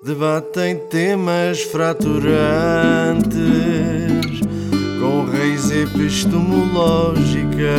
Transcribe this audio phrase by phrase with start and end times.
[0.00, 2.30] Debatem temas fraturantes
[5.00, 7.74] com raiz epistemológica,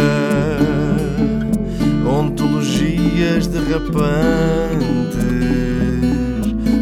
[2.06, 4.10] ontologias derrapantes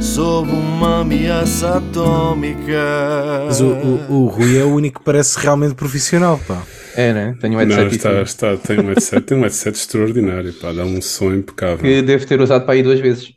[0.01, 3.43] sob uma ameaça atómica.
[3.45, 6.63] Mas o, o, o Rui é o único que parece realmente profissional, pá.
[6.95, 7.37] É, né?
[7.39, 10.83] Tenho um headset Não, está, está, tem um headset, tem um headset extraordinário, pá, dá
[10.83, 11.77] um som impecável.
[11.77, 13.36] que devo ter usado para aí duas vezes.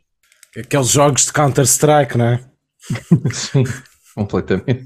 [0.57, 2.39] Aqueles jogos de Counter-Strike, não é?
[3.31, 3.63] Sim,
[4.15, 4.83] completamente.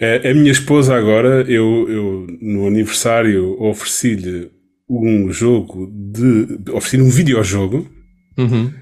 [0.00, 4.50] É, a minha esposa agora, eu, eu no aniversário ofereci-lhe
[4.88, 6.58] um jogo de.
[6.70, 7.88] ofereci-lhe um videojogo.
[8.38, 8.72] Uhum.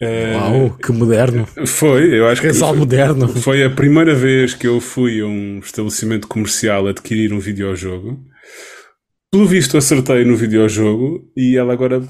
[0.00, 1.46] Eh, Uau, que moderno.
[1.66, 3.28] Foi, eu acho que Casal foi, moderno.
[3.28, 8.18] foi a primeira vez que eu fui a um estabelecimento comercial adquirir um videojogo.
[9.30, 12.02] Pelo visto acertei no videojogo e ela agora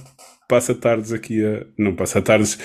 [0.51, 1.65] passa tardes aqui a.
[1.79, 2.59] Não passa tardes.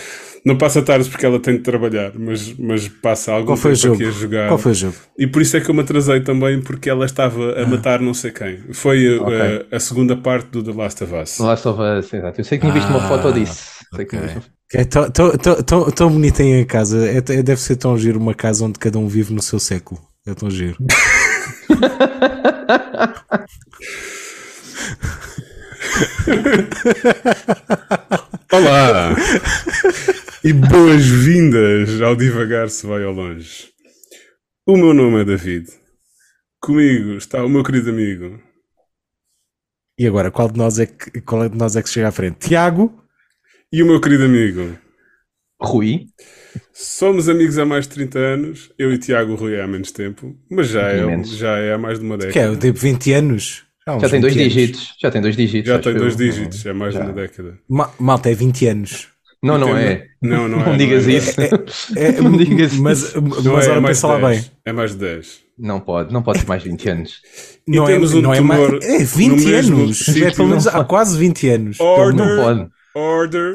[0.44, 3.75] Não passa tardes porque ela tem de trabalhar, mas, mas passa algum Qual foi o
[3.75, 3.95] tempo jogo?
[3.95, 4.48] aqui a jogar.
[4.48, 4.95] Qual foi o jogo?
[5.17, 8.13] E por isso é que eu me atrasei também, porque ela estava a matar não
[8.13, 8.59] sei quem.
[8.73, 9.67] Foi uh, Ok.
[9.72, 11.39] a, a segunda parte do The Last of Us.
[11.39, 12.41] No Last of Us, exato.
[12.41, 13.63] Eu sei que tinha visto uma Ah, foto disso.
[13.95, 14.28] Sei que ok.
[14.28, 17.08] tinha visto- É tão, tão, tão, tão, tão bonito em a casa.
[17.08, 20.00] É, é- deve ser tão giro uma casa onde cada um vive no seu século.
[20.28, 20.75] É tão giro.
[28.52, 29.16] Olá!
[30.44, 33.69] e boas-vindas ao Divagar se vai ao longe.
[34.67, 35.67] O meu nome é David.
[36.61, 38.39] Comigo está o meu querido amigo.
[40.00, 42.11] E agora, qual de nós é que, qual é de nós é que chega à
[42.11, 42.47] frente?
[42.47, 43.02] Tiago?
[43.72, 44.78] E o meu querido amigo.
[45.61, 46.08] Rui,
[46.73, 48.73] Somos amigos há mais de 30 anos.
[48.78, 50.38] Eu e Tiago Rui há menos tempo.
[50.50, 51.30] Mas já é, Menos.
[51.38, 52.28] já é há mais de uma Que é?
[52.28, 52.47] década.
[52.53, 53.64] Eu tenho 20 anos.
[53.88, 54.53] Uns já tem dois 20 anos.
[54.53, 54.94] dígitos.
[55.00, 55.67] Já tem dois dígitos.
[55.67, 56.00] Já tem eu.
[56.00, 56.66] dois dígitos.
[56.66, 57.00] É mais Já.
[57.02, 57.59] de uma década.
[57.69, 59.08] Ma- Malta, é 20 anos.
[59.44, 60.05] Não, não Tem- é.
[60.22, 60.66] Não, não é.
[60.66, 61.11] Não digas é.
[61.11, 61.41] isso.
[61.95, 63.22] É, Não digas mas, isso.
[63.22, 64.41] mas Não é, é mais pensa lá 10.
[64.41, 64.52] bem.
[64.66, 65.39] É mais de 10.
[65.58, 67.22] Não pode, não pode ter mais 20 anos.
[67.67, 70.07] E Não é, temos um não é, tumor mais, é no 20 mesmo anos.
[70.09, 71.79] É pelo menos Não há quase 20 anos.
[71.79, 72.25] Order.
[72.28, 72.69] Não pode.
[72.94, 73.53] Order.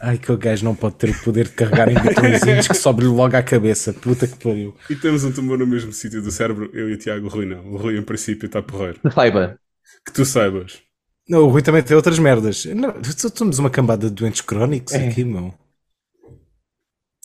[0.00, 3.08] Ai, que o gajo não pode ter o poder de carregar em botõezinhos que sobe-lhe
[3.08, 3.92] logo à cabeça.
[3.92, 4.74] Puta que pariu.
[4.90, 7.46] E temos um tumor no mesmo sítio do cérebro, eu e o Tiago, o Rui
[7.46, 7.64] não.
[7.72, 9.00] O Rui, em princípio, está porreiro.
[9.12, 9.58] Saiba.
[10.04, 10.82] Que tu saibas.
[11.28, 12.64] Não, o Rui também tem outras merdas.
[12.66, 12.94] Não,
[13.34, 15.08] somos uma cambada de doentes crónicos É.
[15.08, 15.52] aqui, meu.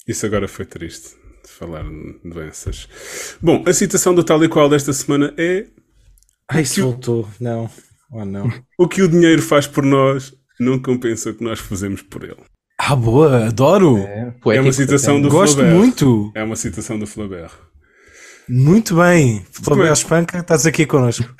[0.07, 1.15] Isso agora foi triste,
[1.45, 2.87] de falar de doenças.
[3.41, 5.67] Bom, a citação do tal e qual desta semana é
[6.47, 7.29] Ai, isso voltou.
[7.39, 7.69] Não.
[8.11, 8.51] Oh, não.
[8.77, 12.41] o que o dinheiro faz por nós não compensa o que nós fazemos por ele.
[12.83, 13.45] Ah, boa.
[13.45, 13.97] Adoro.
[13.99, 15.77] É, É uma citação do Gosto Flaubert.
[15.77, 16.31] muito.
[16.33, 17.51] É uma citação do Flaubert.
[18.49, 19.45] Muito bem.
[19.51, 19.93] Flávio é?
[19.93, 21.23] Espanca, estás aqui connosco.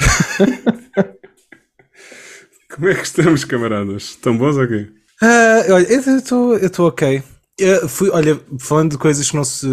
[2.73, 4.03] Como é que estamos, camaradas?
[4.03, 4.87] Estão bons aqui?
[5.21, 7.23] Ah, olha, eu estou eu estou ok.
[7.57, 9.67] Eu fui, olha, falando de coisas que não se.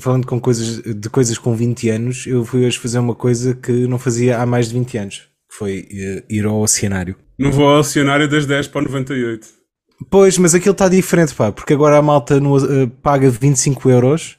[0.00, 3.72] Falando com coisas, de coisas com 20 anos, eu fui hoje fazer uma coisa que
[3.86, 5.16] não fazia há mais de 20 anos.
[5.50, 7.16] Que foi eh, ir ao oceanário.
[7.38, 9.61] Não vou ao acionário das 10 para o 98.
[10.10, 14.38] Pois, mas aquilo está diferente, pá, porque agora a malta no, eh, paga 25 euros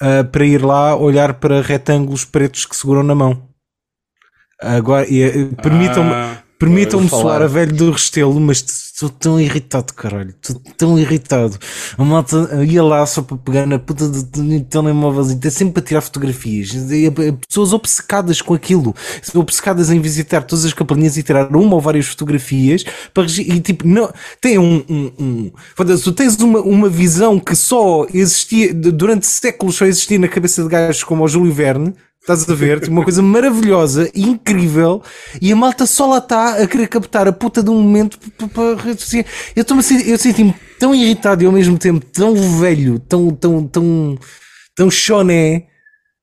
[0.00, 3.48] ah, para ir lá olhar para retângulos pretos que seguram na mão.
[4.60, 10.34] Agora, eh, permitam-me Ah, permitam-me soar a velho do Restelo, mas estou tão irritado, caralho,
[10.42, 11.56] estou tão irritado.
[11.96, 15.82] A malta ia lá só para pegar na puta de telemóveis e ter sempre para
[15.84, 16.70] tirar fotografias.
[17.46, 18.94] Pessoas obcecadas com aquilo,
[19.34, 23.86] obcecadas em visitar todas as capelinhas e tirar uma ou várias fotografias para e tipo,
[23.86, 25.52] não, tem um, um, um
[26.02, 30.68] tu tens uma, uma visão que só existia durante séculos só existia na cabeça de
[30.68, 31.94] gajos como o Júlio Verne.
[32.28, 32.80] Estás a ver?
[32.80, 35.02] Tipo, Uma coisa maravilhosa, incrível,
[35.40, 38.18] e a malta só lá está a querer captar a puta de um momento
[38.50, 39.26] para sociais.
[39.56, 39.64] Eu
[40.06, 44.18] eu senti-me tão irritado e ao mesmo tempo tão velho, tão, tão, tão,
[44.76, 45.68] tão choné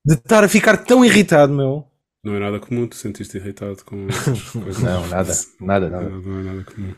[0.05, 1.83] de estar a ficar tão irritado, meu.
[2.23, 4.05] Não é nada comum, tu sentiste irritado com.
[4.83, 5.33] Não, nada.
[5.59, 6.07] Nada, nada.
[6.07, 6.93] Não, não é nada comum.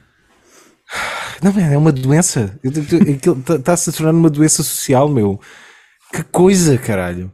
[1.41, 2.59] Não, man, é uma doença.
[2.61, 5.39] Está-se a tornar uma doença social, meu.
[6.11, 7.31] Que coisa, caralho.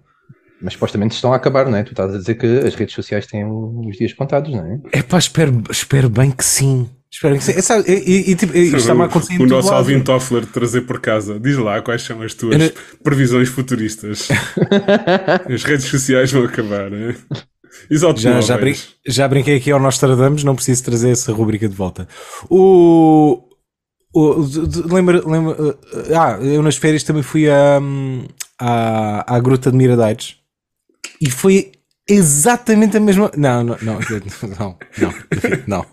[0.63, 1.83] Mas supostamente estão a acabar, não é?
[1.83, 4.80] Tu estás a dizer que as redes sociais têm os dias contados, não é?
[4.94, 6.89] É pá, espero, espero bem que sim.
[7.12, 7.51] Espero que sim.
[7.51, 9.80] É, sabe, e, e, e, tipo, isto está-me a acontecer o nosso lado.
[9.80, 11.38] Alvin Toffler trazer por casa.
[11.38, 12.71] Diz lá quais são as tuas não-
[13.04, 14.30] previsões futuristas.
[15.54, 16.89] as redes sociais vão acabar?
[17.89, 18.75] E os Já, já, brin-
[19.06, 22.07] já brinquei aqui ao Nostradamus, não preciso trazer essa rubrica de volta.
[22.50, 23.44] O.
[24.15, 24.48] o
[24.92, 25.77] lembra, lembra, uh,
[26.18, 27.80] ah, eu nas férias também fui à,
[28.60, 30.43] à, à Gruta de Miradeiros
[31.22, 31.72] e foi
[32.10, 33.32] exatamente a mesma.
[33.38, 34.00] Não, não, não,
[34.60, 35.14] não, não,
[35.68, 35.86] não.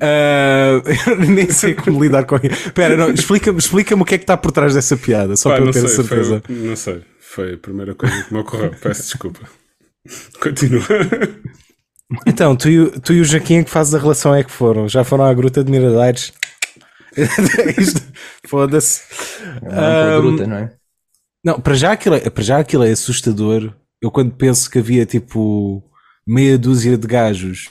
[0.00, 0.80] Ah,
[1.10, 2.68] eu nem sei como lidar com isso.
[2.68, 5.56] Espera, não, explica-me explica o que é que está por trás dessa piada, só Pá,
[5.56, 6.42] para eu ter a sei, certeza.
[6.46, 8.70] foi, não sei, foi a primeira coisa que me ocorreu.
[8.80, 9.40] Peço desculpa.
[10.40, 10.82] Continua.
[12.26, 14.50] Então, tu e, o- tu e o Jaquim, em que fase da relação é que
[14.50, 14.88] foram?
[14.88, 16.32] Já foram à Gruta de Miradeiros?
[17.78, 18.02] Isto-
[18.46, 19.00] Foda-se.
[19.60, 20.72] Pela Ahm, gruta, não é?
[21.44, 23.74] Não, para já, aquilo é, para já aquilo é assustador.
[24.00, 25.82] Eu quando penso que havia tipo
[26.26, 27.68] meia dúzia de gajos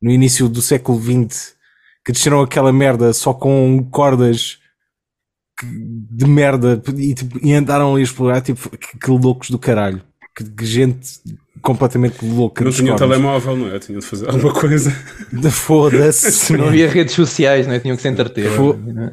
[0.00, 1.54] no início do século XX
[2.04, 4.58] que desceram aquela merda só com cordas
[5.62, 10.02] de merda e, tipo, e andaram ali a explorar, tipo, que, que loucos do caralho.
[10.34, 11.20] Que, que gente
[11.62, 12.64] completamente louca.
[12.64, 13.08] Não tinha cornos.
[13.08, 13.78] telemóvel, não é?
[13.78, 14.90] Tinha de fazer alguma coisa.
[15.50, 16.52] Foda-se.
[16.56, 17.78] Não havia redes sociais, não é?
[17.78, 18.50] Tinham que se entreter.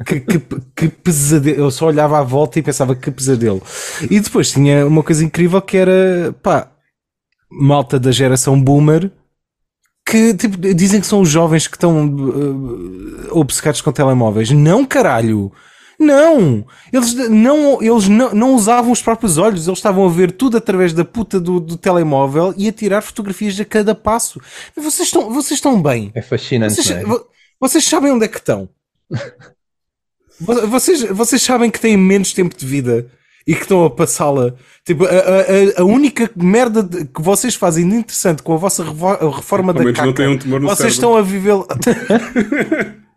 [0.04, 0.40] Que, que,
[0.74, 1.58] que pesadelo.
[1.58, 3.62] Eu só olhava à volta e pensava que pesadelo.
[4.10, 6.70] E depois tinha uma coisa incrível que era, pá,
[7.50, 9.10] malta da geração boomer
[10.08, 14.50] que tipo, dizem que são os jovens que estão uh, obcecados com telemóveis.
[14.50, 15.52] Não, caralho!
[15.98, 16.64] Não!
[16.92, 20.92] Eles, não, eles não, não usavam os próprios olhos, eles estavam a ver tudo através
[20.92, 24.40] da puta do, do telemóvel e a tirar fotografias a cada passo.
[24.76, 26.12] Vocês estão, vocês estão bem.
[26.14, 27.04] É fascinante, Vocês, não é?
[27.04, 27.26] vo-
[27.60, 28.68] vocês sabem onde é que estão?
[30.40, 33.10] Vo- vocês, vocês sabem que têm menos tempo de vida
[33.44, 34.54] e que estão a passá-la.
[34.84, 38.84] Tipo, a, a- a- única merda de- que vocês fazem de interessante com a vossa
[38.84, 40.94] revo- a reforma da não caca, têm um tumor no vocês cérebro.
[40.94, 41.54] estão a viver.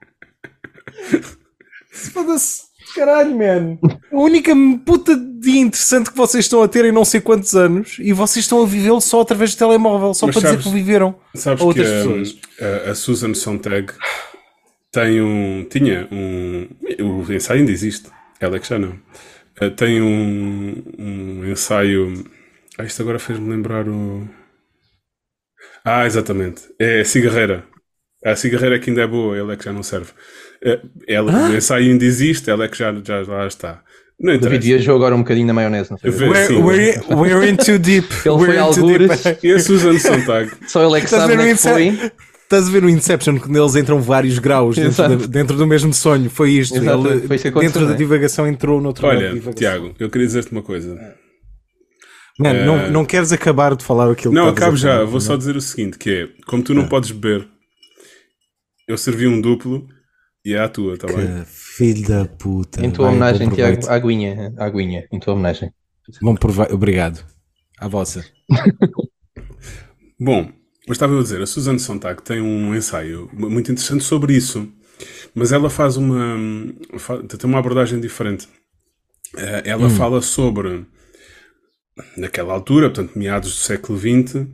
[1.91, 2.70] Foda-se.
[2.95, 3.77] Caralho, man.
[4.11, 4.53] A única
[4.85, 8.45] puta dia interessante que vocês estão a ter em não sei quantos anos e vocês
[8.45, 11.15] estão a vivê-lo só através do telemóvel, só Mas para dizer sabes- que o viveram.
[11.35, 12.37] Sabes outras que pessoas.
[12.87, 13.93] a, a, Susan Sontag
[14.91, 15.65] tem um.
[15.69, 16.67] Tinha um.
[16.99, 18.09] O ensaio ainda existe.
[18.39, 18.97] Ela é que já não.
[19.59, 22.25] Eh, tem um, um ensaio.
[22.77, 24.27] Ah, isto agora fez-me lembrar o.
[25.83, 26.63] Ah, exatamente.
[26.79, 27.63] É a cigarreira.
[28.23, 30.11] A cigarreira que ainda é boa, ela é que já não serve.
[30.63, 33.81] Eh, Ela, O ensaio ainda existe, ela é que já, já lá está.
[34.19, 34.67] Não David interessa.
[34.67, 36.11] viajou agora um bocadinho na maionese, não foi?
[36.11, 38.07] Vê- We're, we're, we're in too deep.
[38.23, 39.23] Ele We're foi algures.
[39.43, 40.51] E a Susan Sontag.
[40.67, 42.11] Só ele é que sabe onde o é que foi.
[42.43, 45.91] Estás a ver o Inception, quando eles entram vários graus dentro, da- dentro do mesmo
[45.93, 46.29] sonho.
[46.29, 46.77] Foi isto.
[46.77, 47.97] Exato, Ele, foi isso que aconteceu, dentro da não é?
[47.97, 49.53] divagação entrou noutro de Olha.
[49.53, 50.93] Tiago, eu queria dizer-te uma coisa.
[52.37, 55.03] Mano, não, Eh, não queres acabar de falar aquilo Não, que estavas acabo já.
[55.03, 55.19] Vou não?
[55.21, 57.47] só dizer o seguinte: que é, como tu não podes beber,
[58.87, 59.87] eu servi um duplo
[60.43, 61.17] e é à tua, tá bem?
[61.17, 62.85] Que filho da puta.
[62.85, 65.71] Em tua Vai, homenagem, Tiago, aguinha, aguinha, em tua homenagem.
[66.21, 66.73] Bom proveito.
[66.73, 67.23] Obrigado.
[67.77, 68.25] À vossa.
[70.19, 70.51] Bom,
[70.87, 74.71] mas estava eu a dizer, a Susan Sontag tem um ensaio muito interessante sobre isso,
[75.33, 76.37] mas ela faz uma.
[77.27, 78.47] tem uma abordagem diferente.
[79.37, 80.85] Eh, Ela fala sobre,
[82.17, 84.47] naquela altura, portanto, meados do século XX,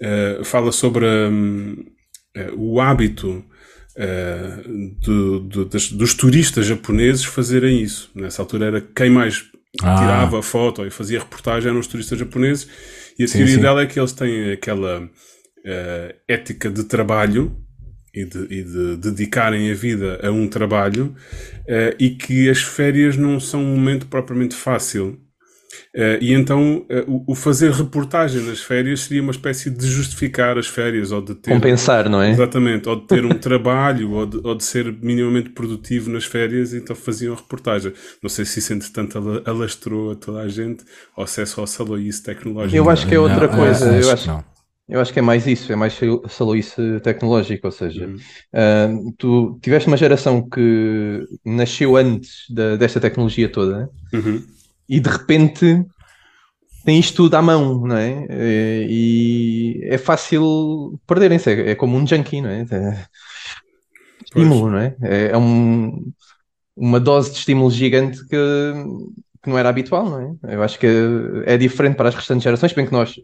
[0.00, 1.84] eh, fala sobre hum,
[2.34, 3.44] eh, o hábito
[3.96, 4.62] eh,
[5.00, 8.10] do- do- das- dos turistas japoneses fazerem isso.
[8.14, 9.44] Nessa altura era quem mais
[9.82, 9.96] Ah.
[9.96, 12.68] tirava foto e fazia reportagem eram os turistas japoneses
[13.18, 13.60] e a Sim, teoria sim.
[13.60, 15.08] dela é que eles têm aquela
[15.64, 17.56] eh, ética de trabalho
[18.14, 21.14] e de, e de dedicarem a vida a um trabalho
[21.68, 25.18] eh, e que as férias não são um momento propriamente fácil.
[25.94, 30.58] Eh, e então eh, o, o fazer reportagem nas férias seria uma espécie de justificar
[30.58, 32.30] as férias ou de ter Compensar, não é?
[32.30, 36.72] Exatamente, ou de ter um trabalho ou de, ou de ser minimamente produtivo nas férias,
[36.74, 37.92] então faziam a reportagem.
[38.22, 40.84] Não sei se isso entretanto ala- alastrou a toda a gente
[41.16, 42.76] ou se é só saloice tecnológico.
[42.76, 43.90] Eu acho que é outra Não, coisa.
[43.90, 44.44] ah, eu, acho, não.
[44.88, 45.98] eu acho que é mais isso, é mais
[46.28, 47.66] saloice tecnológico.
[47.66, 48.16] Ou seja, Uhum.
[48.54, 48.88] ah,
[49.18, 53.88] tu tiveste uma geração que nasceu antes da- desta tecnologia toda né?
[54.14, 54.42] Uhum.
[54.94, 55.84] E de repente
[56.84, 58.26] tem isto tudo à mão, não é?
[58.28, 62.60] Eh, E é fácil perderem-se, é, é como um junkie, não é?
[62.70, 63.06] É
[64.24, 64.96] estímulo, não é?
[65.02, 66.12] É, é um-
[66.76, 68.36] uma dose de estímulo gigante que,
[69.42, 70.54] que não era habitual, não é?
[70.54, 70.86] Eu acho que
[71.46, 73.14] é diferente para as restantes gerações, bem que nós,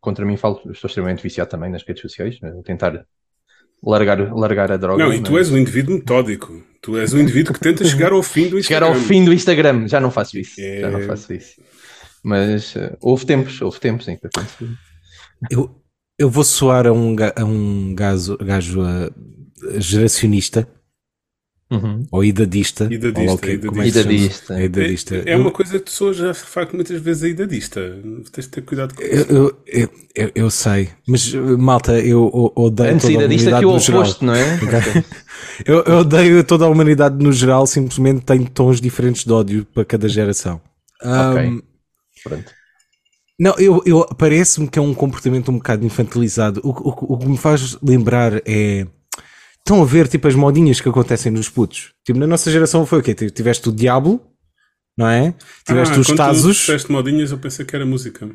[0.00, 3.04] contra mim falo, estou extremamente viciado também nas redes sociais, tentar
[3.82, 5.04] largar, largar a droga.
[5.04, 5.40] Não, e tu é?
[5.40, 6.62] és um indivíduo metódico.
[6.84, 8.86] Tu és um indivíduo que tenta chegar ao fim do Chegar Instagram.
[8.88, 11.06] ao fim do Instagram, já não faço isso, já não É.
[11.06, 11.54] faço isso.
[12.22, 14.68] Mas eh, houve tempos, houve tempos em que aconteceu.
[15.50, 15.82] Eu,
[16.18, 19.10] eu vou soar a um, a um gajo, gajo ah,
[19.78, 20.68] geracionista
[21.74, 22.06] Uhum.
[22.10, 22.84] ou idadista.
[22.90, 24.12] Idadista, ou lá o que- como é que se chama?
[24.14, 24.54] idadista.
[24.60, 25.16] É idadista.
[25.16, 27.80] É, é uma coisa que pessoas já facto muitas vezes a idadista.
[28.32, 29.32] Tens de ter cuidado com Eu, isso.
[29.32, 33.66] eu, eu, eu- eu sei, mas malta, eu odeio Antes toda a idadista humanidade que
[33.66, 34.00] o no geral.
[34.02, 34.58] oposto, não é?
[35.64, 39.84] Eu, eu odeio toda a humanidade no geral, simplesmente tenho tons diferentes de ódio para
[39.84, 40.60] cada geração.
[41.02, 41.46] Ok.
[41.46, 41.62] Um,
[42.24, 42.50] Pronto.
[43.38, 46.60] Não, eu, eu parece-me que é um comportamento um bocado infantilizado.
[46.64, 48.86] O, o- o que me faz lembrar é
[49.66, 51.92] Estão a ver tipo as modinhas que acontecem nos putos.
[52.04, 53.14] Tipo, na nossa geração foi o quê?
[53.14, 54.20] Tiveste o Diablo,
[54.96, 55.32] não é?
[55.66, 56.56] Tiveste Ah, os Tazos.
[56.56, 58.28] disseste modinhas, eu pensei que era música.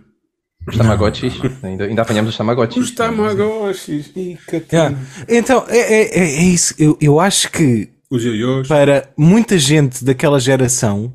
[0.67, 1.33] Os Tamagotchis.
[1.61, 2.83] Ainda, ainda apanhamos os Tamagotchis.
[2.83, 4.11] Os Tamagotchis.
[4.47, 4.67] Catena.
[4.73, 4.97] Yeah.
[5.27, 6.73] Então, é, é, é- é isso.
[6.79, 7.89] Eu, eu acho que
[8.67, 11.13] para muita gente daquela geração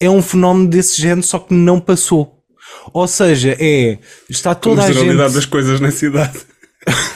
[0.00, 2.38] é um fenómeno desse género, só que não passou.
[2.92, 3.98] Ou seja, é.
[4.30, 5.34] Está toda a a generalidade gente.
[5.34, 6.38] das coisas na cidade.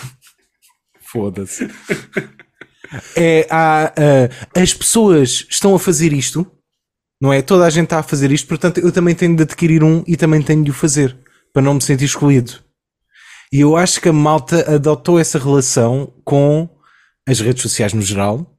[1.17, 1.69] Foda-se.
[3.17, 6.47] É, há, ah, as pessoas estão a fazer isto,
[7.21, 7.43] não é?
[7.43, 10.17] Toda a gente está a fazer isto, portanto eu também tenho de adquirir um e
[10.17, 11.17] também tenho de o fazer,
[11.53, 12.53] para não me sentir excluído.
[13.53, 16.69] E eu acho que a malta adotou essa relação com
[17.29, 18.57] as redes sociais no geral.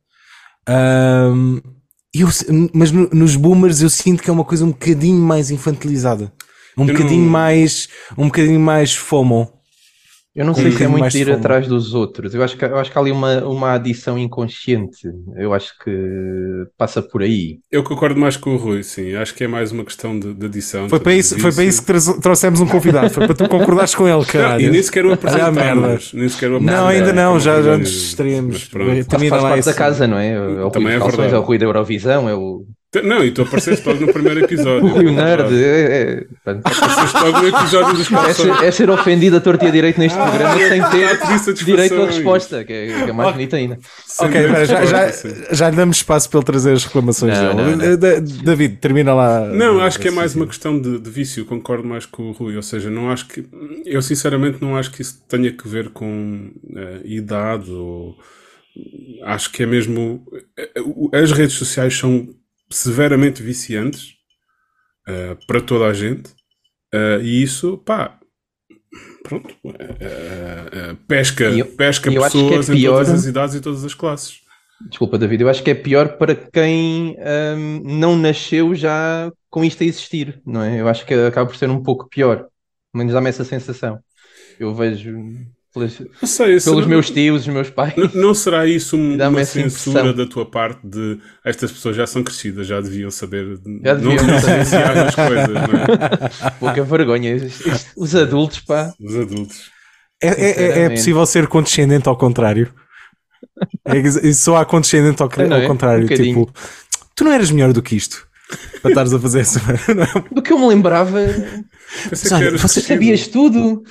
[2.14, 2.30] E eu-
[2.74, 6.32] mas no- nos boomers eu sinto que é uma coisa um bocadinho mais infantilizada.
[6.78, 7.88] Um Eu não- bocadinho mais.
[8.18, 9.52] Um bocadinho mais FOMO.
[10.38, 11.38] Eu não sei se é muito de ir fome.
[11.38, 12.36] atrás dos outros.
[12.36, 15.10] Eu acho que, eu acho que há ali uma, uma adição inconsciente.
[15.36, 15.92] Eu acho que
[16.78, 17.58] passa por aí.
[17.72, 19.16] Eu concordo mais com o Rui, sim.
[19.16, 20.88] Acho que é mais uma questão de, de adição.
[20.90, 23.10] Foi de para, isso, foi para isso que trouxemos um convidado.
[23.10, 24.62] Foi para tu concordares com ele, caralho.
[24.64, 25.72] e nem sequer o Olha a merda.
[25.72, 26.14] apresentámos.
[26.14, 28.14] Nem sequer o Não, ainda apresentámos não, já, já nos.
[28.14, 30.34] Faz, Termina faz lá parte da esse- casa, não é?
[30.34, 31.34] É o Também Rui é verdade.
[31.34, 32.64] é o Rui da Eurovisão, é o,
[33.04, 34.86] Não, e tu apareceste logo no primeiro episódio.
[34.86, 35.54] o Rui Nerd.
[35.54, 38.62] É, é, Apareceste logo no episódio dos é, ser, calções.
[38.64, 42.02] é ser ofendido a torto e a direito neste programa sem Ah, ter a direito
[42.02, 43.78] à resposta, que é, que é mais bonita ainda.
[44.06, 45.12] Sem Ok, de já, já,
[45.52, 47.76] já lhe damos espaço para ele trazer as reclamações Não, dele.
[47.76, 47.98] não, não.
[48.00, 49.42] Da- David, termina lá.
[49.48, 52.56] Não, acho que é mais uma questão de, de vício, concordo mais com o Rui.
[52.56, 53.46] Ou seja, não acho que.
[53.86, 58.16] Eu sinceramente não acho que isso tenha que ver com eh, idade ou.
[59.26, 60.24] Acho que é mesmo.
[60.58, 60.70] eh,
[61.22, 62.30] As redes sociais são
[62.70, 64.16] severamente viciantes
[65.08, 66.34] eh, para toda a gente
[66.94, 68.20] eh, e isso, pá.
[69.24, 69.56] Pronto.
[70.00, 73.94] eh, pesca, eu- pesca eu é pessoas em pior- todas as idades e todas as
[73.94, 74.42] classes.
[74.90, 77.16] Desculpa, David, eu acho que é pior para quem
[77.58, 80.80] hum, não nasceu já com isto a existir, não é?
[80.80, 82.48] Eu acho que acaba por ser um pouco pior.
[82.94, 84.00] Menos dá-me essa sensação.
[84.60, 85.16] Eu vejo
[85.80, 87.96] Não sei, pelos não- meus tios, os meus pais.
[87.98, 90.26] N- Não será isso um- uma censura impressão.
[90.26, 94.18] da tua parte de estas pessoas já são crescidas, já deviam saber, Já não deviam
[94.20, 94.36] saber.
[94.40, 96.52] diferenciar as coisas, não é?
[96.60, 97.36] Pouca vergonha.
[97.36, 98.94] Isto- isto- Os adultos, pá.
[99.00, 99.70] Os adultos.
[100.22, 102.74] É, é- é- é possível ser condescendente ao contrário.
[103.86, 105.68] É só há condescendente ao, Não ao é?
[105.68, 106.06] contrário.
[106.06, 106.52] Um tipo,
[107.16, 108.26] tu não eras melhor do que isto
[108.82, 109.60] para estares a fazer essa.
[109.94, 110.24] Não é?
[110.34, 111.20] Do que eu me lembrava,
[112.10, 113.84] Pensei Olha, você sabias tudo.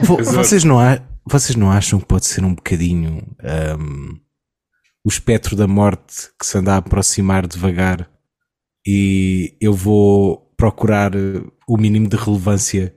[0.00, 0.36] Vo- Exato.
[0.38, 3.22] Vocês não, a- vocês não acham que pode ser um bocadinho
[3.78, 4.20] hum,
[5.04, 8.10] o espectro da morte que se anda a aproximar devagar
[8.86, 12.94] e eu vou procurar eh, o mínimo de relevância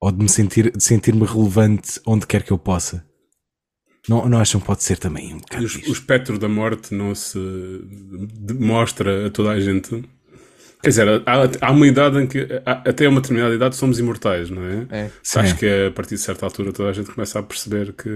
[0.00, 3.06] ou de me sentir de sentir-me relevante onde quer que eu possa?
[4.08, 5.88] Não, não acham que pode ser também um bocado isto?
[5.88, 7.38] o espectro da morte não se
[8.58, 10.04] mostra a toda a gente.
[10.86, 14.50] Quer dizer, há, há uma idade em que, há- até uma determinada idade, somos imortais,
[14.50, 14.86] não é?
[14.88, 15.10] É.
[15.20, 15.40] Sim.
[15.40, 18.08] Acho que a partir de certa altura toda a gente começa a perceber que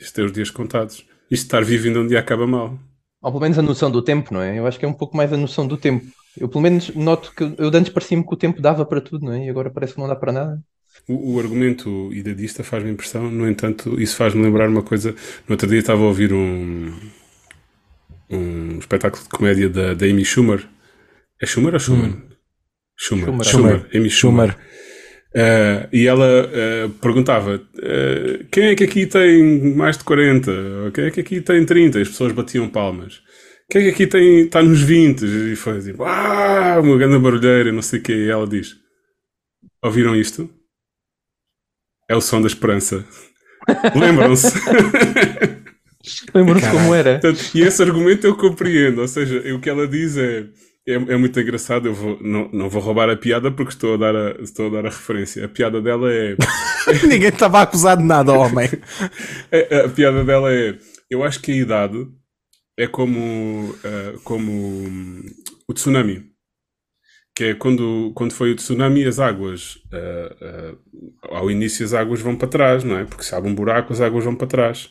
[0.00, 1.04] isto tem os dias contados.
[1.30, 2.78] Isto de estar vivo ainda um dia acaba mal.
[3.22, 4.58] Ou pelo menos a noção do tempo, não é?
[4.58, 6.06] Eu acho que é um pouco mais a noção do tempo.
[6.38, 9.32] Eu pelo menos noto que eu antes parecia-me que o tempo dava para tudo, não
[9.34, 9.44] é?
[9.46, 10.62] E agora parece que não dá para nada.
[11.08, 15.12] O, o argumento idadista faz-me impressão, no entanto, isso faz-me lembrar uma coisa.
[15.48, 16.92] No outro dia estava a ouvir um,
[18.30, 20.66] um espetáculo de comédia da, da Amy Schumer.
[21.40, 22.12] É Schumer ou Schumer?
[22.96, 23.24] Schumer.
[23.26, 23.44] Schumer.
[23.44, 23.88] Schumer.
[23.94, 24.50] Amy Schumer.
[24.50, 24.56] Schumer.
[25.38, 30.50] Eh, e ela eh, perguntava: eh, quem é que aqui tem mais de 40?
[30.86, 32.00] Ou quem é que aqui tem 30?
[32.00, 33.20] As pessoas batiam palmas.
[33.70, 35.24] Quem é que aqui tem, está nos 20?
[35.52, 38.14] E foi tipo: ah, uma grande barulheira, não sei o quê.
[38.14, 38.76] E ela diz:
[39.84, 40.48] ouviram isto?
[42.08, 43.04] É o som da esperança.
[43.94, 44.58] Lembram-se?
[46.32, 46.60] Caralho.
[46.70, 47.18] como era.
[47.18, 49.02] Portanto, e esse argumento eu compreendo.
[49.02, 50.46] Ou seja, o que ela diz é.
[50.88, 53.96] É, é muito engraçado, eu vou, não, não vou roubar a piada porque estou a,
[53.96, 55.44] dar a, estou a dar a referência.
[55.44, 56.36] A piada dela é.
[57.02, 58.68] Ninguém estava acusado de nada, homem.
[59.50, 60.78] A, a piada dela é:
[61.10, 62.06] eu acho que a idade
[62.78, 65.22] é como, ah, como hum,
[65.68, 66.30] o tsunami.
[67.34, 72.20] Que é quando, quando foi o tsunami, as águas, ah, ah, ao início, as águas
[72.20, 73.04] vão para trás, não é?
[73.04, 74.90] Porque se abre um buraco, as águas vão para trás.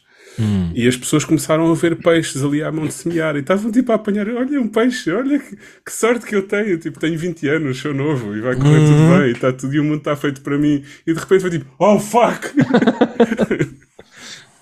[0.73, 3.91] E as pessoas começaram a ver peixes ali à mão de semear e estavam tipo
[3.91, 6.77] a apanhar: olha, um peixe, olha que, que sorte que eu tenho.
[6.77, 9.79] Tipo, tenho 20 anos, sou novo e vai correr tudo bem, e, está tudo, e
[9.79, 10.83] o mundo está feito para mim.
[11.07, 12.47] E de repente foi tipo: oh fuck!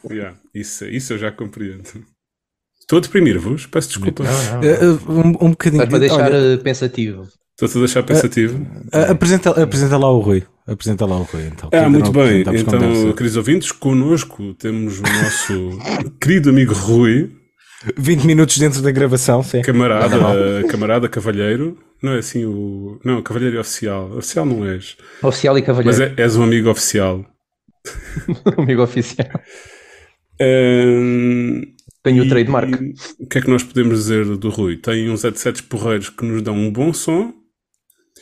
[0.09, 2.05] Yeah, isso, isso eu já compreendo.
[2.79, 4.23] Estou a deprimir-vos, peço desculpa.
[4.23, 4.63] Não, não.
[4.63, 5.87] Eh, eh, um, um bocadinho.
[5.87, 7.27] Para deixar olha, eh, pensativo.
[7.55, 8.65] Estou-te a deixar pensativo.
[8.91, 10.43] Ah, apresenta, apresenta lá o Rui.
[10.65, 11.69] Apresenta lá o Rui, então.
[11.71, 12.41] Ah, muito bem.
[12.41, 15.79] Então, queridos ouvintes, connosco temos o nosso
[16.19, 17.29] querido amigo Rui,
[17.97, 19.61] 20 minutos dentro da gravação, sim.
[19.61, 21.77] camarada, camarada cavalheiro.
[22.01, 22.99] Não é assim o.
[23.05, 24.11] Não, cavalheiro é oficial.
[24.17, 24.97] Oficial não és.
[25.21, 26.13] Oficial e Mas cavalheiro.
[26.17, 27.25] é- és um amigo oficial.
[28.57, 29.27] Amigo oficial.
[30.41, 31.61] Ahm,
[32.01, 32.73] Tenho o trademark.
[33.19, 34.77] O que é que nós podemos dizer do Rui?
[34.77, 37.33] Tem uns headsets porreiros que nos dão um bom som.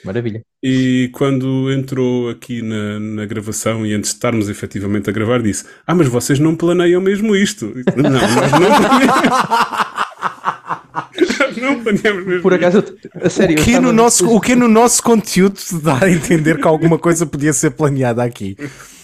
[0.04, 0.42] Maravilha.
[0.64, 5.66] E quando entrou aqui na, na gravação e antes de estarmos efetivamente a gravar, disse:
[5.86, 7.74] Ah, mas vocês não planeiam mesmo isto.
[7.96, 9.92] Não, nós não planeamos.
[11.40, 12.42] Nós não planeamos mesmo.
[12.42, 13.54] Por acaso, eu- a sério.
[13.60, 16.68] O que, estava- no nosso, o que no nosso conteúdo te dá a entender que
[16.68, 18.56] alguma coisa podia ser planeada aqui?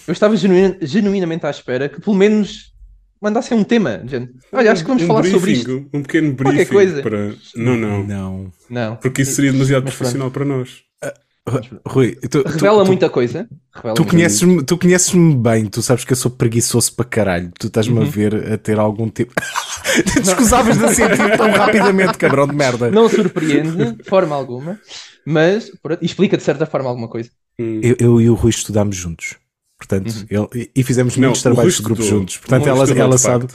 [0.07, 2.71] Eu estava genuína- genuinamente à espera que pelo menos
[3.21, 4.01] mandassem um tema.
[4.05, 4.31] gente.
[4.51, 5.85] Olha, acho que vamos um falar briefing, sobre isto.
[5.93, 7.01] Um pequeno Qualquer briefing coisa.
[7.01, 7.33] para.
[7.55, 8.03] Não, não.
[8.03, 8.51] Não.
[8.69, 8.95] Não.
[8.97, 9.97] Porque isso seria demasiado Mas pronto.
[9.97, 10.85] profissional para nós.
[11.87, 13.47] Rui, tu, tu- Revela tu- muita coisa.
[13.73, 17.51] Revela Tu conheces-me tu conheces bem, tu sabes que eu sou preguiçoso para caralho.
[17.57, 19.33] Tu estás-me a ver a ter algum tipo.
[20.21, 22.91] Descusavas de sentir tão rapidamente, cabrão de merda.
[22.91, 24.77] Não surpreende, de forma alguma,
[25.25, 27.29] mas pronto, explica de certa forma alguma coisa.
[27.57, 27.79] Hum.
[27.81, 29.35] Eu, eu e o Rui estudámos juntos.
[29.77, 32.19] Portanto, ele- e fizemos Não, muitos trabalhos de grupo estudou.
[32.21, 32.37] juntos.
[32.37, 33.45] Portanto, ela, ela de sabe.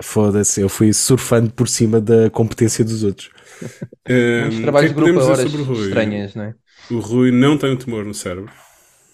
[0.00, 3.30] Foda-se, eu fui surfando por cima da competência dos outros.
[4.10, 5.88] Hum, que é trabalhos de grupo horas dizer sobre o Rui?
[5.88, 6.54] estranhas, não é?
[6.90, 8.50] O Rui não tem um tumor no cérebro.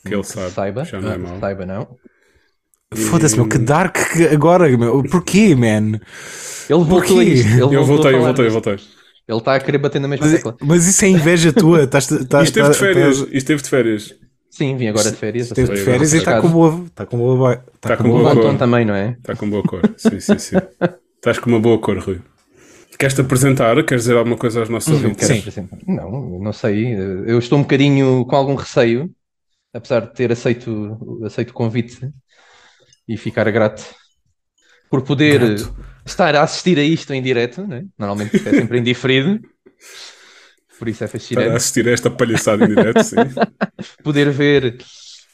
[0.07, 0.51] Que ele sabe.
[0.53, 1.41] Saiba, Já não é mau.
[1.41, 1.97] saiba não.
[2.95, 5.03] Foda-se, meu, que dark que agora, meu.
[5.05, 5.99] Porquê, man?
[6.69, 7.13] Ele voltou Porquê?
[7.21, 7.49] a isto.
[7.49, 8.75] Ele Eu voltei, eu voltei, eu voltei.
[9.27, 10.57] Ele está a querer bater na mesma Mas, tecla.
[10.61, 11.83] mas isso é inveja tua.
[11.85, 13.09] Estás, estás, Isto esteve de estás- férias.
[13.17, 14.15] estás- Isto esteve de férias.
[14.57, 15.49] Sim, vim agora de férias.
[15.49, 16.85] Esteve de férias e está com boa.
[16.87, 17.53] Está com boa.
[17.75, 18.35] Está Tá com com boa.
[18.35, 18.57] Boa cor.
[18.59, 19.11] também, não é?
[19.19, 19.83] Está com boa cor.
[19.97, 20.57] Sim, sim, sim.
[21.17, 22.21] Estás com uma boa cor, Rui.
[22.97, 23.75] Queres-te apresentar?
[23.85, 25.29] Queres dizer alguma coisa aos nossos Não ouvintes?
[25.29, 25.79] apresentar.
[25.87, 26.95] Não, não sei.
[27.27, 29.11] Eu estou um bocadinho com algum receio,
[29.73, 32.09] apesar de ter aceito, aceito o convite
[33.09, 33.83] e ficar grato
[34.89, 35.75] por poder Grato.
[36.07, 37.85] estar a assistir a isto em direto, né?
[37.99, 39.41] normalmente é sempre em diferido,
[40.85, 41.57] por isso é Para fascinante.
[41.57, 43.17] assistir a esta palhaçada em direto, sim.
[44.05, 44.77] Poder ver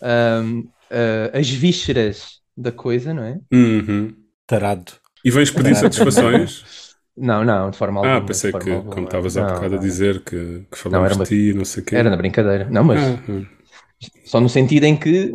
[0.00, 3.38] ahm, ah, as vísceras da coisa, não é?
[3.52, 4.14] Uhum.
[4.46, 4.92] Tarado.
[5.24, 5.80] E vens pedir Caraca.
[5.80, 6.64] satisfações?
[7.16, 8.16] Não, não, de forma alguma.
[8.16, 8.94] Ah, pensei que, alguma.
[8.94, 9.84] como estavas há Não, bocado a não.
[9.84, 10.30] dizer, que,
[10.70, 11.96] que Não, falavas de ti e não sei o quê.
[11.96, 12.70] Era na brincadeira.
[12.70, 13.42] Não, mas Ah, ah.
[14.24, 15.30] Só no sentido em que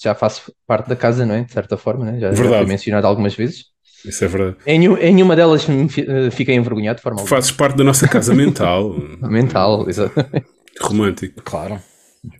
[0.00, 1.42] já faço parte da casa, não é?
[1.42, 2.20] De certa forma, né?
[2.20, 3.64] já, já foi mencionado algumas vezes.
[4.06, 4.56] Isso é verdade.
[4.66, 7.28] Em, em nenhuma delas eh, fiquei envergonhado de forma alguma.
[7.36, 8.94] Fazes parte da nossa casa mental.
[9.20, 10.46] Mental, exatamente.
[10.80, 11.42] Romântico.
[11.42, 11.80] Claro.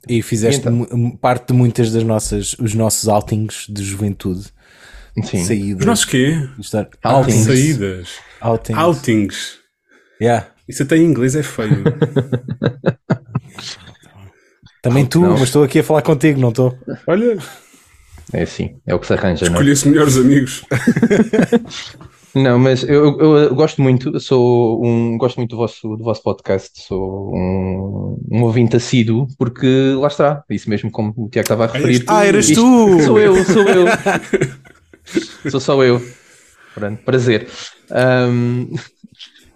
[0.08, 1.10] E fizeste E então?
[1.20, 4.46] parte de muitas das nossas, os nossos outings de juventude.
[5.24, 5.44] Sim.
[5.44, 5.80] Saídas.
[5.80, 6.36] Os nossos quê?
[6.58, 7.44] Estar- Outings.
[7.46, 8.08] Saídas.
[8.40, 8.78] Outings.
[8.82, 9.58] Outings.
[10.20, 10.46] Yeah.
[10.68, 11.82] Isso até em inglês é feio.
[14.82, 15.30] Também tu, Não.
[15.32, 16.76] mas estou aqui a falar contigo, não estou?
[17.06, 17.36] Olha,
[18.32, 19.48] É assim, é o que se arranja, é?
[19.48, 20.64] escolhi-se melhores amigos.
[22.34, 26.22] Não, mas eu, eu- eu gosto muito, sou um, gosto muito do vosso, do vosso
[26.22, 31.64] podcast, sou um, um ouvinte assíduo, porque lá está, isso mesmo como o Tiago estava
[31.64, 32.00] a referir.
[32.00, 32.12] tu.
[32.12, 33.00] Ah, eras Isto- tu!
[33.04, 33.86] Sou eu, sou eu.
[35.50, 36.02] sou só eu.
[36.74, 37.48] Pronto, prazer.
[37.90, 38.66] Ahm,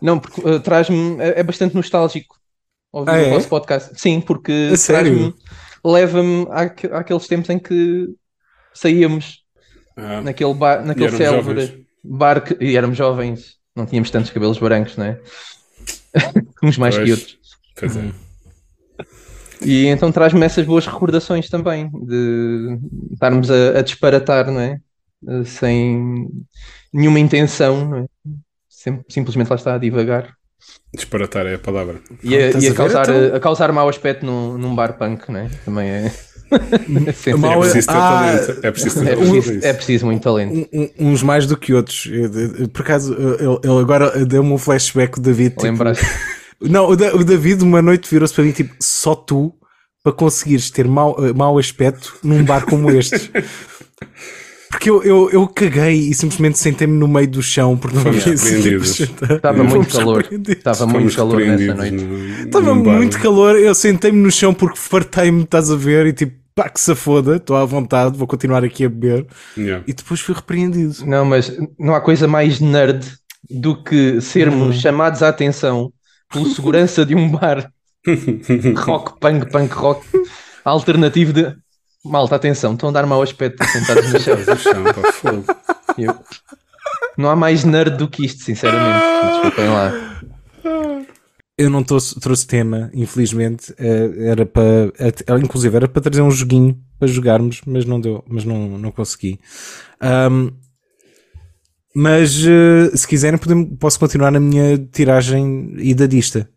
[0.01, 1.21] não, porque uh, traz-me.
[1.21, 2.35] É, é bastante nostálgico
[2.91, 3.31] ouvir Ah, o é?
[3.31, 3.91] vosso podcast.
[4.01, 5.35] Sim, porque traz-me-
[5.85, 8.09] leva-me àque- àqueles tempos em que
[8.75, 9.45] saíamos
[9.97, 11.75] Ah, naquele, bar, naquele célebre jovens.
[12.05, 15.21] bar que, e éramos jovens, não tínhamos tantos cabelos brancos, não é?
[16.63, 17.11] Uns mais que Pois.
[17.11, 17.39] outros.
[17.79, 18.13] Pois é.
[19.65, 22.79] E então traz-me essas boas recordações também, de
[23.13, 24.81] estarmos a, a disparatar, não é?
[25.29, 26.29] Eh, Sem
[26.93, 28.07] nenhuma intenção, não é?
[28.69, 30.35] Sim- simplesmente lá está a divagar.
[30.93, 32.01] Disparatar é a palavra.
[32.23, 33.37] E a, e a a causar, então?
[33.37, 35.49] a causar mau aspecto num, num bar punk, não é?
[35.65, 36.13] Também é.
[37.27, 38.61] É Mau- É preciso ter Ah, talento.
[38.67, 39.67] É preciso ter é preciso, isso.
[39.67, 40.69] é preciso muito talento.
[40.73, 42.09] Um- um- uns mais do que outros.
[42.73, 45.57] Por acaso, ele, agora deu-me um flashback, o David.
[45.57, 45.79] Tipo?
[46.61, 49.53] Não, o, Da- o David uma noite virou-se para mim, tipo, só tu
[50.03, 53.31] para conseguires ter mau, eh, mau aspecto num bar como este.
[54.71, 58.33] Porque eu, eu, eu caguei e simplesmente sentei-me no meio do chão porque não havia
[58.35, 60.29] Estava Fomos muito calor.
[60.49, 61.97] Estava muito calor nessa noite.
[61.97, 66.40] no- Estava muito calor, eu sentei-me no chão porque fartei-me, estás a ver, e tipo,
[66.63, 69.27] pá, que se foda, estou à vontade, vou continuar aqui a beber.
[69.57, 69.83] Yeah.
[69.87, 71.07] E depois fui repreendido.
[71.07, 73.07] Não, mas não há coisa mais nerd
[73.49, 75.91] do que sermos chamados à atenção
[76.31, 77.73] pelo segurança de um bar
[78.77, 80.07] rock, punk, punk rock,
[80.65, 81.55] alternativo de
[82.05, 85.45] malta, atenção, estão a dar mau aspecto sentados no chão.
[85.99, 86.19] Eu-
[87.17, 89.05] Não há mais nerd do que isto, sinceramente.
[89.33, 89.93] Desculpem lá.
[91.61, 93.75] Eu não trouxe, trouxe tema, infelizmente.
[93.79, 94.91] Eh, era para,
[95.43, 99.39] inclusive, era para trazer um joguinho para jogarmos, mas não deu, mas não, não consegui.
[100.03, 100.51] Um,
[101.95, 106.49] mas eh, se quiserem, podemos, posso continuar na minha tiragem idadista.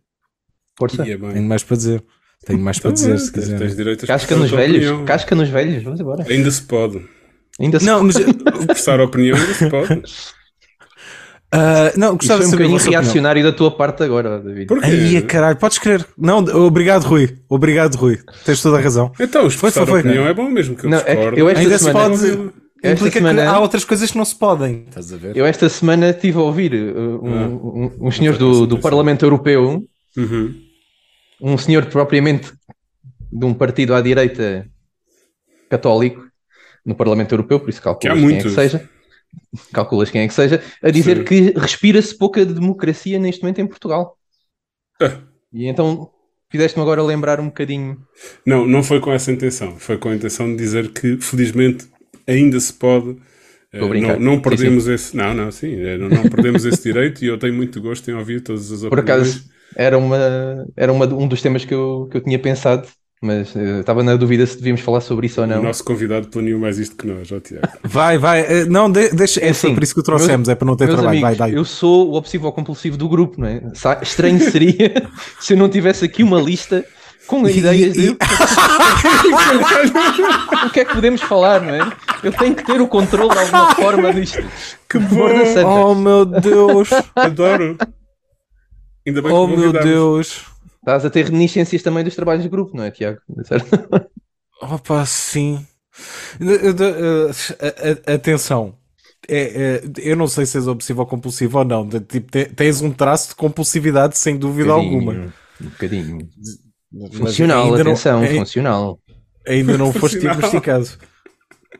[0.78, 1.04] Força.
[1.04, 1.18] Bem.
[1.18, 2.04] Tenho mais para dizer.
[2.46, 4.76] Tenho mais para Então, dizer, é, se a Casca nos velhos.
[4.76, 5.04] opinião.
[5.04, 5.82] Casca nos velhos.
[5.82, 6.24] Vamos embora.
[6.28, 7.00] Ainda se pode.
[7.60, 10.02] Ainda se Não, mas Expressar a opinião ainda se pode.
[11.56, 13.02] ah, não, gostava de um saber bocadinho vossa opinião.
[13.02, 14.66] reacionário da tua parte agora, David.
[14.66, 14.86] Porquê?
[14.86, 16.04] Aí, caralho, podes crer.
[16.18, 17.36] Não, obrigado, Rui.
[17.48, 18.18] Obrigado, Rui.
[18.44, 19.12] Tens toda a razão.
[19.20, 20.10] Então, expressar foi, a foi.
[20.10, 21.38] opinião é bom mesmo que eu Não, é que discordo.
[21.38, 22.24] eu esta Ainda se semana- pode.
[22.82, 24.84] esta Implica semana- que há outras coisas que não se podem.
[24.88, 25.36] Estás a ver?
[25.36, 27.46] Eu esta semana estive a ouvir uh, um, Ah.
[27.48, 28.78] um, uns senhores foi do, do.
[28.78, 29.82] Parlamento Europeu,
[30.16, 30.54] Uhum.
[31.40, 32.52] um senhor propriamente
[33.32, 34.66] de um partido à direita
[35.70, 36.22] católico
[36.84, 38.52] no Parlamento Europeu, por isso Que há calculas quem é que muitos.
[38.54, 38.88] seja,
[39.72, 41.24] calculas quem é que seja, a dizer Sim.
[41.24, 44.18] que respira-se pouca democracia neste momento em Portugal.
[45.00, 45.34] Ah.
[45.52, 46.10] E então
[46.50, 48.06] fizeste-me agora lembrar um bocadinho.
[48.46, 49.78] Não, não foi com essa intenção.
[49.78, 51.86] Foi com a intenção de dizer que, felizmente,
[52.26, 53.16] ainda se pode.
[53.72, 55.16] eh, não, não Sim, perdemos esse.
[55.16, 55.74] Não, não, sim.
[55.76, 58.82] eh, Não, não perdemos esse direito e eu tenho muito gosto em ouvir todas as
[58.84, 58.88] opiniões.
[58.88, 59.44] Por acaso
[59.76, 60.16] era, uma,
[60.76, 62.88] era uma, um dos temas que eu, que eu tinha pensado,
[63.24, 65.62] mas eh, estava na dúvida se devíamos falar sobre isso ou O não.
[65.62, 67.66] nosso convidado planeou mais isto que nós, ó Tiago.
[67.82, 68.40] Vai, vai.
[68.40, 69.40] eh, Não, de- deixa.
[69.40, 71.18] É É assim, por isso que o trouxemos, é para não ter Meus trabalho.
[71.18, 71.58] amigos, vai, vai.
[71.58, 73.62] eu sou o obsessivo compulsivo do grupo, não é?
[74.02, 75.08] Estranho seria
[75.40, 76.84] se eu não tivesse aqui uma lista
[77.26, 78.10] com ideias de
[80.66, 81.92] o que é que podemos falar, não é?
[82.22, 84.44] Eu tenho que ter o controle de alguma forma disto.
[84.88, 85.90] Que Borda bom!
[85.90, 86.90] Oh meu Deus!
[87.16, 87.76] Adoro!
[89.06, 89.72] Ainda bem oh que meu.
[89.72, 90.42] Deus!
[90.84, 93.18] Estás a ter reminiscências também dos trabalhos de grupo, não é, Tiago?
[93.44, 93.66] Certo?
[94.60, 95.66] Opa, sim.
[98.06, 98.76] Atenção.
[99.26, 99.38] É,
[99.76, 101.88] é, eu não sei se és obsessivo ou compulsivo ou não.
[101.88, 105.12] tipo, te- tens um traço de compulsividade sem dúvida alguma.
[105.60, 106.18] Um bocadinho.
[106.92, 109.00] Mas Funcional, ainda não- atenção, ai- funcional.
[109.48, 110.86] Ainda não foste diagnosticado.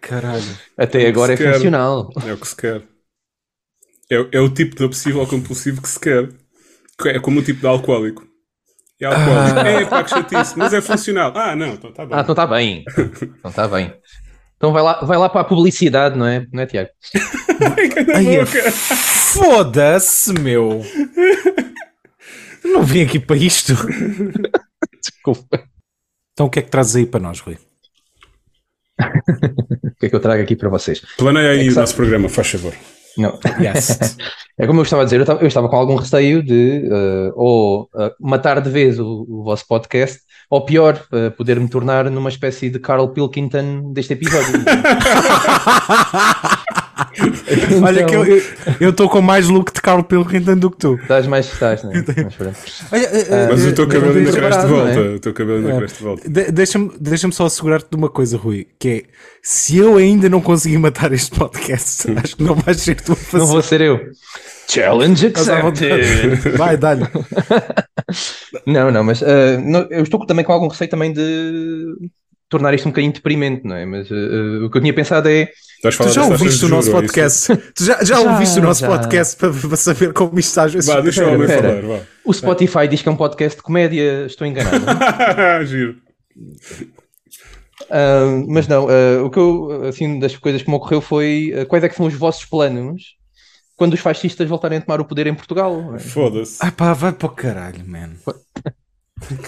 [0.00, 0.42] Caralho.
[0.76, 1.54] Até agora é quer.
[1.54, 2.10] funcional.
[2.26, 2.82] É o que se quer.
[4.10, 6.30] É, é o tipo de obsessivo ou compulsivo que se quer.
[7.00, 8.26] Que É como o tipo de alcoólico.
[9.04, 9.58] É alcoólico.
[9.58, 9.68] Ah.
[9.68, 11.32] É pá, que chatice, mas é funcional.
[11.36, 12.16] Ah, não, então tá bem.
[12.16, 12.84] Ah, então está bem.
[13.38, 13.94] Então está bem.
[14.56, 16.46] Então vai lá, vai lá para a publicidade, não é?
[16.52, 16.88] Não é, Tiago?
[18.14, 20.82] Ai, é Foda-se, meu.
[22.64, 23.74] Eu não vim aqui para isto.
[25.00, 25.62] Desculpa.
[26.32, 27.58] Então o que é que trazes aí para nós, Rui?
[29.84, 31.00] O que é que eu trago aqui para vocês?
[31.16, 32.74] Planeia aí É o sabe- nosso programa, faz favor.
[33.16, 33.38] Não.
[33.60, 34.16] Yes.
[34.56, 37.32] É como eu estava a dizer, eu estava, eu estava com algum receio de eh,
[37.34, 42.08] ou eh, matar de vez o, o vosso podcast, ou pior, eh, poder me tornar
[42.08, 44.62] numa espécie de Carl Pilkington deste episódio.
[47.84, 48.24] Olha que eu
[48.80, 50.94] eu estou com mais look de Carl Pilkington do que tu.
[51.02, 52.04] Estás mais estás, não é?
[52.24, 52.56] Mas pronto.
[52.92, 53.08] Olha,
[53.50, 54.90] Mas o teu cabelo ainda tens cresce de volta.
[54.90, 55.00] é?
[55.14, 55.76] O teu cabelo ainda É.
[55.78, 56.28] cresce de volta.
[56.28, 59.02] de- Deixa-me deixa só assegurar-te de uma coisa, Rui, que é
[59.42, 63.16] se eu ainda não conseguir matar este podcast, acho que não vais ser tu a
[63.16, 63.38] fazer.
[63.38, 64.00] Não vou ser eu.
[64.68, 66.36] Challenge accepted.
[66.56, 67.06] Vai, dá-lhe.
[68.66, 71.94] Não, não, mas eh, não- eu estou também com algum receio também de
[72.48, 73.84] tornar isto um bocadinho deprimente, não é?
[73.84, 75.48] Mas eh, o que eu tinha pensado é
[75.84, 77.02] a Tu já ouviste o nosso ou isso?
[77.02, 77.56] podcast?
[77.74, 78.88] Tu já, já Já, ouviste o nosso já.
[78.88, 80.88] podcast para, para saber como isto está às vezes?
[80.88, 81.82] Vá, deixa o Espera, homem espera.
[81.82, 82.04] falar, vá.
[82.24, 84.84] o Spotify diz que é um podcast de comédia, estou enganado.
[85.66, 85.96] Giro.
[87.90, 91.66] Ah, mas não, ah, o que eu, assim, das coisas que me ocorreu foi ah,
[91.66, 93.02] quais é que são os vossos planos
[93.76, 95.94] quando os fascistas voltarem a tomar o poder em Portugal?
[95.94, 95.98] é?
[95.98, 96.56] Foda-se.
[96.60, 98.10] Ah pá, vai para o caralho, man.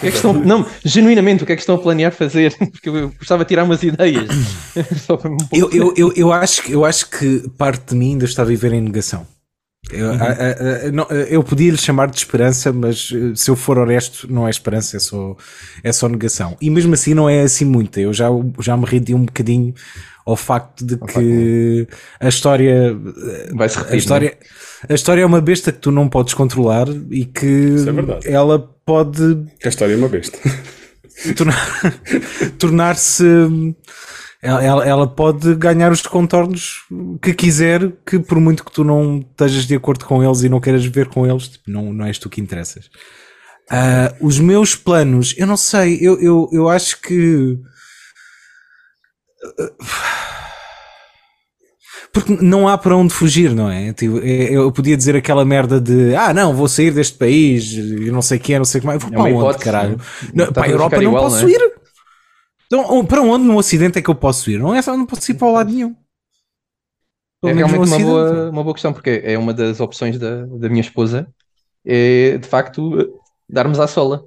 [0.01, 2.55] Que é que estão, não, genuinamente, o que é que estão a planear fazer?
[2.71, 4.29] Porque eu gostava de tirar umas ideias.
[5.11, 8.43] Um Eu, eu, eu, eu, acho, que- eu acho que parte de mim ainda está
[8.43, 9.27] a viver em negação.
[9.91, 13.57] Eu, a- a- a- não, eu podia lhe chamar de esperança, mas eh, se eu
[13.57, 15.37] for honesto, não é esperança, é só,
[15.83, 16.57] é só negação.
[16.61, 18.01] E mesmo assim, não é assim muita.
[18.01, 18.27] Eu já,
[18.61, 19.75] já me rendi um bocadinho
[20.27, 21.87] ao facto de que
[22.21, 22.95] a história
[23.55, 23.99] Vai se a repetir.
[23.99, 24.37] história,
[24.89, 28.29] a história é uma besta que tu não podes controlar e que é verdade.
[28.29, 29.23] ela pode
[29.65, 30.37] A história é uma besta.
[31.37, 32.03] tornar-
[32.59, 33.25] tornar-se.
[34.43, 36.83] Ela, ela- ela pode ganhar os contornos
[37.23, 40.61] que quiser, que por muito que tu não estejas de acordo com eles e não
[40.61, 42.89] queiras ver com eles, tipo, não, não és tu que interessas.
[43.71, 47.59] Ah, os meus planos, eu não sei, eu, eu, eu acho que.
[52.13, 53.93] Porque não há para onde fugir, não é?
[53.93, 58.11] Tipo, é- eu podia dizer aquela merda de ah, não, vou sair deste país e
[58.11, 58.99] não sei o que, não sei como é.
[58.99, 60.01] Vou É para onde, hipótese, caralho?
[60.35, 61.53] não Não, para a Europa não igual, posso não é?
[61.53, 61.73] ir.
[62.67, 64.59] Então, para onde no Ocidente é que eu posso ir?
[64.59, 65.91] Não é só, não posso ir para o lado nenhum.
[65.91, 65.95] É
[67.43, 70.69] Pelo menos realmente uma boa, uma boa questão, porque é uma das opções da, da
[70.69, 71.29] minha esposa.
[71.85, 74.25] É, de facto, darmos à sola.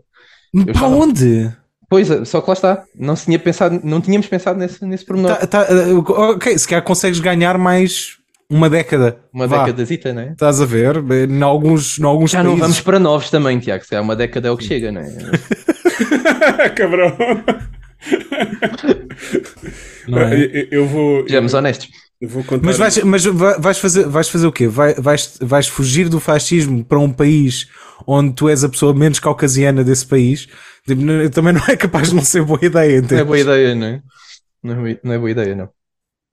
[0.74, 1.54] Para onde?
[1.90, 2.84] Pois, é, só que lá está.
[2.96, 5.36] Não, se tinha pensado, não tínhamos pensado nesse, nesse pormenor.
[5.38, 8.18] Tá- tá, uh, ok, se calhar consegues ganhar mais
[8.50, 9.20] uma década.
[9.34, 10.32] Uma décadazita, não é?
[10.32, 10.98] Estás a ver?
[11.30, 12.62] Em alguns, em alguns Já não países.
[12.62, 13.84] vamos para novos também, Tiago.
[13.84, 16.70] Se calhar uma década é o que chega, não é?
[16.76, 17.16] Cabrão.
[20.08, 20.46] Não é?
[20.46, 21.24] Eu, eu vou.
[21.24, 21.90] Sejamos honestos.
[22.22, 22.66] Eu vou contar.
[22.66, 24.68] Mas, vais, mas vai- vais, fazer, vais fazer o quê?
[24.68, 27.68] Vai- vais, vais fugir do fascismo para um país
[28.06, 30.48] onde tu és a pessoa menos caucasiana desse país?
[30.86, 31.02] Tipo,
[31.34, 33.24] Também não é capaz de não ser boa ideia, Não é entende?
[33.24, 34.02] boa ideia, não é?
[34.64, 35.70] Não é, boa- não é boa ideia, não.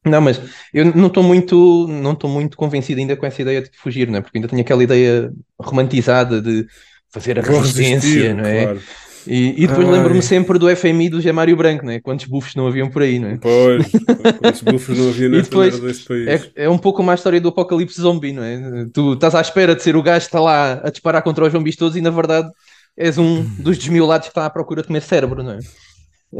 [0.04, 0.40] Não, mas
[0.72, 4.18] eu não estou muito, não estou muito convencido ainda com essa ideia de fugir, não
[4.18, 4.20] é?
[4.22, 6.64] Porque ainda tenho aquela ideia romantizada de
[7.12, 8.62] fazer a Vou resistência, resistir, não é?
[8.64, 8.82] claro.
[9.26, 12.00] E, e depois lembro-me sempre do FMI do Zé Mário Branco, não é?
[12.00, 13.38] Quantos bufos não haviam por aí, não é?
[13.38, 13.90] Pois,
[14.40, 16.28] quantos bufos não havia nesta depois, deste país?
[16.28, 18.86] É, é um pouco como a história do apocalipse zombie, não é?
[18.92, 21.52] Tu estás à espera de ser o gajo que está lá a disparar contra os
[21.52, 22.48] zombies todos e na verdade
[22.96, 25.58] és um dos desmiolados que está à procura de comer cérebro, não é?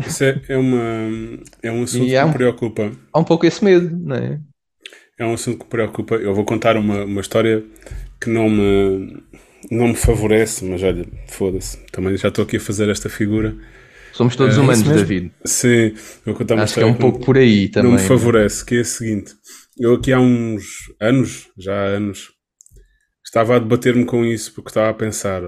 [0.06, 1.08] Isso é, é, uma,
[1.62, 2.92] é um assunto que me preocupa.
[3.12, 4.40] Há um pouco esse medo, não é?
[5.18, 6.16] É um assunto que me preocupa.
[6.16, 7.64] Eu vou contar uma, uma história
[8.20, 9.22] que não me,
[9.70, 11.78] não me favorece, mas olha, foda-se.
[11.92, 13.56] Também já estou aqui a fazer esta figura.
[14.12, 14.82] Somos todos É humanos.
[14.82, 15.32] David.
[15.44, 17.90] Sim, eu vou contar uma Acho que é um pouco por aí também.
[17.92, 19.34] não me favorece, que é a seguinte.
[19.78, 22.30] Eu aqui há uns anos, já há anos,
[23.24, 25.42] estava a debater-me com isso porque estava a pensar,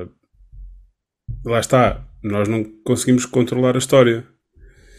[1.47, 4.27] lá está, nós não conseguimos controlar a história.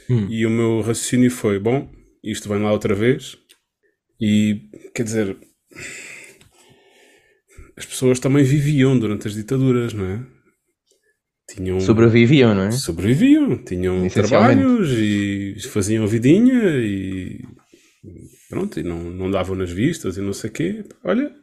[0.10, 0.26] Hum.
[0.30, 1.88] E o meu raciocínio foi, bom,
[2.24, 3.38] isto vem lá outra vez.
[4.20, 4.62] E,
[4.96, 5.38] quer dizer,
[7.80, 10.22] as pessoas também viviam durante as ditaduras, não é?
[11.50, 11.80] Tinham...
[11.80, 12.72] Sobreviviam, não é?
[12.72, 17.42] Sobreviviam, tinham trabalhos e faziam vidinha e
[18.50, 20.84] pronto, e não, não davam nas vistas e não sei o quê.
[21.06, 21.34] Olha,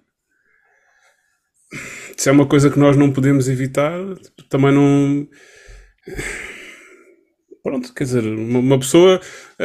[2.19, 3.99] se é uma coisa que nós não podemos evitar,
[4.51, 5.27] também não.
[7.63, 9.23] Pronto, quer dizer, uma, uma pessoa.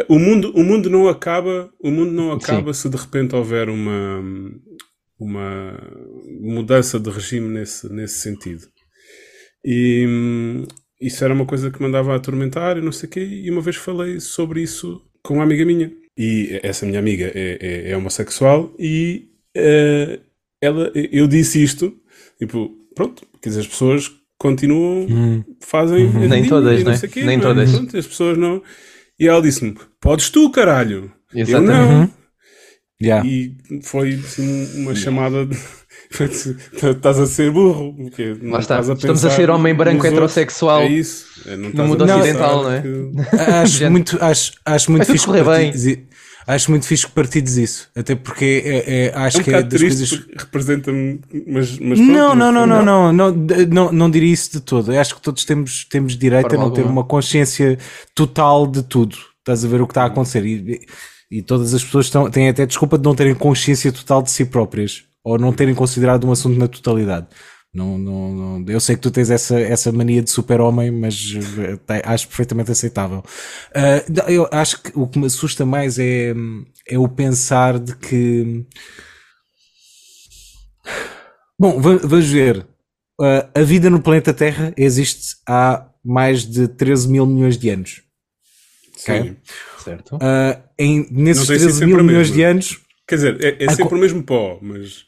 [0.07, 4.23] O mundo, o mundo não acaba, o mundo não acaba se de repente houver uma,
[5.21, 5.77] uma
[6.41, 8.67] mudança de regime nesse, nesse sentido.
[9.63, 10.63] E hum,
[10.99, 13.49] isso era uma coisa que me andava a atormentar e não sei o quê, e
[13.51, 15.91] uma vez falei sobre isso com uma amiga minha.
[16.17, 20.19] E essa minha amiga é, é, é homossexual e eh,
[20.61, 21.95] ela, eu disse isto,
[22.37, 25.43] tipo, pronto, quer dizer, as pessoas continuam, Hum.
[25.61, 26.99] fazem a Nem todas, não né?
[27.07, 27.47] quê, Nem não é?
[27.47, 27.71] todas.
[27.71, 28.61] Pronto, as pessoas não.
[29.19, 31.11] E ela disse-me: Podes tu, caralho.
[31.33, 31.91] Eu Exatamente.
[31.91, 32.20] não.
[33.01, 33.27] Yeah.
[33.27, 35.57] E foi assim, uma chamada de.
[36.11, 37.93] Estás a ser burro.
[37.95, 41.25] porque não estás a Estamos a ser homem branco heterossexual É isso.
[41.45, 42.81] É, não no mundo a ocidental, não é?
[42.81, 45.73] que- Acho muito, acho, acho muito fixe correr bem.
[46.47, 47.89] Acho muito fixe que partilhes isso.
[47.95, 50.11] Até porque é, é- acho É um que é das coisas.
[50.37, 51.21] representa-me.
[51.47, 53.31] Mas, mas Não, não, não, não, não, não,
[53.69, 54.91] não, não diria isso de todo.
[54.91, 57.01] Eu acho que todos temos, temos direito a Forma não ter alguma.
[57.01, 57.77] uma consciência
[58.13, 59.15] total de tudo.
[59.39, 60.43] Estás a ver o que está a acontecer.
[60.45, 60.81] E,
[61.31, 64.45] e todas as pessoas estão, têm até desculpa de não terem consciência total de si
[64.45, 67.27] próprias ou não terem considerado um assunto na totalidade.
[67.73, 71.77] Não, não, não- eu sei que tu tens essa, essa mania de super-homem, mas eh,
[71.77, 73.23] te- acho perfeitamente aceitável.
[74.09, 76.33] Não, eu acho que o que me assusta mais é,
[76.87, 78.65] é o pensar de que.
[81.59, 82.65] Bom, va- vamos ver.
[83.19, 88.01] Ah, a vida no planeta Terra existe há mais de 13 mil milhões de anos.
[88.95, 89.35] Sim.
[89.83, 90.17] Certo.
[90.21, 93.43] Ah, em, nesses Não sei se é 13 sempre mil milhões de anos, Quer dizer,
[93.43, 95.05] é, é sempre co- o mesmo pó, mas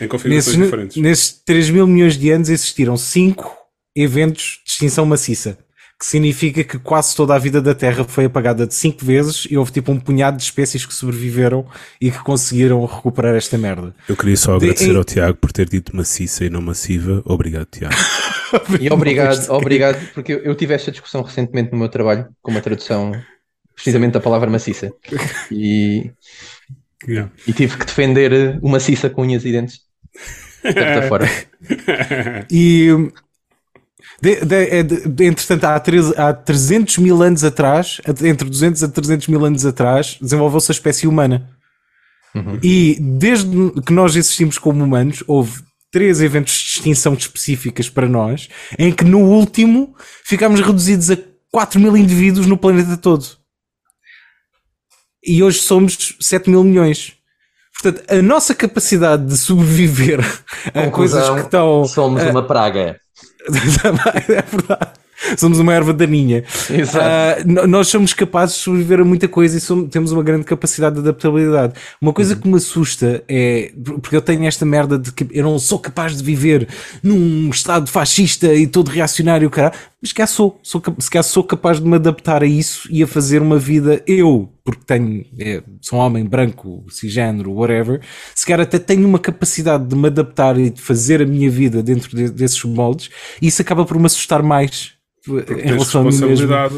[0.00, 0.96] em configurações nesses, diferentes.
[0.96, 3.56] nesses 3 mil milhões de anos existiram 5
[3.96, 5.58] eventos de extinção maciça.
[5.98, 9.56] Que significa que quase toda a vida da Terra foi apagada de 5 vezes e
[9.56, 11.66] houve tipo um punhado de espécies que sobreviveram
[11.98, 13.94] e que conseguiram recuperar esta merda.
[14.06, 17.22] Eu queria só De- agradecer em- ao Tiago por ter dito maciça e não massiva.
[17.24, 17.94] Obrigado, Tiago.
[18.80, 23.10] E obrigado, obrigado, porque eu, tive esta discussão recentemente no meu trabalho, com uma tradução
[23.74, 24.92] precisamente da palavra maciça.
[25.50, 26.12] E,
[27.06, 27.30] Yeah.
[27.46, 29.80] e tive que defender o maciça com unhas e dentes.
[30.64, 31.28] De certa forma.
[32.50, 32.88] E
[34.20, 38.82] de, de, é de- de- entretanto, há, 13 há 300 mil anos atrás, entre 200
[38.82, 41.50] a 300 mil anos atrás, desenvolveu-se a espécie humana.
[42.62, 43.48] E desde
[43.86, 48.48] que nós existimos como humanos, houve três eventos de extinção específicas para nós,
[48.78, 51.16] em que no último ficámos reduzidos a
[51.50, 53.24] 4 mil indivíduos no planeta todo.
[55.24, 57.14] E hoje somos 7 mil milhões.
[57.80, 60.20] Portanto, a nossa capacidade de sobreviver
[60.74, 61.84] a coisas que estão.
[61.86, 63.00] Somos a- uma praga.
[63.44, 64.90] É verdade.
[65.36, 66.44] somos uma erva daninha.
[67.44, 70.94] No- nós somos capazes de sobreviver a muita coisa e somos- temos uma grande capacidade
[70.96, 71.74] de adaptabilidade.
[72.00, 72.40] Uma coisa Uhum.
[72.40, 73.72] que me assusta é
[74.02, 76.68] porque eu tenho esta merda de que eu não sou capaz de viver
[77.02, 79.72] num estado fascista e todo reacionário, cara.
[80.06, 83.42] Mas calhar sou, sou, se sou capaz de me adaptar a isso e a fazer
[83.42, 88.00] uma vida eu, porque tenho, é, sou um homem branco, cisgênero, whatever.
[88.34, 91.82] Se calhar até tenho uma capacidade de me adaptar e de fazer a minha vida
[91.82, 93.10] dentro de- desses moldes
[93.42, 94.92] e isso acaba por me assustar mais.
[95.28, 96.28] Em Tens relação a mim mesmo.
[96.28, 96.74] responsabilidade.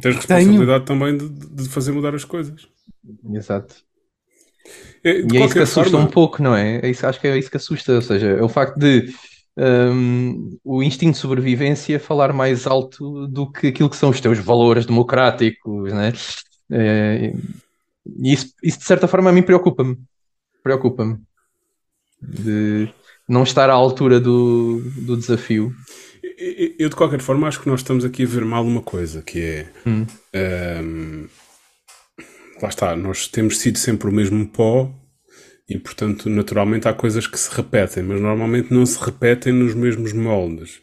[0.00, 2.68] Tens responsabilidade também de, de fazer mudar as coisas.
[3.34, 3.76] Exato.
[5.04, 6.80] É, E é isso que assusta forma, um pouco, não é?
[6.82, 9.12] É isso, acho que é isso que assusta, ou seja, é o facto de
[9.58, 14.38] hum, o instinto de sobrevivência falar mais alto do que aquilo que são os teus
[14.38, 16.12] valores democráticos, né?
[16.70, 17.32] É,
[18.16, 19.98] e isso, isso de certa forma a mim preocupa-me.
[20.62, 21.18] Preocupa-me.
[22.22, 22.88] De
[23.28, 25.74] não estar à altura do, do desafio.
[26.78, 29.40] eu, de qualquer forma acho que nós estamos aqui a ver mal uma coisa, que
[29.40, 30.06] é Hum.
[30.34, 31.26] Ahm,
[32.62, 34.92] lá está, nós temos sido sempre o mesmo pó
[35.68, 40.12] e, portanto, naturalmente há coisas que se repetem, mas normalmente não se repetem nos mesmos
[40.12, 40.80] moldes.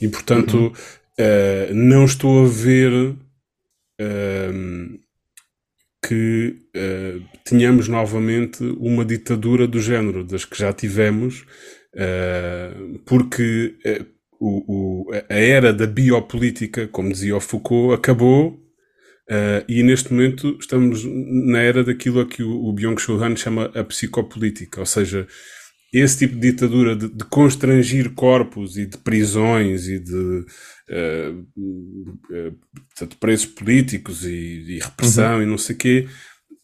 [0.00, 0.72] E, portanto,
[1.18, 3.14] ah, não estou a ver
[4.00, 4.98] ahm,
[6.06, 11.44] que ah, tenhamos novamente uma ditadura do género das que já tivemos,
[11.96, 12.72] ah,
[13.04, 13.74] porque
[14.38, 18.62] o- o- a era da biopolítica, como dizia o Foucault, acabou
[19.28, 23.64] Uh, e neste momento estamos na era daquilo a que o, o Byung-Chul Han chama
[23.74, 25.26] a psicopolítica, ou seja,
[25.92, 32.58] esse tipo de ditadura de, de constrangir corpos e de prisões e de uh, uh,
[32.88, 36.08] portanto, presos políticos e, e repressão e não sei o quê,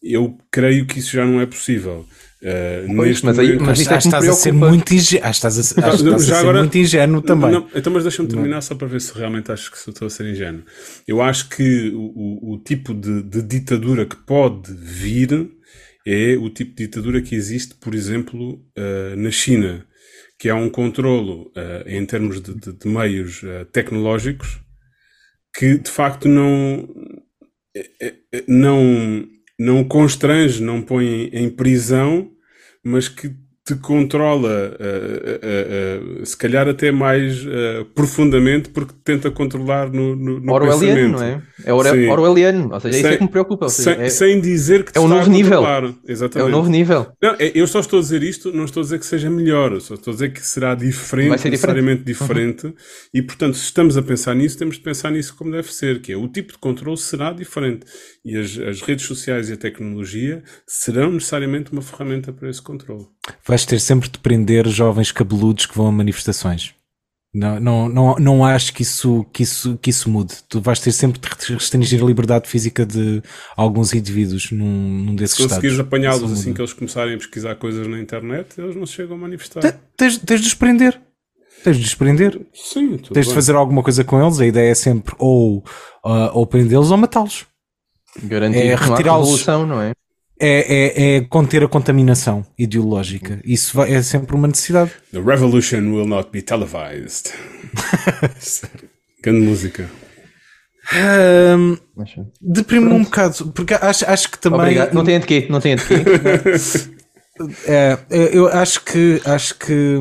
[0.01, 2.05] eu creio que isso já não é possível.
[2.45, 5.29] Uh, Pois, mas aí- momento- mas é que estás a ser muito ingênuo.
[5.29, 7.51] Estás a, Não, já ser agora- muito ingênuo também.
[7.51, 10.25] Não, então, mas deixa-me terminar só para ver se realmente acho que estou a ser
[10.29, 10.61] ingênuo.
[11.07, 15.51] Eu acho que o, o- o tipo de, de ditadura que pode vir
[16.05, 19.85] é o tipo de ditadura que existe, por exemplo, eh, na China,
[20.37, 24.59] que é um controlo eh, em termos de, de- de meios eh, tecnológicos
[25.55, 26.89] que de facto não,
[27.73, 27.89] eh,
[28.33, 29.25] eh, não,
[29.57, 32.29] não constrange, não põe em prisão,
[32.83, 37.45] mas que te controla, eh, eh, se calhar até mais
[37.95, 41.41] profundamente, porque tenta controlar no, no, no Orwelliano, não é?
[41.63, 41.71] É.
[41.71, 43.69] Orwelliano, ou seja, é isso Sem- é que me preocupa.
[43.69, 45.59] seja, Sem, é, sem dizer que te é está novo nível.
[45.61, 45.83] controlar.
[45.85, 46.49] é Exatamente.
[46.49, 47.07] o novo nível.
[47.21, 49.79] Não, é- eu só estou a dizer isto, não estou a dizer que seja melhor,
[49.79, 51.49] só estou a dizer que será diferente, ser diferente.
[51.49, 51.51] Uhum.
[51.51, 52.75] necessariamente diferente,
[53.13, 56.11] e portanto, se estamos a pensar nisso, temos de pensar nisso como deve ser, que
[56.11, 57.85] é o tipo de controle será diferente,
[58.25, 63.05] e as, as redes sociais e a tecnologia serão necessariamente uma ferramenta para esse controle.
[63.45, 66.73] Vais ter sempre de prender jovens cabeludos que vão a manifestações.
[67.35, 70.35] Não, não, não, não acho que isso, que, isso, que isso mude.
[70.47, 73.23] Tu vais ter sempre de restringir a liberdade física de
[73.57, 74.65] alguns indivíduos num,
[75.05, 75.87] num desses Se conseguires estados.
[75.87, 79.19] apanhá-los assim que eles começarem a pesquisar coisas na internet, eles não se chegam a
[79.19, 79.61] manifestar.
[79.61, 81.01] Te- Tens, tens de os prender.
[81.63, 82.39] Tens de os prender.
[82.53, 83.35] Sim, tudo Tens de bem.
[83.35, 84.39] fazer alguma coisa com eles.
[84.39, 85.63] A ideia é sempre ou,
[86.05, 87.47] ah, ou prendê-los ou matá-los.
[88.25, 89.25] Garantir É retirá-los.
[89.29, 89.93] revolução, não é?
[90.45, 93.39] É, é, é conter a contaminação ideológica.
[93.45, 94.91] Isso vai- é sempre uma necessidade.
[95.11, 97.31] The revolution will not be televised.
[99.23, 99.89] Grande música.
[101.95, 102.09] Mas,
[102.41, 104.59] Deprime-me um bocado, porque acho, acho que também.
[104.59, 104.93] Obrigado.
[104.93, 105.47] Não tem de quê?
[105.49, 105.95] Não tem de quê?
[107.67, 107.97] É,
[108.31, 109.97] eu acho que acho que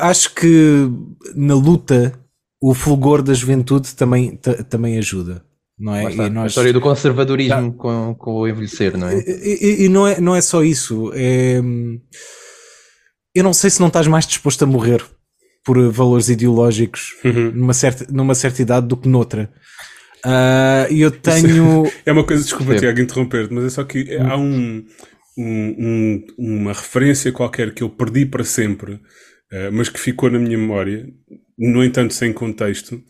[0.00, 0.88] acho que
[1.36, 2.12] na luta
[2.60, 5.44] o fulgor da juventude também, ta- também ajuda,
[5.78, 6.10] não é?
[6.10, 9.18] Está, E A nós- história do conservadorismo com, com o envelhecer, não é?
[9.18, 11.10] E, e- e não é não é só isso.
[11.14, 11.60] É,
[13.34, 15.04] eu não sei se não estás mais disposto a morrer
[15.64, 17.14] por valores ideológicos
[17.54, 19.50] numa certa numa certa idade do que noutra.
[20.90, 22.80] E eu tenho É uma coisa, desculpa, Sim.
[22.80, 24.84] Tiago, interromper-te, mas é só que há um,
[25.36, 28.98] um- um- uma referência qualquer que eu perdi para sempre,
[29.52, 31.06] eh, mas que ficou na minha memória,
[31.56, 33.00] no entanto sem contexto,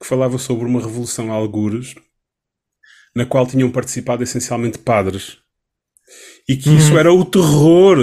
[0.00, 1.94] que falava sobre uma revolução a algures,
[3.16, 5.38] na qual tinham participado essencialmente padres.
[6.46, 7.98] E que isso era o terror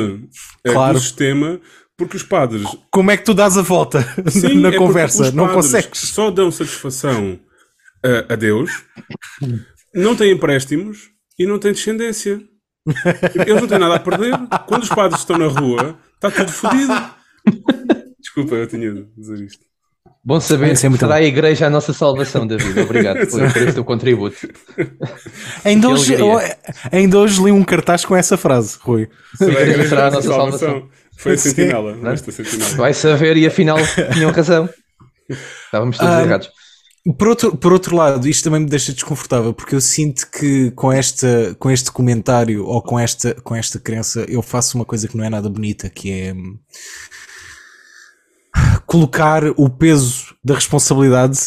[0.66, 0.96] eh, Claro.
[0.96, 1.62] do sistema,
[1.96, 5.32] porque os padres como é que tu dás a volta Sim, na é conversa?
[5.32, 6.00] Não consegues.
[6.00, 7.40] Só dão satisfação
[8.04, 8.72] a, a Deus,
[9.94, 12.42] não têm empréstimos e não têm descendência.
[13.48, 14.34] Eles não têm nada a perder.
[14.68, 16.94] Quando os padres estão na rua, está tudo fodido.
[18.20, 19.64] Desculpa, eu tinha de dizer isto.
[20.26, 22.80] Bom saber é muito será a igreja a nossa salvação, David.
[22.80, 24.38] Obrigado por, por esse teu contributo.
[25.66, 26.16] Ainda hoje,
[26.92, 29.10] ainda hoje li um cartaz com essa frase, Rui.
[29.42, 30.90] A igreja será a nossa nossa salvação.
[31.18, 31.98] Foi a sentinela.
[32.14, 32.70] Esta sentinela.
[32.76, 33.78] Vai saber e afinal
[34.14, 34.70] tinham razão.
[35.30, 36.50] Estávamos todos Ah, errados.
[37.18, 40.90] Por outro, por outro lado, isto também me deixa desconfortável, porque eu sinto que com,
[40.90, 45.18] esta, com este comentário ou com esta, com esta crença eu faço uma coisa que
[45.18, 46.34] não é nada bonita, que é
[48.98, 51.40] colocar o peso da responsabilidade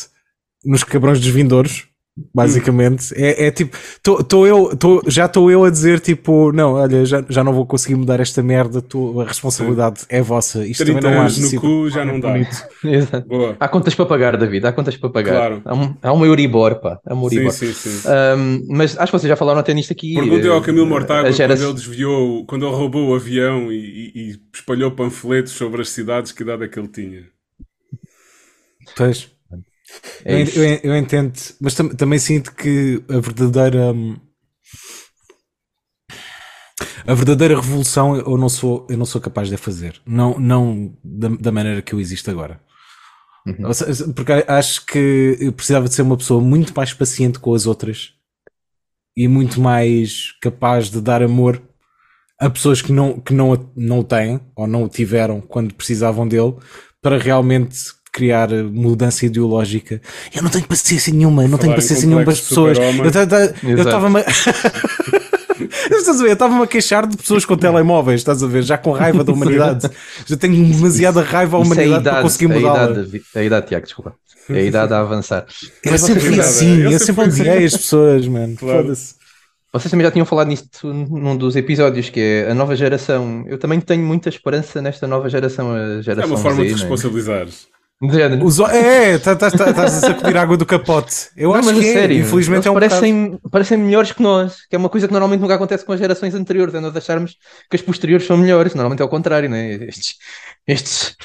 [0.64, 1.84] nos cabrões dos vindores.
[2.34, 6.72] Basicamente, é, é tipo, tô, tô eu, tô, já estou eu a dizer tipo, não,
[6.72, 10.66] olha, já, já não vou conseguir mudar esta merda, tô, a responsabilidade é vossa.
[10.66, 12.38] Isto 30 também não anos acho no cu já não dá.
[12.82, 13.28] Exato.
[13.28, 13.54] Boa.
[13.60, 15.34] Há contas para pagar, David, há contas para pagar.
[15.34, 15.62] Claro.
[15.66, 16.98] Há, um, há uma Euribor, pá.
[17.06, 17.52] Há uma Sim, Euribor.
[17.52, 18.08] sim, sim.
[18.08, 20.14] Ahm, mas acho que vocês já falaram até nisto aqui.
[20.14, 23.70] Perguntei eh, ao Camilo Mortágua a gera- quando ele desviou, quando ele roubou o avião
[23.70, 27.35] e, e- e espalhou panfletos sobre as cidades, que idade é que ele tinha.
[28.94, 29.30] Pois.
[30.24, 34.16] É eu, eu- eu entendo, mas tam- também sinto que a verdadeira hum,
[37.06, 40.94] a verdadeira revolução eu não sou eu não sou capaz de a fazer, não não
[41.02, 42.60] da, da maneira que eu existo agora.
[43.46, 44.12] Uhum.
[44.14, 48.12] Porque acho que eu precisava de ser uma pessoa muito mais paciente com as outras
[49.16, 51.62] e muito mais capaz de dar amor
[52.40, 56.28] a pessoas que não, que não, não o têm ou não o tiveram quando precisavam
[56.28, 56.54] dele
[57.02, 57.76] para realmente
[58.16, 60.00] criar mudança ideológica.
[60.34, 62.78] Eu não tenho paciência nenhuma, eu não tenho paciência nenhuma para as pessoas.
[63.62, 64.20] Eu estava-me.
[65.90, 66.28] Estás a ver?
[66.28, 68.62] Eu estava-me a queixar de pessoas com telemóveis, estás a ver?
[68.62, 69.90] Já com raiva da humanidade.
[70.26, 72.84] Já tenho demasiada raiva à é a humanidade para idade, conseguir a mudá-la.
[72.84, 73.24] idade, David.
[73.34, 74.14] É a idade, Tiago, desculpa.
[74.50, 75.46] É a idade a avançar.
[75.84, 77.64] Eu Mas sempre vocês, fui assim, eu eu sempre odiei assim.
[77.64, 78.56] as pessoas, mano.
[78.56, 78.82] Claro.
[78.82, 79.14] Foda-se.
[79.72, 83.44] vocês também já tinham falado nisto num dos episódios, que é a nova geração.
[83.48, 86.84] Eu também tenho muita esperança nesta nova geração, a É geração uma forma Z, de
[86.84, 86.88] né?
[88.44, 91.30] Os o- É, tá- tá- tá- estás a sacudir água do capote.
[91.34, 92.90] Eu Não, acho que é, sério, infelizmente é um bocado.
[92.90, 95.98] parecem, parecem melhores que nós, que é uma coisa que normalmente nunca acontece com as
[95.98, 97.38] gerações anteriores, é nós acharmos
[97.70, 99.72] que as posteriores são melhores, normalmente é o contrário, né?
[99.84, 100.14] Estes,
[100.66, 101.16] estes,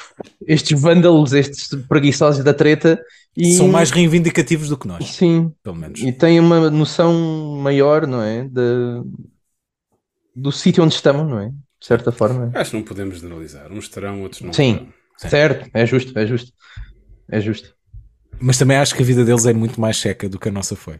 [0.46, 2.98] estes vândalos, estes preguiçosos da treta,
[3.36, 6.00] e, São mais reivindicativos do que nós, sim, pelo menos.
[6.00, 8.44] e têm uma noção maior, não é?
[8.44, 9.02] De,
[10.34, 11.48] do sítio onde estamos, não é?
[11.48, 12.50] De certa forma.
[12.54, 13.70] Acho que não podemos generalizar.
[13.72, 14.74] Uns terão, outros não Sim.
[14.74, 15.01] terão.
[15.18, 15.28] Sim.
[15.28, 16.52] Certo, é justo, é justo.
[17.30, 17.74] É justo.
[18.40, 20.74] Mas também acho que a vida deles é muito mais seca do que a nossa
[20.74, 20.96] foi.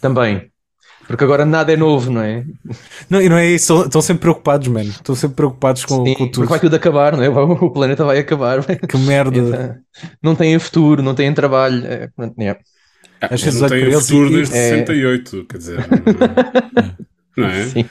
[0.00, 0.50] Também.
[1.06, 2.44] Porque agora nada é novo, não é?
[3.08, 4.90] Não, e não é isso, estão sempre preocupados, mano.
[4.90, 6.48] Estão sempre preocupados com, Sim, com porque tudo.
[6.48, 7.28] vai tudo acabar, não é?
[7.30, 8.64] O planeta vai acabar.
[8.64, 9.80] Que merda.
[10.20, 11.86] Não têm futuro, não têm trabalho.
[11.86, 12.10] É,
[12.40, 12.50] é.
[13.20, 14.70] Ah, Às vezes não eles futuro desde é.
[14.70, 15.78] 68, quer dizer.
[17.36, 17.66] Não, não é?
[17.66, 17.84] Sim.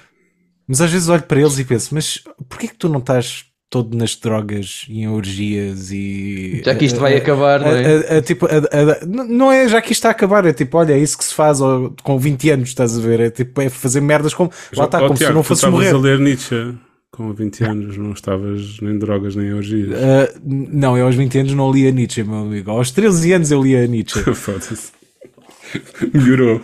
[0.67, 3.97] Mas às vezes olho para eles e penso, mas porquê que tu não estás todo
[3.97, 6.61] nas drogas e em orgias e.
[6.63, 7.85] Já que isto vai a- acabar, não é?
[7.85, 10.45] a- a- a- tipo, a- a- não- não é já que isto está a acabar,
[10.45, 11.59] é tipo, olha, é isso que se faz
[12.03, 13.19] com 20 anos, estás a ver?
[13.19, 14.51] É tipo, é fazer merdas como.
[14.75, 15.93] Lá está, como se não estavas morrer.
[15.93, 16.73] a ler Nietzsche
[17.11, 19.89] com 20 anos, não estavas nem em drogas nem em orgias.
[19.89, 22.71] Uh, não, eu aos 20 anos não lia Nietzsche, meu amigo.
[22.71, 24.19] Aos 13 anos eu lia Nietzsche.
[24.35, 24.91] Foda-se.
[26.13, 26.61] Melhorou.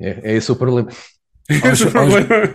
[0.00, 0.88] É, é esse o problema.
[1.48, 2.54] Esse é o problema.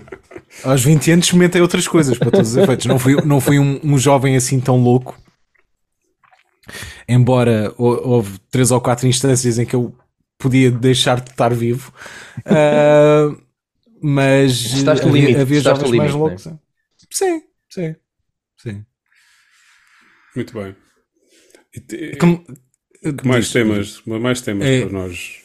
[0.63, 2.85] Aos 20 anos experimentei outras coisas, para todos os efeitos.
[2.85, 5.17] Não fui, não fui um, um jovem assim tão louco.
[7.07, 9.95] Embora hou- houve três ou quatro instâncias em que eu
[10.37, 11.93] podia deixar de estar vivo.
[12.39, 13.41] Uh,
[14.01, 16.59] mas Testaste o havia, limite, havia testaste jovens o mais limite, loucos.
[17.11, 17.95] Sim, sim,
[18.57, 18.85] sim.
[20.35, 20.75] Muito bem.
[21.75, 24.81] E te- Como- que mais diz- temas, mais temas É.
[24.81, 25.40] para nós.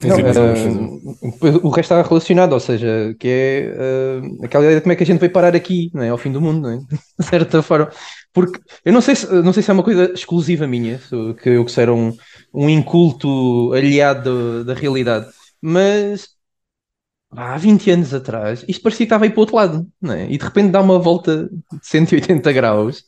[0.00, 1.58] Não, coisa?
[1.62, 5.02] o resto está relacionado, ou seja, que é eh, aquela ideia de como é que
[5.02, 6.08] a gente vai parar aqui, não é?
[6.08, 6.78] Ao fim do mundo, é?
[7.18, 7.90] De certa forma.
[8.32, 11.00] Porque eu não sei se, não sei se é uma coisa exclusiva minha,
[11.42, 12.16] que eu que ser um,
[12.54, 15.26] um inculto aliado da realidade,
[15.60, 16.28] mas
[17.30, 20.30] há 20 anos atrás isto parecia que estava aí para o outro lado, não é?
[20.30, 23.04] E de repente dá uma volta de 180 graus.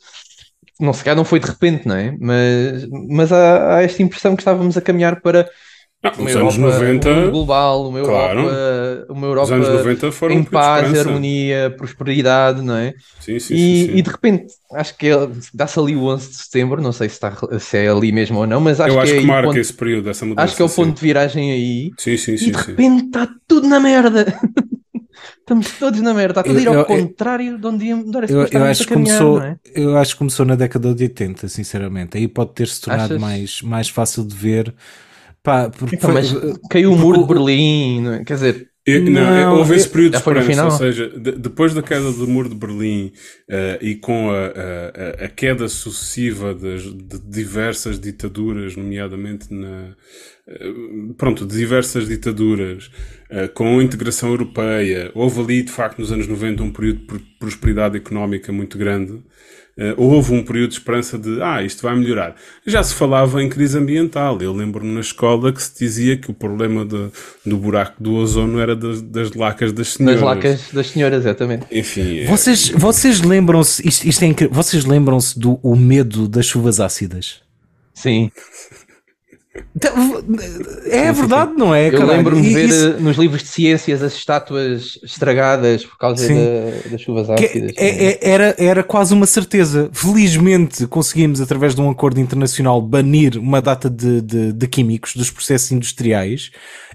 [0.81, 2.17] Não se calhar não foi de repente, não é?
[2.19, 5.49] Mas, mas há, há esta impressão que estávamos a caminhar para
[6.03, 8.41] Ah, uma nos anos Europa, 90, um global, uma claro.
[8.41, 12.95] Europa, uma os Europa anos 90 foram em um de paz, harmonia, prosperidade, não é?
[13.19, 13.99] Sim, sim, E, sim, sim.
[13.99, 15.15] e de repente, acho que é-
[15.53, 18.47] dá-se ali o 11 de setembro, não sei se, está, se é ali mesmo ou
[18.47, 20.45] não, mas acho Eu que acho é que marca ponto, esse período, essa mudança.
[20.45, 20.75] acho que é o sim.
[20.77, 22.53] ponto de viragem aí, Sim, sim, e sim.
[22.53, 22.73] de sim.
[22.73, 24.27] repente está tudo na merda.
[25.41, 28.25] Estamos todos na merda, está tudo a ir ao eu- contrário de onde íamos dar
[28.27, 29.57] Eu, eu acho que começou, não é?
[29.75, 32.17] eu acho que começou na década de 80, sinceramente.
[32.17, 33.21] Aí pode ter-se tornado Achas?
[33.21, 34.75] mais, mais fácil de ver.
[35.43, 38.25] Pá, porque Então, foi- mas caiu o muro de Berlim, não é?
[38.25, 41.83] quer dizer, Eu- não, Não, houve esse período de esperança, ou seja, de- depois da
[41.83, 43.13] queda do muro de Berlim
[43.49, 49.95] eh, e com a, a- a- queda sucessiva das, de diversas ditaduras, nomeadamente na
[50.49, 50.73] eh,
[51.17, 52.91] pronto, de diversas ditaduras,
[53.29, 57.07] eh, com a integração europeia, houve ali de facto nos anos 90 um período de
[57.07, 59.23] pr- prosperidade económica muito grande.
[59.83, 62.37] Eh, houve um período de esperança de, ah, isto vai melhorar.
[62.67, 64.39] Já se falava em crise ambiental.
[64.43, 67.09] Eu lembro-me na escola que se dizia que o problema de-
[67.47, 70.21] do buraco do ozono era das, das lacas das senhoras.
[70.21, 71.65] Nas lacas das senhoras, exatamente.
[71.73, 76.45] Enfim, é- Vocês, vocês lembram-se, isto, isto é incrível, vocês lembram-se do o medo das
[76.45, 77.41] chuvas ácidas?
[77.95, 78.31] Sim.
[79.75, 79.93] Então,
[80.87, 81.89] É verdade, não é?
[81.89, 86.29] Eu lembro-me de ver isso- eh, nos livros de ciências as estátuas estragadas por causa
[86.29, 87.73] da- das chuvas que ácidas.
[87.77, 89.91] é- é- era, era quase uma certeza.
[89.93, 95.31] Felizmente conseguimos, através de um acordo internacional, banir uma data de, de, de químicos dos
[95.33, 96.51] processos industriais.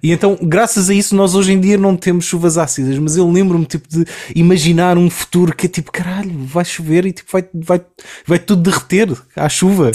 [0.06, 2.95] E então, graças a isso, nós hoje em dia não temos chuvas ácidas.
[2.99, 7.12] Mas eu lembro-me tipo, de imaginar um futuro que é tipo, caralho, vai chover e
[7.12, 7.82] tipo, vai, vai,
[8.24, 9.89] vai tudo derreter à chuva.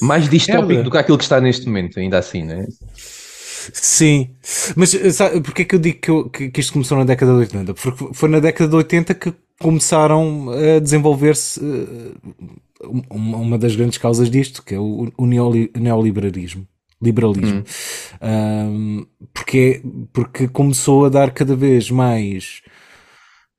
[0.00, 0.82] Mais distópico Merda.
[0.84, 2.64] do que aquilo que está neste momento, ainda assim, né?
[3.72, 4.30] Sim,
[4.76, 7.02] mas eh, sabe, porque é que eu digo que, eu- que- que isto começou na
[7.04, 7.74] década de 80?
[7.74, 13.98] Porque foi na década de 80 que começaram a desenvolver-se eh, uma, uma das grandes
[13.98, 16.64] causas disto, que é o, o neoli- neoliberalismo.
[17.00, 17.62] Liberalismo.
[18.20, 19.82] Ahm, porque,
[20.12, 22.62] porque começou a dar cada vez mais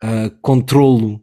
[0.02, 1.22] ah, controlo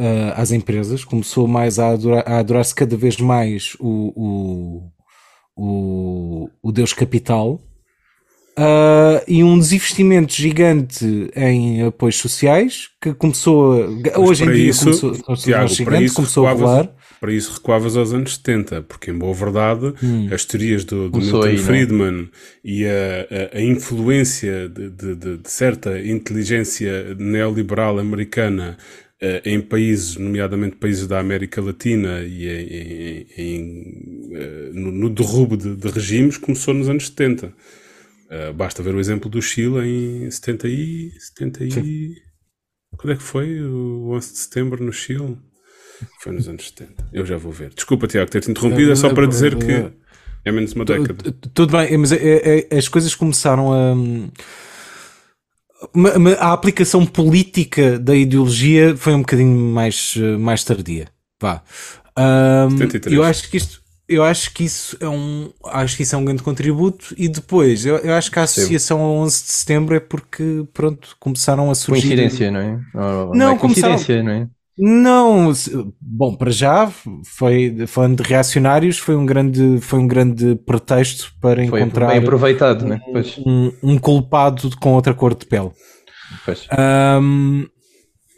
[0.00, 4.92] ah, às empresas, começou mais a, adorar- a adorar-se cada vez mais o, o,
[5.56, 7.60] o, o Deus Capital
[8.56, 14.84] ah, e um desinvestimento gigante em apoios sociais que começou a, hoje em dia isso,
[14.84, 16.90] começou, Tiago, gigante, isso começou a rolar.
[17.20, 19.92] Para isso recuavas aos anos 70, porque em boa verdade
[20.32, 21.64] as teorias do, do Milton aí, não é?
[21.66, 22.30] Friedman
[22.64, 22.90] e a,
[23.54, 28.78] a- a influência de, de- de- certa inteligência neoliberal americana
[29.20, 35.10] eh, em países, nomeadamente países da América Latina e em, em- em, eh, no, no
[35.10, 37.52] derrubo de, de regimes, começou nos anos 70.
[38.30, 39.80] Eh, basta ver o exemplo do Chile
[40.26, 41.10] em 70 e...
[41.18, 42.14] 70 e...
[42.96, 45.36] Quando é que foi o 11 de setembro no Chile?
[46.20, 47.06] Foi nos anos 70.
[47.12, 47.70] Eu já vou ver.
[47.74, 48.92] Desculpa, Tiago, ter-te interrompido.
[48.92, 49.90] É só para dizer que
[50.44, 51.32] é menos uma década.
[51.32, 53.94] Tu- Tudo bem, mas é- é- as coisas começaram a.
[55.94, 61.08] ma- A aplicação política da ideologia foi um bocadinho mais, mais tardia.
[61.40, 61.62] Vá.
[62.70, 63.16] 73.
[63.16, 63.80] eu acho que isto.
[64.08, 67.86] Eu acho que isso é um, acho que isso é um grande contributo e depois
[67.86, 71.74] eu, eu acho que a associação ao 11 de setembro é porque pronto começaram a
[71.76, 72.80] surgir Coincidência, não é?
[72.92, 74.48] Ou- Não, é começaram- coincidência, não é?
[74.82, 75.52] Não,
[76.00, 76.90] bom, para já
[77.24, 82.18] foi falando de reacionários, foi um grande, foi um grande pretexto para Foi encontrar bem
[82.18, 83.00] aproveitado, não é?
[83.12, 85.70] Pois, um, um culpado com outra cor de pele.
[86.46, 86.66] pois.
[86.70, 87.66] Ahm,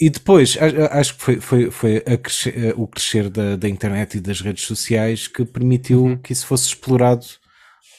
[0.01, 0.59] e depois,
[0.91, 5.29] acho que foi, foi, foi crescer- o crescer da, da internet e das redes sociais
[5.29, 7.25] que permitiu que isso fosse explorado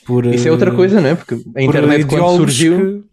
[0.06, 0.26] por.
[0.26, 0.34] Uhum.
[0.34, 1.16] Isso é outra eh, coisa, não é?
[1.16, 2.78] Porque a internet quando surgiu.
[2.78, 3.08] Que,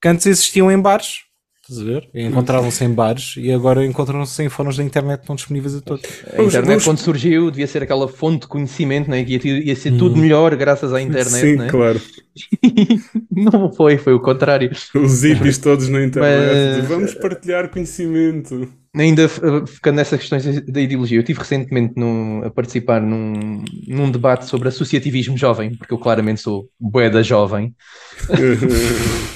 [0.00, 1.24] que antes existiam em bares.
[1.62, 2.08] Estás a ver?
[2.12, 6.04] Encontravam-se em bares e agora encontram-se em fóruns da internet que estão disponíveis a todos.
[6.36, 9.22] A internet quando surgiu devia ser aquela fonte de conhecimento, não é?
[9.22, 11.68] Que ia, ia ser tudo melhor graças à internet, Sim, não é?
[11.68, 12.00] claro.
[13.30, 14.70] Não foi, foi o contrário.
[14.94, 16.78] Os hippies todos na internet.
[16.80, 18.68] Mas- Vamos partilhar conhecimento.
[18.96, 19.28] Ainda eh,
[19.66, 24.68] ficando nessas questões da ideologia, eu estive recentemente num- a participar num, num debate sobre
[24.68, 27.74] associativismo jovem, porque eu claramente sou boeda jovem,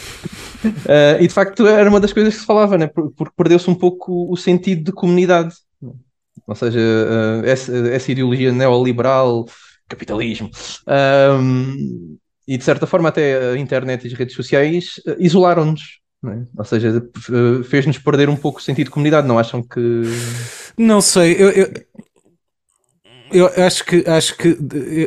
[0.88, 2.86] Eh, e de facto era uma das coisas que se falava, né?
[2.86, 5.54] Por- porque perdeu-se um pouco o sentido de comunidade.
[6.46, 6.78] Ou seja,
[7.44, 9.46] eh, essa, essa ideologia neoliberal,
[9.88, 10.50] capitalismo,
[10.86, 16.00] ahm, e de certa forma até a internet e as redes sociais eh, isolaram-nos.
[16.22, 16.42] não é?
[16.56, 17.02] Ou seja,
[17.68, 19.26] fez-nos perder um pouco o sentido de comunidade.
[19.26, 19.80] Não acham que.
[20.78, 21.68] Não sei, eu, eu,
[23.32, 24.56] eu acho que acho que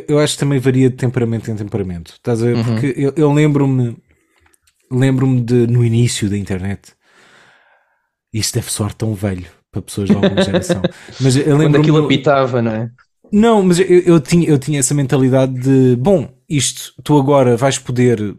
[0.08, 2.12] eu- acho que também varia de temperamento em temperamento.
[2.12, 2.64] Estás a ver?
[2.64, 3.96] Porque eu, eu lembro-me
[4.90, 6.92] lembro-me de no início da internet.
[8.32, 10.88] Isto deve soar tão velho para pessoas de alguma geração.
[11.20, 12.90] Mas eu Quando lembro-me aquilo apitava, não é?
[13.32, 17.78] Não, mas eu, eu, tinha, eu tinha essa mentalidade de, bom, isto, tu agora vais
[17.78, 18.36] poder.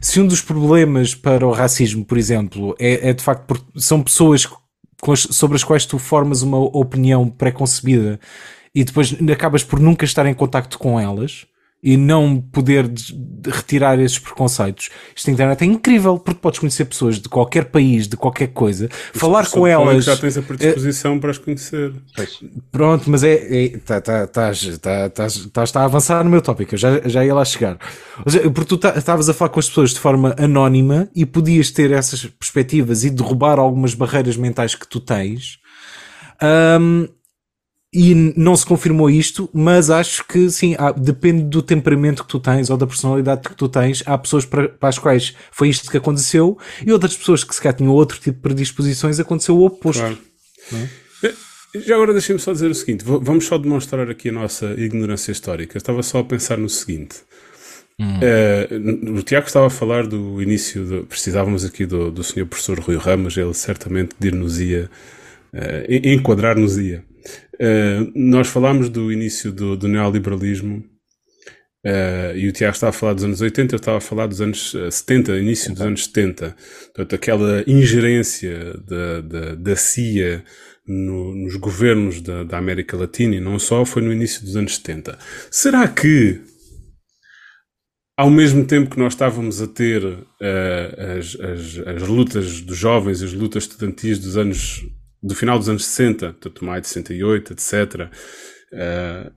[0.00, 4.02] Se um dos problemas para o racismo, por exemplo, é, é de facto porque são
[4.02, 4.46] pessoas
[5.08, 8.20] as- sobre as quais tu formas uma opinião pré-concebida
[8.74, 11.46] e depois acabas por nunca estar em contacto com elas
[11.86, 12.90] e não poder
[13.46, 14.88] retirar esses preconceitos.
[15.14, 18.88] Isto na internet é incrível, porque podes conhecer pessoas de qualquer país, de qualquer coisa,
[19.12, 20.02] falar com elas.
[20.06, 21.92] Já tens a predisposição para as conhecer.
[22.72, 23.34] Pronto, mas é.
[23.34, 27.34] Estás tá, estás- tá, estás- estás a avançar no meu tópico, eu já, já ia
[27.34, 27.78] lá chegar.
[28.24, 31.26] Ou seja, porque tu ta- estavas a falar com as pessoas de forma anónima e
[31.26, 35.58] podias ter essas perspectivas e derrubar algumas barreiras mentais que tu tens.
[36.40, 37.06] Ahm,
[37.94, 42.40] e não se confirmou isto, mas acho que sim, há- depende do temperamento que tu
[42.40, 44.02] tens ou da personalidade que tu tens.
[44.04, 47.60] Há pessoas para, para as quais foi isto que aconteceu e outras pessoas que se
[47.62, 50.00] calhar tinham outro tipo de predisposições, aconteceu o oposto.
[50.00, 50.18] Claro.
[51.22, 51.34] Eh,
[51.86, 55.76] Já agora deixem-me só dizer o seguinte: vamos só demonstrar aqui a nossa ignorância histórica.
[55.76, 57.16] Eu estava só a pensar no seguinte.
[58.20, 62.46] Eh, n- o Tiago estava a falar do início, do- precisávamos aqui do, do senhor
[62.46, 64.90] professor Rui Ramos, ele certamente dir-nos-ia,
[65.88, 67.04] en- enquadrar-nos-ia.
[67.60, 70.84] Eh, nós falámos do início do, do neoliberalismo
[71.84, 74.40] eh, e o Tiago estava a falar dos anos 80, eu estava a falar dos
[74.40, 76.56] anos eh, 70, início dos anos 70.
[76.94, 80.44] Portanto, aquela ingerência da, da, da CIA
[80.86, 84.76] no- nos governos da, da América Latina e não só, foi no início dos anos
[84.76, 85.18] 70.
[85.50, 86.40] Será que,
[88.16, 90.02] ao mesmo tempo que nós estávamos a ter
[90.40, 94.82] eh, as, as, as lutas dos jovens, as lutas estudantis dos anos
[95.24, 98.10] do final dos anos 60, portanto, maio de 68, etc.,
[98.72, 99.32] eh,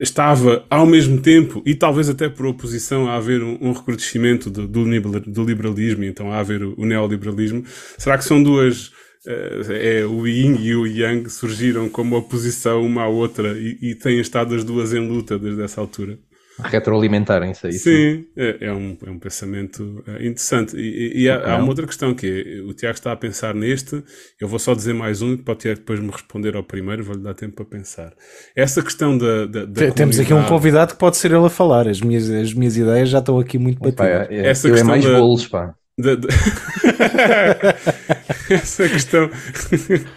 [0.00, 4.66] estava ao mesmo tempo, e talvez até por oposição, a haver um, um recrudescimento do,
[4.66, 7.64] do, liberal- do liberalismo, então a haver o, o neoliberalismo.
[7.98, 8.90] Será que são duas.
[9.26, 13.94] eh, é, o Yin e o Yang surgiram como oposição uma à outra e, e
[13.94, 16.18] têm estado as duas em luta desde essa altura?
[16.62, 17.72] Retroalimentarem-se aí.
[17.72, 20.76] Sim, é, é um, é um pensamento eh, interessante.
[20.76, 24.02] E, e- há, há uma outra questão que é, o Tiago está a pensar neste,
[24.40, 27.22] eu vou só dizer mais um, para o Tiago depois me responder ao primeiro, vou-lhe
[27.22, 28.12] dar tempo para pensar.
[28.54, 31.88] Essa questão da, da, da Temos aqui um convidado que pode ser ele a falar.
[31.88, 34.28] As minhas, as minhas ideias já estão aqui muito batidas.
[34.30, 35.74] é, Essa eu é questão mais da- bolos, pá.
[35.98, 36.28] da- da-
[38.50, 39.28] Essa questão.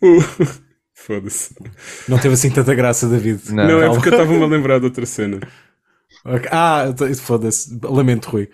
[0.00, 0.20] O-
[1.08, 1.54] Foda-se.
[2.08, 3.40] Não teve assim tanta graça, David.
[3.50, 3.66] Não.
[3.66, 5.40] Não, é porque eu estava-me a lembrar de outra cena.
[6.24, 6.48] Ok.
[6.52, 7.76] Ah, t- foda-se.
[7.82, 8.48] Lamento, Rui.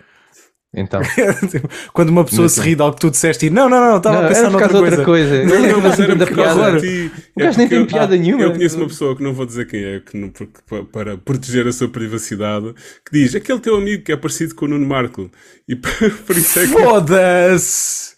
[0.77, 1.01] Então.
[1.93, 4.25] Quando uma pessoa se ri de algo que tu disseste e não, não, não, estava
[4.25, 5.35] a pensar noutra causa de coisa.
[5.35, 5.45] outra coisa.
[5.45, 6.79] Não, não, mas era da por causa piada.
[6.81, 7.11] de ti.
[7.35, 8.43] O gajo nem tem eu- piada nenhuma.
[8.43, 11.17] Eu conheço uma pessoa que não vou dizer quem é, que não, porque, pa- para
[11.17, 12.73] proteger a sua privacidade,
[13.05, 15.29] que diz aquele teu amigo que é parecido com o Nuno Marco.
[15.67, 15.75] E
[16.25, 18.15] por isso é que, Foda-se!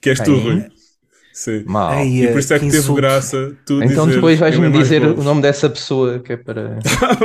[0.00, 0.36] que és tu?
[0.36, 0.64] Rui.
[1.32, 1.64] Sim.
[1.66, 1.94] Mal.
[2.00, 4.70] Ei, E por isso é que, que teve graça tu Então dizer depois é vais-me
[4.70, 5.20] dizer bolos.
[5.20, 6.78] o nome dessa pessoa que é para.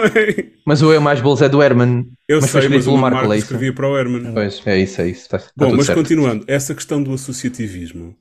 [0.65, 2.05] Mas o Eu Mais Bolos é do Herman.
[2.27, 3.43] Eu Mas sei, mas o Marco Marco Leite.
[3.43, 4.31] escrevia para o Herman.
[4.33, 5.21] Pois, é isso, é isso.
[5.23, 5.97] Está, está Bom, tudo mas certo.
[5.99, 8.15] continuando, essa questão do associativismo,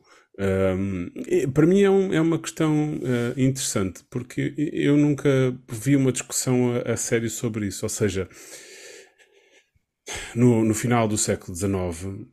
[1.28, 5.28] é- para mim é, um- é uma questão eh, interessante, porque eu nunca
[5.70, 7.84] vi uma discussão a, a sério sobre isso.
[7.84, 8.28] Ou seja,
[10.34, 12.26] no, no final do século XIX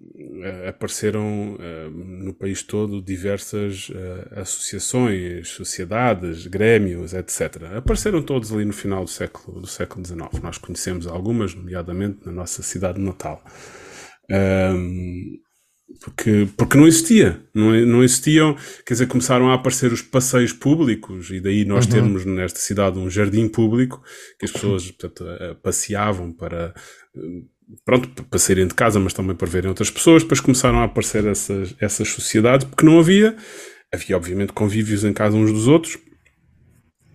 [0.44, 7.64] eh, apareceram eh, no país todo diversas eh, associações, sociedades, grêmios, etc.
[7.78, 10.44] Apareceram todos ali no final do século, do século XIX.
[10.44, 13.42] Nós conhecemos algumas, nomeadamente na nossa cidade natal.
[14.30, 15.40] Ahm,
[16.04, 18.56] porque, porque não existia, não, não existiam,
[18.86, 23.10] quer dizer, começaram a aparecer os passeios públicos e daí nós termos nesta cidade um
[23.10, 24.02] jardim público
[24.40, 25.26] que as pessoas portanto,
[25.62, 26.74] passeavam para,
[27.86, 31.26] pronto, para saírem de casa, mas também para verem outras pessoas, depois começaram a aparecer
[31.26, 33.36] essas, essas sociedades, porque não havia,
[33.94, 35.98] havia obviamente convívios em casa uns dos outros,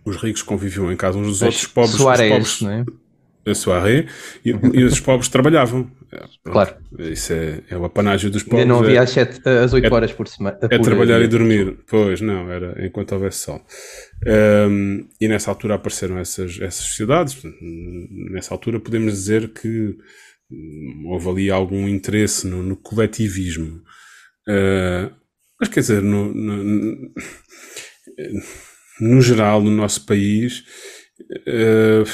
[0.04, 2.84] os ricos conviviam em casa uns dos outros, os pobres, Soares, pobres não é?
[3.48, 4.06] a soirée
[4.44, 5.88] e, e os pobres trabalhavam.
[6.12, 6.74] É, Claro.
[6.98, 8.68] Isso é, é o apanágio dos Ainda pobres.
[8.68, 10.58] não havia é, às, sete, às 8 é- horas por semana.
[10.62, 11.78] é por trabalhar e dormir.
[11.88, 13.60] Pois, não, era enquanto houvesse sol.
[14.26, 17.36] Ahm, e nessa altura apareceram essas, essas sociedades.
[18.32, 19.96] Nessa altura podemos dizer que
[21.06, 23.82] houve ali algum interesse no, no coletivismo.
[24.48, 25.12] Ah,
[25.60, 27.14] mas quer dizer, no, no, no-
[29.20, 30.64] geral, no nosso país,
[31.46, 32.04] eh,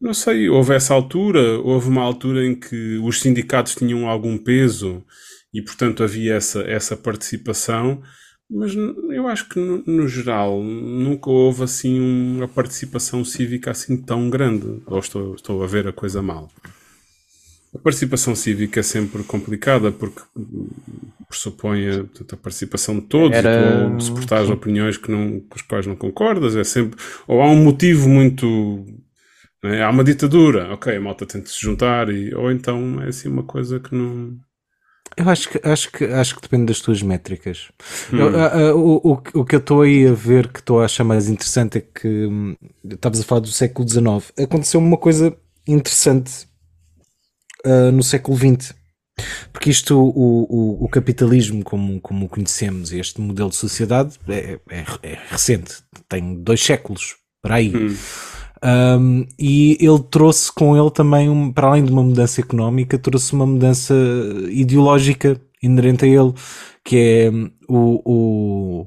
[0.00, 5.04] não sei, houve essa altura, houve uma altura em que os sindicatos tinham algum peso
[5.52, 8.02] e, portanto, havia essa, essa participação,
[8.54, 14.30] mas eu acho que, no, no geral, nunca houve assim uma participação cívica assim tão
[14.30, 14.82] grande.
[14.86, 16.50] Ou estou, estou a ver a coisa mal?
[17.74, 20.22] A participação cívica é sempre complicada porque
[21.28, 22.00] pressupõe a,
[22.32, 25.96] a participação de todos Era- e tu suportares opiniões que não, com as quais não
[25.96, 26.56] concordas.
[26.56, 28.46] É sempre, ou há um motivo muito.
[29.62, 29.82] não é?
[29.82, 33.42] Há uma ditadura, ok, a malta tenta se juntar, e, ou então é assim uma
[33.44, 34.38] coisa que não.
[35.16, 37.68] Eu acho que, acho que, acho que depende das tuas métricas.
[38.12, 38.18] Hum.
[38.18, 40.84] Eu, a- a- o, o, o que eu estou aí a ver que estou a
[40.86, 44.32] achar mais interessante é que hum, estavas a falar do século XIX.
[44.42, 45.36] Aconteceu uma coisa
[45.66, 46.46] interessante
[47.64, 48.74] ah, no século XX.
[49.52, 50.42] Porque isto, o,
[50.82, 55.74] o, o capitalismo, como, como o conhecemos, este modelo de sociedade, é, é, é recente.
[56.08, 57.74] Tem dois séculos, para aí.
[57.74, 57.96] Hum.
[58.64, 63.32] Um, e ele trouxe com ele também, um- para além de uma mudança económica, trouxe
[63.34, 63.94] uma mudança
[64.50, 66.32] ideológica inerente a ele,
[66.84, 68.86] que é hum, o, o,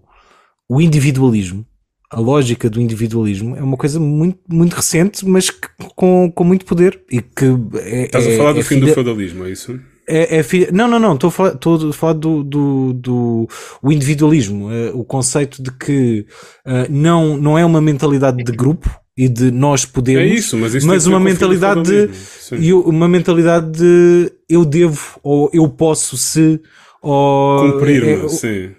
[0.69, 1.65] o individualismo.
[2.09, 6.65] A lógica do individualismo é uma coisa muito, muito recente, mas que- com, com muito
[6.65, 6.99] poder.
[7.11, 7.45] E que
[7.81, 9.79] é, Estás é- a falar do é fim do feudalismo, é isso?
[10.07, 11.13] é, é fi- Não, não, não.
[11.15, 13.47] Estou a falar, estou a falar do, do, do
[13.83, 14.71] o individualismo.
[14.71, 16.25] eh, o conceito de que
[16.65, 20.21] eh, não, não é uma mentalidade de grupo e de nós podemos.
[20.21, 22.09] É isso, mas isso mas uma mentalidade de,
[22.59, 26.61] e uma mentalidade de eu devo ou eu posso se
[27.01, 28.71] ou Cumprir-me, é, sim.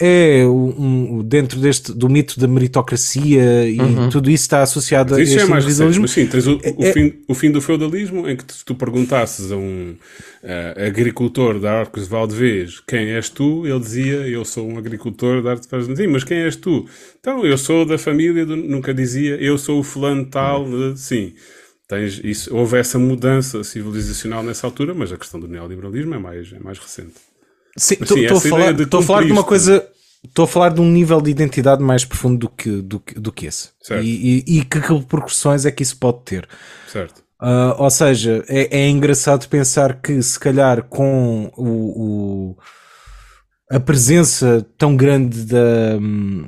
[0.00, 4.08] É um, um- dentro deste do mito da meritocracia e Uhum.
[4.10, 5.82] tudo isso está associado a Mas isso este é mais recente.
[5.88, 6.02] individualismo.
[6.02, 8.74] Mas sim, tens o, o É- fim, o fim do feudalismo em que se tu
[8.74, 9.94] perguntasses a um
[10.42, 15.42] eh, agricultor da Arcos de Valdevez quem és tu, ele dizia eu sou um agricultor
[15.42, 15.98] da Arcos de Valdevez.
[15.98, 16.86] Sim, mas quem és tu?
[17.18, 18.54] Então, eu sou da família, do...
[18.56, 20.92] nunca dizia eu sou o fulano tal, Uhum.
[20.92, 21.32] eh, sim.
[21.88, 26.52] Tens isso, houve essa mudança civilizacional nessa altura, mas a questão do neoliberalismo é mais,
[26.52, 27.14] é mais recente.
[27.76, 29.86] Estou a falar, de a falar de uma coisa.
[30.24, 33.46] Estou a falar de um nível de identidade mais profundo do que, do do que
[33.46, 33.68] esse.
[33.80, 34.02] Certo.
[34.04, 36.48] E, e, e que repercussões é que isso pode ter.
[36.90, 37.22] Certo.
[37.38, 41.64] Ah, ou seja, é, é engraçado pensar que se calhar com o,
[42.52, 42.56] o-
[43.70, 46.46] a presença tão grande da, hum,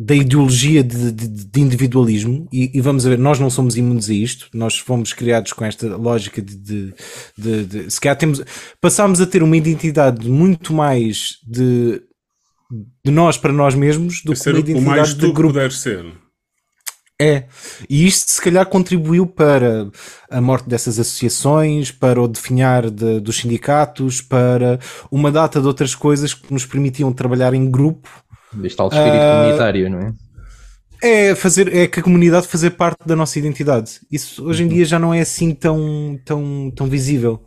[0.00, 4.14] da ideologia de, de- de individualismo, e, e vamos ver, nós não somos imunes a
[4.14, 6.94] isto, nós fomos criados com esta lógica de, de,
[7.36, 8.40] de, de- se calhar temos,
[8.80, 12.00] passámos a ter uma identidade muito mais de,
[13.04, 15.32] de nós para nós mesmos do que Ser uma o mais identidade tu de que
[15.32, 15.54] grupo.
[15.54, 16.06] puderes ser.
[17.20, 17.46] É,
[17.90, 19.90] e isto se calhar contribuiu para
[20.30, 24.78] a morte dessas associações, para o definhar de- dos sindicatos, para
[25.10, 28.08] uma data de outras coisas que nos permitiam trabalhar em grupo.
[28.62, 30.12] Este tal espírito Ah, comunitário, não é?
[31.02, 34.00] É fazer, é que a comunidade fazer parte da nossa identidade.
[34.10, 37.44] Isso hoje em dia já não é assim tão, tão, tão visível.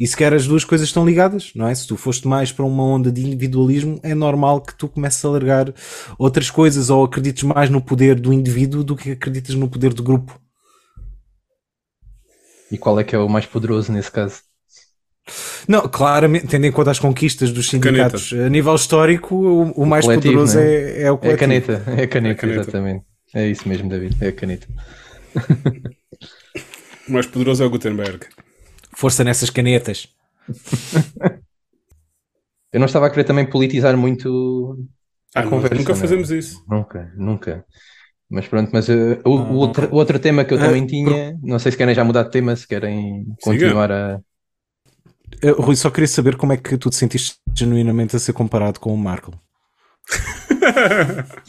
[0.00, 1.74] E sequer as duas coisas estão ligadas, não é?
[1.74, 5.28] Se tu foste mais para uma onda de individualismo, é normal que tu comeces a
[5.28, 5.74] largar
[6.16, 10.02] outras coisas ou acredites mais no poder do indivíduo do que acreditas no poder do
[10.02, 10.40] grupo.
[12.70, 14.47] E qual é que é o mais poderoso nesse caso?
[15.68, 20.06] Não, claramente, tendo em conta as conquistas dos sindicatos a nível histórico, o, o mais
[20.06, 21.00] coletivo, poderoso é?
[21.00, 21.38] é, é o É a coletivo.
[21.38, 22.60] caneta, é a caneta, É a caneta.
[22.62, 23.04] exatamente.
[23.34, 24.66] É isso mesmo, David, é a caneta.
[27.08, 28.26] O mais poderoso é o Gutenberg.
[28.94, 30.08] Força nessas canetas.
[32.72, 34.78] Eu não estava a querer também politizar muito
[35.34, 35.74] a Ah, conversa.
[35.74, 36.00] nunca não é?
[36.00, 36.62] fazemos isso.
[36.68, 37.64] Nunca, nunca.
[38.30, 41.36] Mas pronto, mas uh, o, o outro, o outro tema que eu Ah, também tinha,
[41.42, 44.20] não sei se querem já mudar de tema, se querem continuar a.
[45.42, 48.80] Eh, Rui, só queria saber como é que tu te sentiste genuinamente a ser comparado
[48.80, 49.32] com o Marco.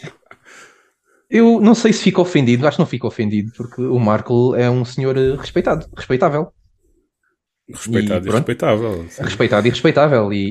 [1.30, 4.68] Eu não sei se fico ofendido, acho que não fico ofendido, porque o Marco é
[4.70, 6.52] um senhor eh, respeitado, respeitável.
[7.72, 8.36] Respeitado e, pronto.
[8.48, 9.06] respeitável.
[9.10, 9.24] sim.
[9.24, 10.50] Respeitado e respeitável e,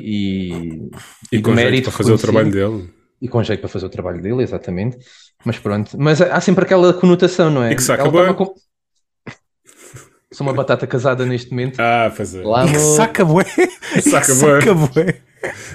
[0.52, 0.90] e,
[1.32, 2.90] E com jeito mérito para fazer o trabalho dele.
[3.20, 4.98] e com jeito para fazer o trabalho dele, exatamente.
[5.44, 7.72] Mas pronto, mas há sempre aquela conotação, não é?
[7.72, 8.20] E que saca Ela bué.
[8.26, 8.54] tá-me a com-
[10.32, 11.80] Sou uma batata casada neste momento.
[11.80, 12.42] Ah, pois é.
[12.42, 13.44] Lá no- saca bué!
[14.02, 14.60] Saca bué.
[14.60, 15.20] saca bué!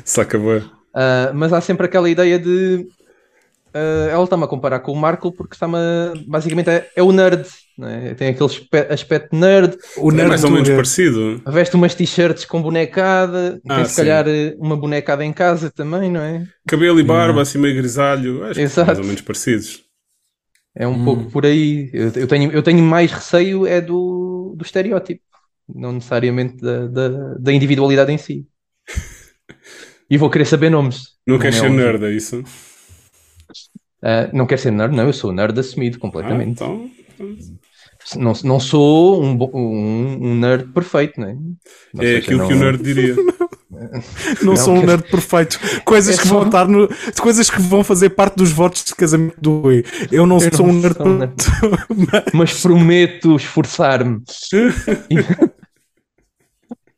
[0.06, 0.64] Saca boa.
[0.94, 2.86] Ah, mas há sempre aquela ideia de.
[3.74, 7.12] ah, ela está-me a comparar com o Marco porque está-me a, basicamente é, é o
[7.12, 7.48] nerd,
[7.78, 8.14] não é?
[8.14, 8.50] tem aquele
[8.92, 11.42] aspecto nerd, O É nerd mais ou menos do- parecido.
[11.48, 14.02] veste umas t-shirts com bonecada, Ah, tem se sim.
[14.02, 16.46] calhar eh, uma bonecada em casa também, não é?
[16.68, 18.44] Cabelo e barba, assim meio grisalho.
[18.44, 18.86] Acho que são Exato.
[18.88, 19.82] mais ou menos parecidos.
[20.76, 21.06] É um Hum.
[21.06, 21.90] pouco por aí.
[21.94, 25.22] Eu, eu tenho, eu tenho mais receio é do, do estereótipo,
[25.68, 28.48] não necessariamente da, da, da individualidade em si.
[30.10, 31.14] E vou querer saber nomes.
[31.26, 31.86] Não como queres é ser óbvio.
[31.86, 32.44] nerd, é isso?
[34.02, 36.50] Ah, não quero ser nerd, não, eu sou nerd assumido Ah, completamente.
[36.62, 36.92] então.
[38.18, 41.34] Não, não sou um, um, um nerd perfeito, não é?
[41.96, 43.16] Ou É aquilo não- que o nerd diria.
[44.42, 45.60] Não, Não, sou um nerd perfeito.
[45.86, 46.88] Coisas É que vão estar no.
[47.20, 49.84] Coisas que vão fazer parte dos votos de casamento do Rui.
[50.12, 52.32] Eu não Eu sou não um nerd perfeito.
[52.34, 54.22] Mas prometo esforçar-me.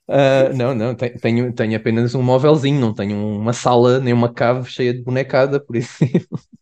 [0.07, 4.31] Ah, não, não, te- tenho, tenho apenas um móvelzinho, não tenho uma sala nem uma
[4.31, 5.93] cave cheia de bonecada, por isso.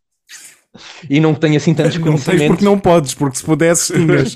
[1.08, 2.48] E não tenho assim tantos Não conhecimentos.
[2.48, 4.36] porque não podes, porque se pudesses, tinhas.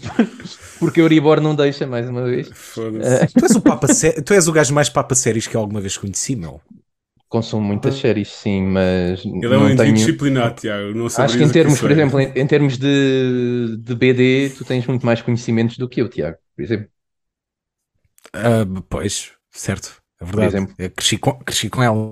[0.79, 2.49] Porque a Euribor não deixa, mais uma vez.
[2.53, 3.27] Foda-se.
[3.33, 5.81] Tu és o, papa sé- tu és o gajo mais papa séries que eu alguma
[5.81, 6.61] vez conheci, meu.
[7.29, 10.53] Consumo muitas séries, sim, mas Ele é um não indivíduo tenho...
[10.55, 10.93] Tiago.
[10.93, 11.93] Não Acho que em o termos, isso por é.
[11.93, 16.09] exemplo, em, em termos de, de BD, tu tens muito mais conhecimentos do que eu,
[16.09, 16.87] Tiago, por exemplo.
[18.33, 20.01] Ah, pois, certo.
[20.21, 20.47] É verdade.
[20.55, 20.75] exemplo.
[20.77, 22.11] Eu cresci, com, cresci com ela.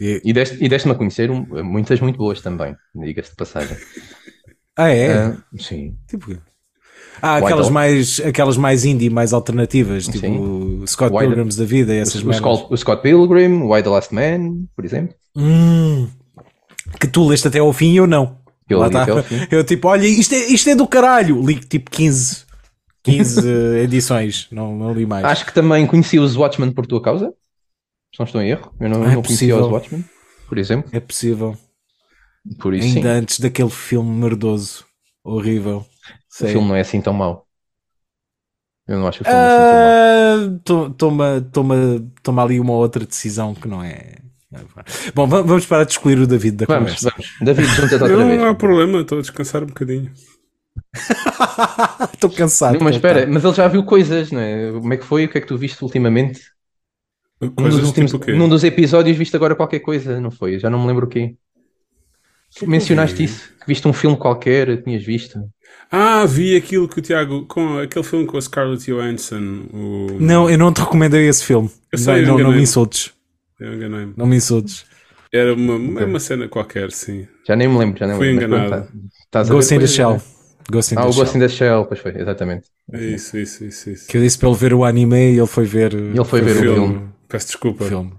[0.00, 1.28] E- E deste- e deste-me a conhecer
[1.74, 3.76] muitas muito boas também, diga-se de passagem.
[4.76, 5.12] ah, é?
[5.12, 5.98] Ah, sim.
[6.08, 6.40] Tipo?
[7.22, 10.82] Ah, White aquelas mais, aquelas mais indie, mais alternativas, tipo Sim.
[10.86, 12.38] Scott White- Pilgrims da vida, e essas O, merdas.
[12.38, 15.14] Scott, o Scott Pilgrim, Why the Last Man, por exemplo.
[15.36, 16.08] Hum,
[17.00, 18.38] que tu leste até ao fim e eu não.
[18.68, 19.02] Eu Lá li tá.
[19.02, 19.36] até ao fim.
[19.50, 21.40] Eu tipo, olha, isto é, isto é do caralho.
[21.44, 22.44] Li tipo 15,
[23.02, 25.24] 15 eh, edições, não, não li mais.
[25.24, 27.26] Acho que também conheci os Watchmen por tua causa.
[28.12, 28.72] Se não estou em erro.
[28.80, 30.04] Eu não, Ah, é não conhecia os Watchmen,
[30.48, 30.88] por exemplo.
[30.92, 31.56] É possível.
[32.60, 33.18] Por isso, Ainda sim.
[33.20, 34.84] antes daquele filme merdoso,
[35.24, 35.84] horrível.
[36.40, 36.52] O Sei.
[36.52, 37.46] filme não é assim tão mau.
[38.86, 39.90] Eu não acho o filme assim tão mau.
[39.90, 41.76] Ah, to- toma, toma,
[42.22, 44.16] toma ali uma outra decisão que não é.
[45.14, 47.10] Bom, va- vamos parar de excluir o David da Vamos, conversa.
[47.10, 47.32] vamos.
[47.40, 48.40] David, junta-te outra Não, vez.
[48.40, 50.12] não há problema, estou a descansar um bocadinho.
[52.14, 52.74] Estou cansado.
[52.74, 54.72] Não, mas espera, mas ele já viu coisas, não é?
[54.72, 55.24] Como é que foi?
[55.24, 56.40] O que é que tu viste ultimamente?
[57.40, 60.58] Num dos, últimos, tipo o num dos episódios viste agora qualquer coisa, não foi?
[60.58, 61.36] Já não me lembro o quê.
[62.66, 63.24] Mencionaste vi?
[63.24, 65.38] isso, que viste um filme qualquer, tinhas visto.
[65.90, 69.62] Ah, vi aquilo que o Tiago, com aquele filme com a Scarlett Johansson.
[69.72, 70.06] O...
[70.18, 71.70] Não, eu não te recomendei esse filme.
[71.92, 73.12] Eu sei, não, eu não, não me insultes.
[73.60, 74.12] Eu enganei-me.
[74.16, 74.84] Não me insultes.
[75.32, 77.26] Era uma, é uma cena qualquer, sim.
[77.46, 78.48] Já nem me lembro, já nem me Fui lembro.
[78.48, 78.88] mas enganado.
[79.30, 80.22] tá- Ghost in the coisas, Shell.
[80.70, 81.22] Ghost in Ah, the o Shell.
[81.24, 82.64] Ghost in the Shell, pois foi, exatamente.
[82.92, 84.06] É isso, isso, isso, isso.
[84.08, 86.56] Que eu disse para ele ver o anime e ele foi ver Ele foi ver
[86.56, 87.02] o filme.
[87.28, 87.84] Peço desculpa.
[87.84, 88.12] filme.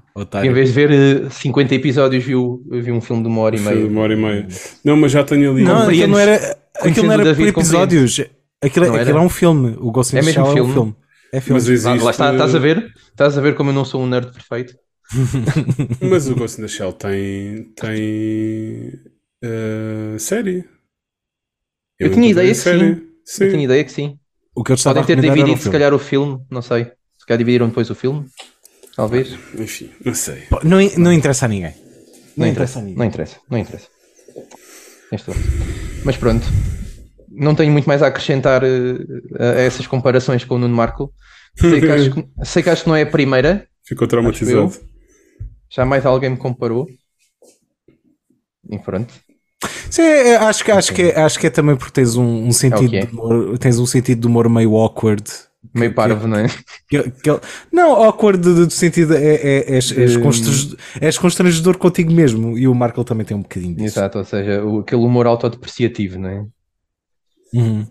[0.43, 0.91] Em vez de ver
[1.26, 3.72] eh, 50 episódios, viu, viu um filme de uma hora e meia.
[3.72, 4.47] Filme de uma hora e meia.
[4.84, 5.64] Não, mas já tenho ali.
[5.64, 8.19] Não, aquilo não era, aquilo não era por episódios.
[8.61, 9.03] Aquilo, Não era?
[9.03, 9.76] aquilo é um filme.
[9.80, 10.73] O Ghost in É the Shell é um filme?
[10.73, 10.95] filme.
[11.34, 11.59] É filme.
[11.61, 11.88] Mas existe.
[11.88, 12.93] Ah, lá está, estás a ver?
[13.09, 14.76] Estás a ver como eu não sou um nerd perfeito?
[16.01, 17.71] Mas o Ghost in the Shell tem.
[17.76, 18.91] tem.
[19.43, 20.65] eh, série.
[21.99, 22.95] Eu nunca tinha ideia que série.
[23.23, 23.43] sim.
[23.43, 24.17] Eu tinha ideia que sim.
[24.55, 26.86] O que eu Podem ter era um dividido, se calhar, o filme, não sei.
[27.17, 28.26] Se calhar dividiram depois o filme,
[28.95, 29.38] talvez.
[29.57, 30.43] Enfim, não sei.
[30.63, 31.73] Não, não interessa a ninguém.
[32.38, 32.97] Não, Não interessa, interessa a ninguém.
[32.97, 33.88] não interessa, não interessa.
[35.22, 35.38] Toda.
[36.03, 36.45] Mas pronto,
[37.30, 38.97] não tenho muito mais a acrescentar eh,
[39.39, 41.13] a, essas comparações com o Nuno Marco.
[41.57, 44.74] Sei que, acho que, sei que acho que não é a primeira, Ficou traumatizado.
[45.70, 46.88] já mais alguém me comparou.
[48.70, 49.13] E pronto.
[49.89, 52.51] Sim, é, acho, que, acho, que é, acho que é também porque tens um, um
[52.51, 53.05] sentido é.
[53.05, 55.24] de humor, tens um sentido de humor meio awkward.
[55.74, 56.47] Meio parvo, não é?
[56.89, 57.39] Que- que-
[57.72, 60.22] não, awkward do, do sentido é, é, és, és, Hum.
[60.22, 62.57] constrangedor, és constrangedor contigo mesmo.
[62.57, 63.97] E o Marco também tem um bocadinho disso.
[63.99, 66.45] Exato, ou seja, o, aquele humor autodepreciativo, não é?
[67.53, 67.88] Uhum.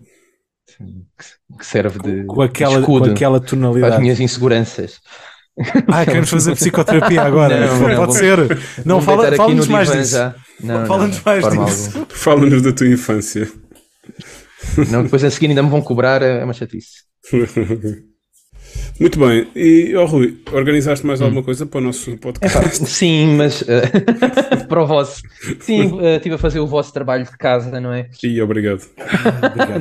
[1.57, 4.01] Que serve de, Com, aquela, de escudo com aquela para as tonalidade.
[4.01, 4.99] minhas inseguranças.
[5.87, 7.67] Ah, queremos fazer psicoterapia agora.
[7.67, 8.59] Não, Pode não, vamos- ser.
[8.85, 10.11] Não, fala- fala-nos no mais disso.
[10.13, 10.35] já.
[10.61, 12.05] Não, não, Fala-nos mais disso.
[12.09, 13.49] Fala-nos da tua infância.
[14.91, 17.03] Não, depois a seguir ainda me vão cobrar, é uma chatice.
[18.99, 19.47] Muito bem.
[19.55, 22.83] E, oh, Rui, organizaste mais alguma coisa para o nosso podcast?
[22.87, 23.81] Sim, mas eh,
[24.67, 25.21] para o vosso.
[25.59, 28.09] Sim, eh, estive a fazer o vosso trabalho de casa, não é?
[28.23, 28.81] E obrigado.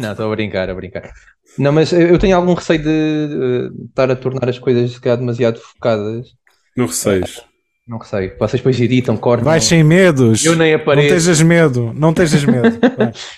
[0.00, 1.10] Não, estou a brincar, a brincar.
[1.56, 6.28] Não, mas eu tenho algum receio de eh, estar a tornar as coisas demasiado focadas.
[6.76, 7.40] Não receios.
[7.86, 8.32] Não receio.
[8.38, 9.44] Vocês depois editam, cortam.
[9.44, 10.44] Vai sem medos.
[10.44, 11.14] Eu nem Não apareço.
[11.14, 11.92] tejas medo.
[11.94, 12.78] Não tejas medo.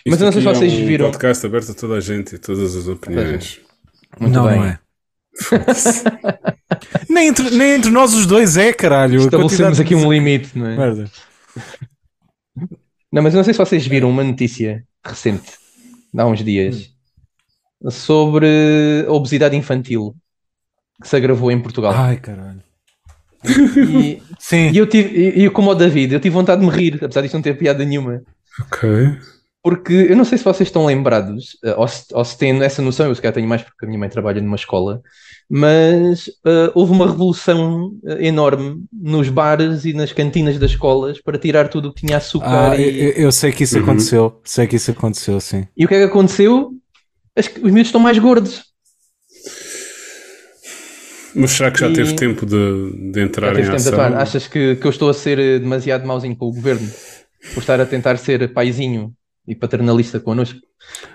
[0.07, 1.07] Mas eu não sei se aqui vocês é um viram.
[1.11, 3.66] podcast aberto a toda a gente e todas as opiniões.
[4.19, 4.59] Muito não, bem.
[4.59, 4.79] não é.
[7.09, 9.21] nem, entre, nem entre nós os dois é, caralho.
[9.21, 10.77] Estabelecemos aqui um limite, não é?
[10.77, 11.11] Merda.
[13.13, 15.53] Não, mas eu não sei se vocês viram uma notícia recente,
[16.17, 16.91] há uns dias,
[17.91, 18.47] sobre
[19.07, 20.15] a obesidade infantil
[21.01, 21.93] que se agravou em Portugal.
[21.95, 22.63] Ai, caralho.
[23.45, 24.71] E, Sim.
[24.71, 27.21] e eu tive, e, e como o David, eu tive vontade de me rir, apesar
[27.21, 28.23] disto não ter piada nenhuma.
[28.61, 29.19] Ok.
[29.67, 32.81] Porque eu não sei se vocês estão lembrados, eh, ou se, ou se têm essa
[32.81, 35.03] noção, eu se calhar tenho mais porque a minha mãe trabalha numa escola,
[35.51, 41.37] mas eh, houve uma revolução eh, enorme nos bares e nas cantinas das escolas para
[41.37, 42.71] tirar tudo o que tinha açúcar.
[42.71, 43.83] Ah, eu, e, eu sei que isso Uhum.
[43.83, 44.41] aconteceu.
[44.45, 45.67] Sei que isso aconteceu, sim.
[45.77, 46.71] e o que é que aconteceu?
[47.37, 48.63] As- os miúdos estão mais gordos.
[51.35, 53.89] Mas será que já E- teve tempo de, de Já entrar teve em tempo de
[53.89, 54.01] ação?
[54.01, 54.23] atuar.
[54.23, 56.89] Achas que, que eu estou a ser demasiado mauzinho com o governo
[57.53, 59.13] por estar a tentar ser paizinho
[59.47, 60.61] e paternalista connosco.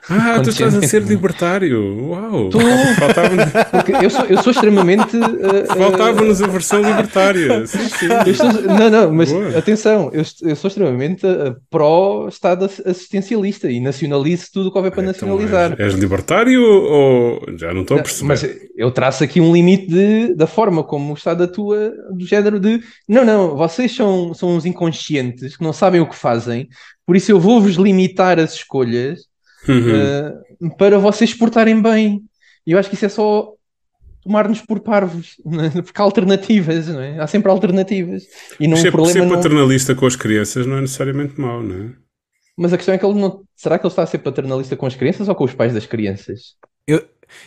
[0.10, 2.08] Ah, tu estás a ser libertário.
[2.10, 2.50] Uau!
[4.02, 5.16] Eu sou, eu sou extremamente.
[5.18, 7.66] eh, faltava-nos a versão libertária.
[7.68, 8.08] Sim, sim.
[8.28, 9.58] estou- não, não, mas Boa.
[9.58, 14.92] atenção, eu, eu sou extremamente eh, pró-Estado ass- assistencialista e nacionalizo tudo o que houver
[14.92, 15.72] para Então, nacionalizar.
[15.74, 17.42] és, és libertário ou.
[17.58, 18.28] Já não estou a perceber.
[18.28, 18.46] Mas
[18.76, 22.82] eu traço aqui um limite de, da forma como o Estado atua, do género de
[23.08, 26.68] não, não, vocês são, são uns inconscientes que não sabem o que fazem,
[27.06, 29.31] por isso eu vou-vos limitar as escolhas
[29.68, 29.96] Uhum.
[29.96, 30.34] eh,
[30.78, 32.22] para vocês portarem bem.
[32.66, 33.52] E eu acho que isso é só
[34.24, 35.70] tomar-nos por parvos, não é?
[35.70, 37.20] porque há alternativas, não é?
[37.20, 38.24] Há sempre alternativas.
[38.60, 39.36] E não, ser, problema ser não...
[39.36, 41.90] paternalista com as crianças não é necessariamente mau, não é?
[42.58, 43.42] Mas a questão é que ele não.
[43.56, 45.86] Será que ele está a ser paternalista com as crianças ou com os pais das
[45.86, 46.56] crianças?
[46.86, 46.98] Eu,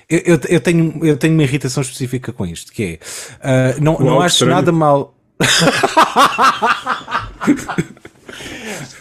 [0.08, 2.98] eu, eu- eu tenho, eu tenho uma irritação específica com isto, que é
[3.42, 4.54] ah, não, não algo acho estranho.
[4.56, 5.14] nada mal.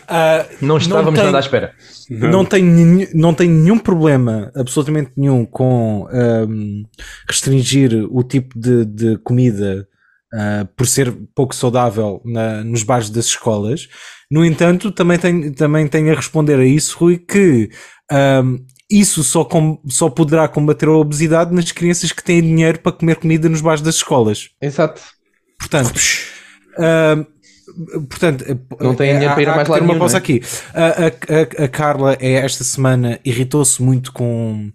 [0.07, 1.73] Ah, Não estávamos nada à espera.
[2.09, 2.29] Não.
[2.29, 6.83] não, tenho, nenhum- não tenho nenhum problema, absolutamente nenhum, com ahm,
[7.27, 9.87] restringir o tipo de, de comida
[10.33, 13.87] ah, por ser pouco saudável na- nos bares das escolas.
[14.29, 17.69] No entanto, também tenho, também tenho a responder a isso, Rui, que
[18.11, 18.57] ahm,
[18.91, 23.15] isso só, com- só poderá combater a obesidade nas crianças que têm dinheiro para comer
[23.15, 24.49] comida nos bares das escolas.
[24.61, 25.01] Exato.
[25.57, 25.99] Portanto,
[26.77, 27.25] ahm,
[28.09, 28.45] portanto
[28.79, 30.19] Não tem dinheiro há- para ir a há mais lado ter uma pausa é?
[30.19, 30.41] aqui.
[30.73, 34.71] A, a- a- Carla, é, esta semana, irritou-se muito com.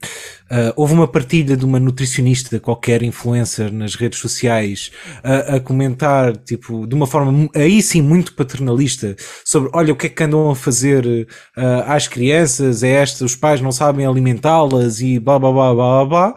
[0.50, 4.90] ah, houve uma partilha de uma nutricionista, qualquer influencer nas redes sociais,
[5.22, 10.06] a, a comentar, tipo, de uma forma aí sim muito paternalista, sobre olha o que
[10.06, 11.26] é que andam a fazer
[11.56, 16.04] ah, às crianças, é esta, os pais não sabem alimentá-las e blá blá blá blá
[16.04, 16.36] blá.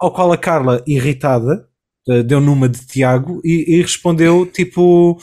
[0.00, 1.66] Ao qual a Carla, irritada,
[2.08, 5.16] Uh, deu numa de Tiago e, e respondeu tipo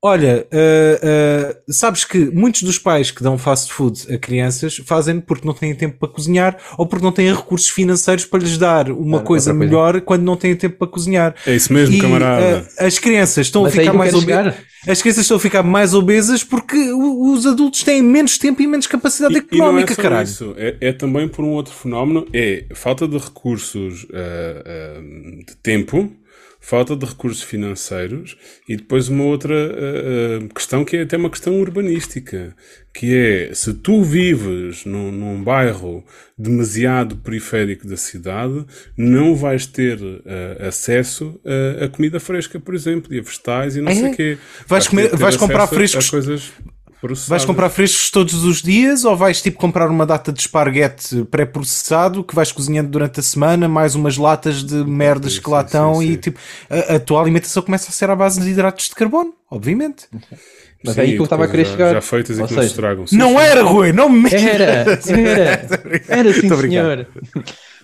[0.00, 5.20] olha uh, uh, sabes que muitos dos pais que dão fast food a crianças fazem
[5.20, 8.90] porque não têm tempo para cozinhar ou porque não têm recursos financeiros para lhes dar
[8.92, 9.76] uma Ah, coisa outra coisa.
[9.76, 12.64] melhor quando não têm tempo para cozinhar É isso mesmo, e camarada.
[12.80, 14.54] uh, as crianças estão Mas a ficar mais obesas
[14.86, 18.86] as crianças estão a ficar mais obesas porque os adultos têm menos tempo e menos
[18.86, 21.74] capacidade E- e não é económica só caralho isso, é, é também por um outro
[21.74, 24.06] fenómeno, é falta de recursos
[25.46, 26.10] de tempo,
[26.68, 28.36] falta de recursos financeiros
[28.68, 32.54] e depois uma outra ah, questão que é até uma questão urbanística,
[32.92, 36.04] que é se tu vives num, num bairro
[36.36, 38.66] demasiado periférico da cidade,
[38.96, 41.40] não vais ter ah, acesso
[41.80, 43.94] a, a comida fresca, por exemplo, e a vegetais e não É?
[43.94, 44.38] sei o quê.
[44.66, 46.52] Vais ter- comer- vais comprar frescos- coisas
[47.00, 47.28] processadas.
[47.28, 52.24] Vais comprar frescos todos os dias ou vais tipo comprar uma data de esparguete pré-processado
[52.24, 55.66] que vais cozinhando durante a semana, mais umas latas de merdas Sim, que lá sim,
[55.66, 56.16] estão sim, e sim.
[56.16, 60.06] tipo a, a tua alimentação começa a ser à base de hidratos de carbono, obviamente.
[60.84, 61.92] Mas Sim, é aí que eu estava a querer já- chegar.
[61.94, 63.06] Já feitas e que não se seja, estragam.
[63.06, 63.36] Sim, não sim.
[63.38, 64.98] era, Rui, não me Era, era,
[66.08, 67.08] era sim, senhor.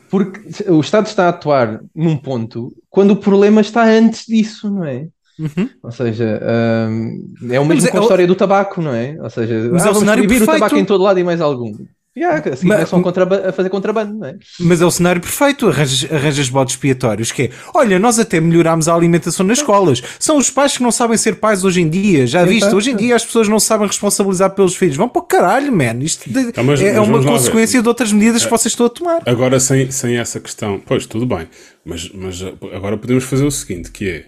[0.08, 0.40] Porque
[0.70, 5.08] o Estado está a atuar num ponto quando o problema está antes disso, não é?
[5.38, 5.68] Uhum.
[5.82, 6.40] Ou seja,
[6.88, 9.16] hum, é o Mas mesmo é- com a história do tabaco, não é?
[9.20, 10.60] Ou seja, Mas ah, é o vamos cenário proibir o perfeito.
[10.60, 11.72] tabaco em todo lado e mais algum.
[12.16, 14.36] Yeah, assim Mas- começam a, a fazer contrabando, não é?
[14.60, 18.86] Mas é o cenário perfeito, arranjas, arranjas bodes expiatórios, que é, olha, nós até melhorámos
[18.86, 20.00] a alimentação nas escolas.
[20.20, 22.58] São os pais que não sabem ser pais hoje em dia, já viste?
[22.58, 22.76] Exato.
[22.76, 24.94] Hoje em dia as pessoas não sabem responsabilizar pelos filhos.
[24.94, 25.98] Vão para o caralho, man.
[26.02, 28.86] Isto de- Ah, mas- é, é mas uma consequência de outras medidas que vocês estão
[28.86, 29.20] a tomar.
[29.26, 31.48] Agora, sem, sem essa questão, pois tudo bem,
[31.84, 32.40] mas, mas
[32.72, 34.24] agora podemos fazer o seguinte: que é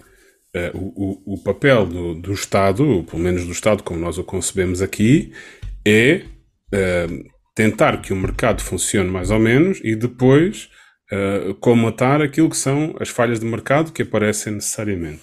[0.75, 4.81] o, o, o papel do, do Estado, pelo menos do Estado como nós o concebemos
[4.81, 5.33] aqui,
[5.87, 6.23] é
[6.73, 10.69] uh, tentar que o mercado funcione mais ou menos e depois
[11.13, 15.23] uh, comatar aquilo que são as falhas de mercado que aparecem necessariamente.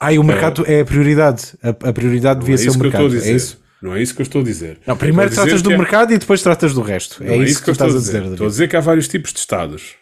[0.00, 1.54] Ai, o mercado é a prioridade.
[1.62, 3.08] A, a prioridade devia é ser o que mercado.
[3.08, 3.32] dizer.
[3.32, 3.60] É isso?
[3.82, 4.78] Não é isso que eu estou a dizer.
[4.86, 7.22] Não, primeiro dizer tratas do que é- mercado e depois tratas do resto.
[7.22, 8.80] Não é isso que, eu tu estás a estou dizer, Estou a dizer que há
[8.80, 9.94] vários tipos de Estados.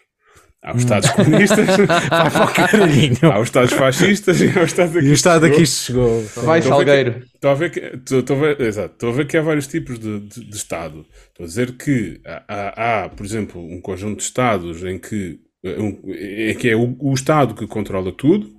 [0.67, 1.65] Há os Estados comunistas,
[2.09, 3.17] Vai para o caralhinho.
[3.31, 5.05] há os Estados fascistas e há os Estados aqui.
[5.05, 5.55] E o Estado chegou.
[5.57, 6.23] aqui chegou.
[6.43, 7.13] Vai, Estou a Salgueiro.
[7.13, 9.41] que- Estou a ver que, estou, estou a ver, exato, estou a ver que há
[9.41, 11.05] vários tipos de, de- de Estado.
[11.29, 15.79] Estou a dizer que há, há- por exemplo, um conjunto de Estados em que, eh,
[15.79, 18.49] um, é, que é o, o Estado que controla tudo,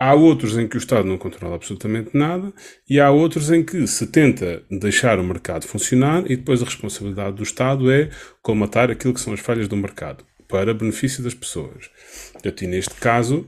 [0.00, 2.50] há outros em que o Estado não controla absolutamente nada,
[2.88, 7.36] e há outros em que se tenta deixar o mercado funcionar e depois a responsabilidade
[7.36, 8.08] do Estado é
[8.40, 11.88] colmatar aquilo que são as falhas do mercado, para benefício das pessoas.
[12.32, 13.46] Portanto, e neste caso,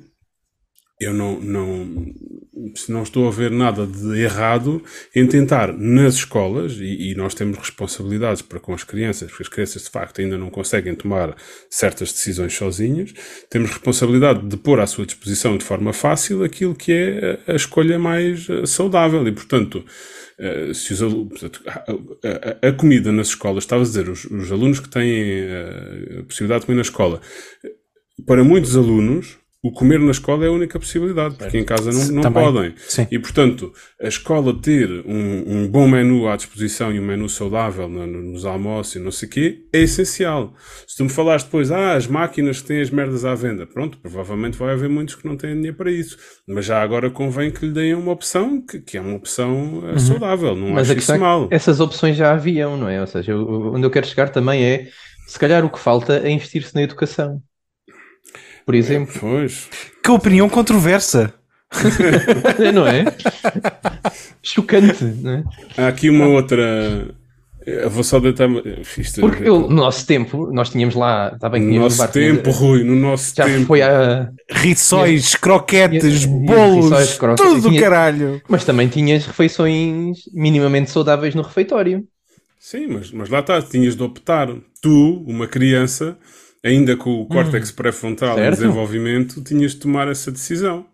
[1.00, 2.12] eu não, não,
[2.88, 4.82] não estou a ver nada de errado
[5.14, 9.48] em tentar nas escolas, e, e, nós temos responsabilidades para com as crianças, porque as
[9.48, 11.34] crianças de facto ainda não conseguem tomar
[11.68, 13.12] certas decisões sozinhas,
[13.50, 17.57] temos responsabilidade de pôr à sua disposição de forma fácil aquilo que é a, a
[17.57, 19.84] escolha mais eh, saudável e, portanto,
[20.38, 21.84] Uh, se os alunos, a,
[22.64, 26.22] a, a, comida nas escolas, estava a dizer, os, os alunos que têm uh, a
[26.24, 27.20] possibilidade de comer na escola,
[28.26, 32.20] para muitos alunos, o comer na escola é a única possibilidade, porque em casa não,
[32.20, 32.74] não podem.
[32.76, 33.06] Sim.
[33.08, 37.88] E, portanto, a escola ter um, um, bom menu à disposição e um menu saudável
[37.88, 40.52] no, no, nos almoços e não sei o quê, é essencial.
[40.84, 43.98] Se tu me falares depois, ah, as máquinas que têm as merdas à venda, pronto,
[43.98, 46.18] provavelmente vai haver muitos que não têm dinheiro para isso.
[46.48, 49.84] Mas já agora convém que lhe deem uma opção que, que é uma opção uh,
[49.92, 49.98] uhum.
[50.00, 51.46] saudável, não Mas acho isso é mal.
[51.52, 53.00] essas opções já haviam, não é?
[53.00, 54.88] Ou seja, onde eu quero chegar também é,
[55.28, 57.40] se calhar o que falta é investir-se na educação
[58.64, 59.14] por exemplo.
[59.18, 59.68] Pois.
[60.02, 61.34] Que opinião controversa.
[62.74, 63.04] não é?
[64.42, 65.44] Chocante, não é?
[65.76, 67.08] Há aqui uma outra.
[67.64, 68.48] Eu vou só deitar.
[68.98, 69.20] Isto...
[69.20, 71.30] Porque eu, no nosso tempo, nós tínhamos lá.
[71.34, 73.66] Está bem, no nosso tempo, Rui, no nosso já tempo.
[73.66, 74.30] foi a.
[74.50, 75.40] Riçóis, tinha...
[75.40, 77.52] croquetes, bolos, riçóis, croquetes.
[77.52, 77.80] tudo tinha...
[77.80, 78.42] caralho.
[78.48, 82.04] Mas também tinhas refeições minimamente saudáveis no refeitório.
[82.58, 84.48] Sim, mas, mas lá está, tinhas de optar.
[84.80, 86.18] Tu, uma criança,
[86.64, 90.86] ainda com o córtex hum, pré-frontal em desenvolvimento, tinhas de tomar essa decisão.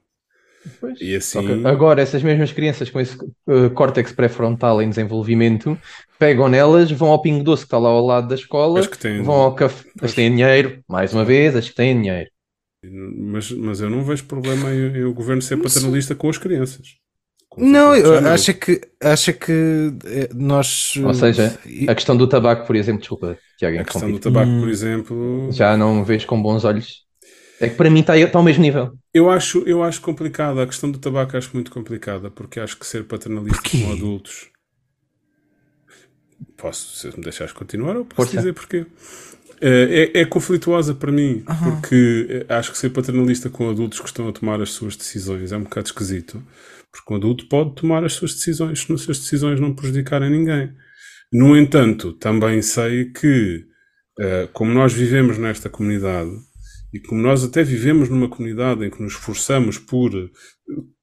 [0.81, 1.01] Pois.
[1.01, 1.65] E assim...
[1.65, 5.79] Agora, essas mesmas crianças com esse uh, córtex pré-frontal em desenvolvimento
[6.19, 9.23] pegam nelas, vão ao Pingo Doce que está lá ao lado da escola, têm...
[9.23, 12.29] vão ao café, as que têm dinheiro, mais uma vez, as que têm dinheiro.
[12.83, 16.97] Mas, mas eu não vejo problema em, em o governo ser paternalista com as crianças.
[17.59, 20.95] Não, eu acho que, acho que eh, nós.
[20.97, 23.79] Ou seja, a questão do tabaco, por exemplo, desculpa, Tiago.
[23.79, 24.61] A questão do tabaco, hum.
[24.61, 25.49] por exemplo.
[25.53, 27.07] Já não vejo com bons olhos.
[27.61, 28.93] É que para mim está, está ao mesmo nível.
[29.13, 30.63] Eu acho, eu acho complicada.
[30.63, 34.49] A questão do tabaco acho muito complicada, porque acho que ser paternalista com adultos.
[36.57, 38.37] Posso, se me deixares continuar, eu posso Força.
[38.37, 38.87] dizer porquê.
[39.61, 41.73] Eh, é, é conflituosa para mim, uhum.
[41.73, 45.51] porque eh, acho que ser paternalista com adultos que estão a tomar as suas decisões
[45.51, 46.43] é um bocado esquisito.
[46.91, 50.73] Porque o adulto pode tomar as suas decisões se as suas decisões não prejudicarem ninguém.
[51.33, 53.65] No entanto, também sei que,
[54.19, 56.31] uh, como nós vivemos nesta comunidade,
[56.93, 60.11] e como nós até vivemos numa comunidade em que nos esforçamos por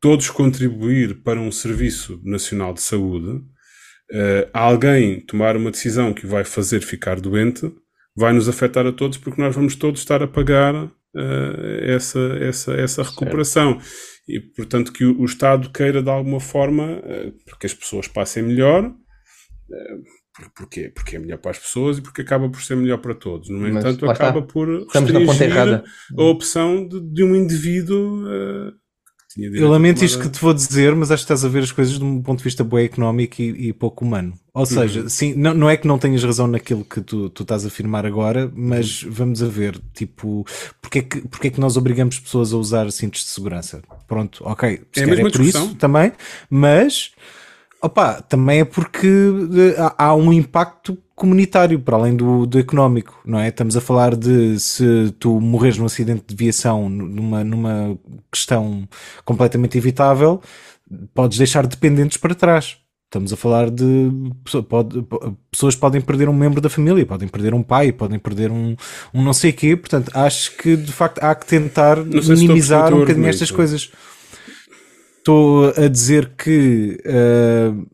[0.02, 6.30] todos contribuir para um serviço nacional de saúde, uh, alguém tomar uma decisão que o
[6.30, 7.72] vai fazer ficar doente
[8.18, 10.92] vai nos afetar a todos porque nós vamos todos estar a pagar uh,
[11.84, 13.80] essa, essa, essa recuperação.
[13.80, 18.08] Certo e portanto que o, o Estado queira de alguma forma uh, porque as pessoas
[18.08, 20.92] passem melhor uh, porquê?
[20.94, 23.50] porque é melhor para as pessoas e porque acaba por ser melhor para todos.
[23.50, 25.84] No entanto acaba por restringir
[26.18, 28.74] a opção de, de um indivíduo uh,
[29.38, 32.00] eu lamento isto que te vou dizer, mas acho que estás a ver as coisas
[32.00, 34.34] de um ponto de vista bem económico e, e pouco humano.
[34.54, 35.10] Ou seja, uhum.
[35.10, 38.06] sim, não, não é que não tenhas razão naquilo que tu, tu estás a afirmar
[38.06, 39.12] agora, mas uhum.
[39.12, 40.46] vamos a ver, tipo,
[40.82, 43.82] porque é, que, porque é que nós obrigamos pessoas a usar cintos de segurança?
[44.08, 46.14] Pronto, ok, é, a mesma é por isso também,
[46.50, 47.12] mas
[47.82, 53.20] opa, também é porque eh, há, há um impacto comunitário, para além do, do económico,
[53.26, 53.48] não é?
[53.48, 57.98] Estamos a falar de se tu morres num acidente de viação numa, numa
[58.32, 58.88] questão
[59.24, 60.42] completamente evitável,
[61.14, 62.78] podes deixar dependentes para trás.
[63.06, 64.12] Estamos a falar de
[64.68, 65.06] pode,
[65.50, 68.76] pessoas podem perder um membro da família, podem perder um pai, podem perder um,
[69.14, 69.78] um não sei quê.
[69.78, 73.90] Portanto, acho que de facto há que tentar minimizar um bocadinho estas coisas.
[75.20, 77.88] Estou a dizer que uh,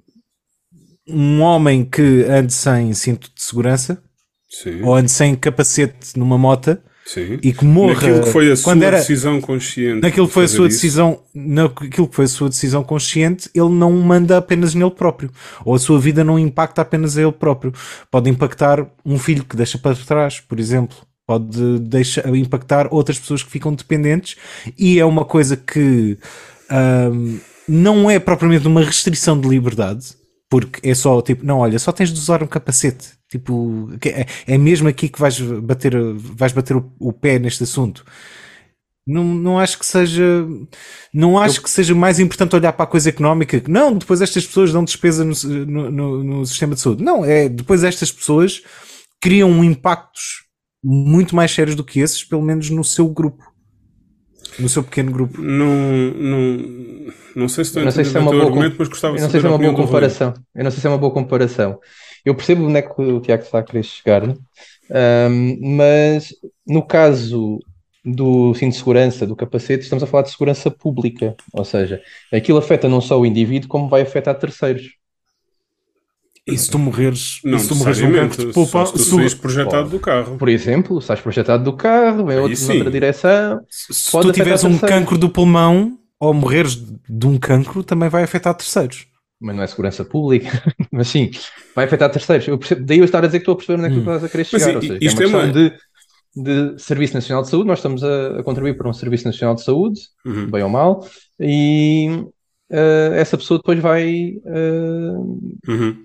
[1.13, 4.01] um homem que ande sem cinto de segurança
[4.49, 4.81] Sim.
[4.83, 7.39] ou ande sem capacete numa moto Sim.
[7.41, 10.47] e que morra naquilo que foi a sua era, decisão consciente naquilo que foi a
[10.47, 10.77] sua isso.
[10.77, 15.31] decisão naquilo que foi a sua decisão consciente ele não manda apenas nele próprio
[15.65, 17.73] ou a sua vida não impacta apenas a ele próprio
[18.09, 20.95] pode impactar um filho que deixa para trás por exemplo
[21.25, 24.37] pode deixar, impactar outras pessoas que ficam dependentes
[24.77, 26.17] e é uma coisa que
[27.13, 30.20] hum, não é propriamente uma restrição de liberdade
[30.51, 33.13] porque é só tipo, não, olha, só tens de usar um capacete.
[33.29, 38.05] Tipo, é, é mesmo aqui que vais bater, vais bater o, o pé neste assunto.
[39.07, 40.45] Não, não acho que seja
[41.11, 41.63] não acho Eu...
[41.63, 45.25] que seja mais importante olhar para a coisa económica não, depois estas pessoas dão despesa
[45.25, 45.33] no,
[45.65, 48.61] no, no, no sistema de saúde não, é depois estas pessoas
[49.19, 50.45] criam impactos
[50.83, 53.50] muito mais sérios do que esses, pelo menos no seu grupo
[54.59, 55.41] no seu pequeno grupo.
[55.41, 59.15] Não, não, não sei se estou a entender se é uma boa argumento, mas gostava
[59.15, 60.33] de não sei se é uma boa comparação.
[60.55, 61.79] Eu não sei se é uma boa comparação.
[62.25, 66.33] Eu percebo onde é que o Tiago está a querer chegar, um, mas
[66.67, 67.59] no caso
[68.03, 71.35] do cinto de segurança, do capacete, estamos a falar de segurança pública.
[71.53, 74.89] Ou seja, aquilo afeta não só o indivíduo, como vai afetar terceiros.
[76.53, 79.09] E se tu morreres, Não se tu morreres num cancro pulmão, só se tu se
[79.09, 80.37] tu- saís projetado do carro.
[80.37, 82.73] Por exemplo, estás projetado do carro, vem outro sim.
[82.75, 83.61] noutra direção.
[83.69, 86.75] se tu tiveres um cancro do pulmão ou morreres
[87.09, 89.07] de um cancro, também vai afetar terceiros.
[89.43, 90.61] Mas não é segurança pública.
[90.91, 91.31] Mas sim,
[91.75, 92.47] vai afetar terceiros.
[92.47, 93.99] Eu percebo- daí eu estar a dizer que estou a perceber onde é que tu
[94.01, 94.81] estás a querer chegar.
[94.81, 95.51] seja, isto é é uma questão
[96.35, 97.67] de, de Serviço Nacional de Saúde.
[97.67, 100.45] Nós estamos a, a contribuir para um Serviço Nacional de Saúde, Uhum.
[100.51, 101.05] bem ou mal,
[101.39, 102.23] e
[102.71, 105.13] eh, essa pessoa depois vai eh,
[105.67, 105.97] Uhum.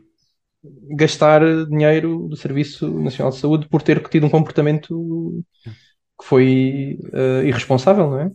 [0.91, 5.45] Gastar dinheiro do Serviço Nacional de Saúde por ter tido um comportamento
[6.19, 8.31] que foi eh, irresponsável, não é?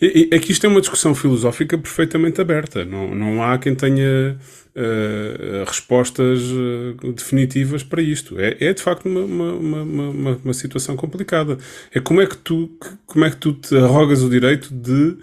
[0.00, 2.84] E, e, é que isto é uma discussão filosófica perfeitamente aberta.
[2.84, 4.38] Não, não há quem tenha
[4.74, 8.38] eh, respostas eh, definitivas para isto.
[8.38, 11.56] É, é de facto uma, uma, uma, uma, situação complicada.
[11.92, 12.70] É como é que tu,
[13.06, 15.16] como é que tu te arrogas o direito de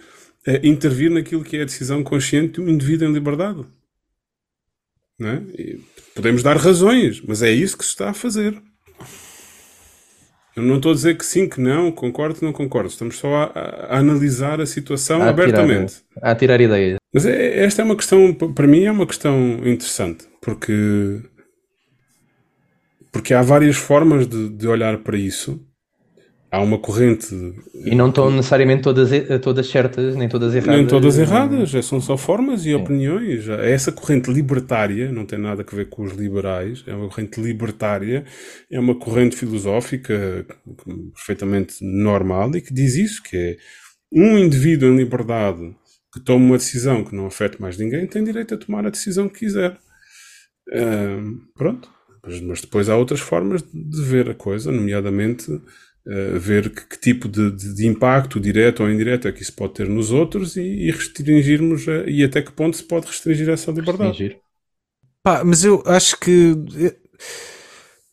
[0.47, 3.63] eh, intervir naquilo que é a decisão consciente de um indivíduo em liberdade.
[5.19, 5.43] Não é?
[5.57, 5.81] E
[6.15, 8.59] podemos dar razões, mas é isso que se está a fazer.
[10.55, 12.89] Eu não estou a dizer que sim, que não, concordo, não concordo.
[12.89, 15.95] Estamos só a, a- analisar a situação A tirar- abertamente.
[16.21, 16.95] A tirar ideias.
[17.13, 21.21] Mas é- esta é uma questão, para mim é uma questão interessante, porque,
[23.11, 25.61] porque há várias formas de, de olhar para isso.
[26.55, 27.27] Há uma corrente,
[27.85, 29.09] E não estão necessariamente todas,
[29.41, 30.75] todas certas, nem todas erradas.
[30.77, 33.47] nem todas erradas, é- são só formas e opiniões.
[33.49, 37.41] É Essa corrente libertária, não tem nada a ver com os liberais, é uma corrente
[37.41, 38.23] libertária,
[38.71, 40.45] é uma corrente filosófica
[41.13, 43.57] perfeitamente normal e que diz isso, que é
[44.13, 45.75] um indivíduo em liberdade
[46.13, 49.27] que toma uma decisão que não afeta mais ninguém tem direito a tomar a decisão
[49.27, 49.77] que quiser.
[51.55, 51.89] Pronto.
[52.25, 55.61] Mas, mas depois há outras formas de ver a coisa, nomeadamente
[56.07, 59.53] ah, ver que, que tipo de, de- de impacto, direto ou indireto, é que isso
[59.53, 63.49] pode ter nos outros e, e restringirmos a- e até que ponto se pode restringir
[63.49, 64.17] essa liberdade.
[64.17, 64.37] Fingir.
[65.23, 66.55] Pá, mas eu acho que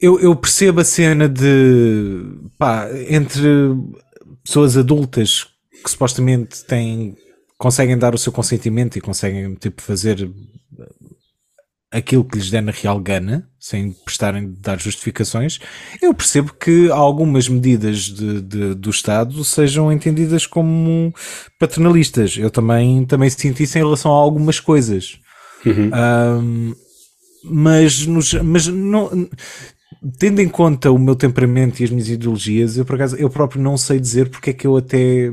[0.00, 2.24] eu, eu percebo a cena de
[2.58, 3.42] pá, entre
[4.42, 5.46] pessoas adultas
[5.84, 7.16] que supostamente têm
[7.58, 10.28] conseguem dar o seu consentimento e conseguem tipo fazer
[11.92, 15.58] aquilo que lhes der na real gana, sem prestarem de dar justificações,
[16.00, 21.12] eu percebo que algumas medidas de, de- do Estado sejam entendidas como
[21.58, 22.36] paternalistas.
[22.36, 25.18] Eu também, também senti isso em relação a algumas coisas.
[25.92, 26.72] Ahm,
[27.44, 29.28] mas, nos- mas não,
[30.18, 33.60] tendo em conta o meu temperamento e as minhas ideologias, eu por acaso eu próprio
[33.62, 35.26] não sei dizer porque é que eu até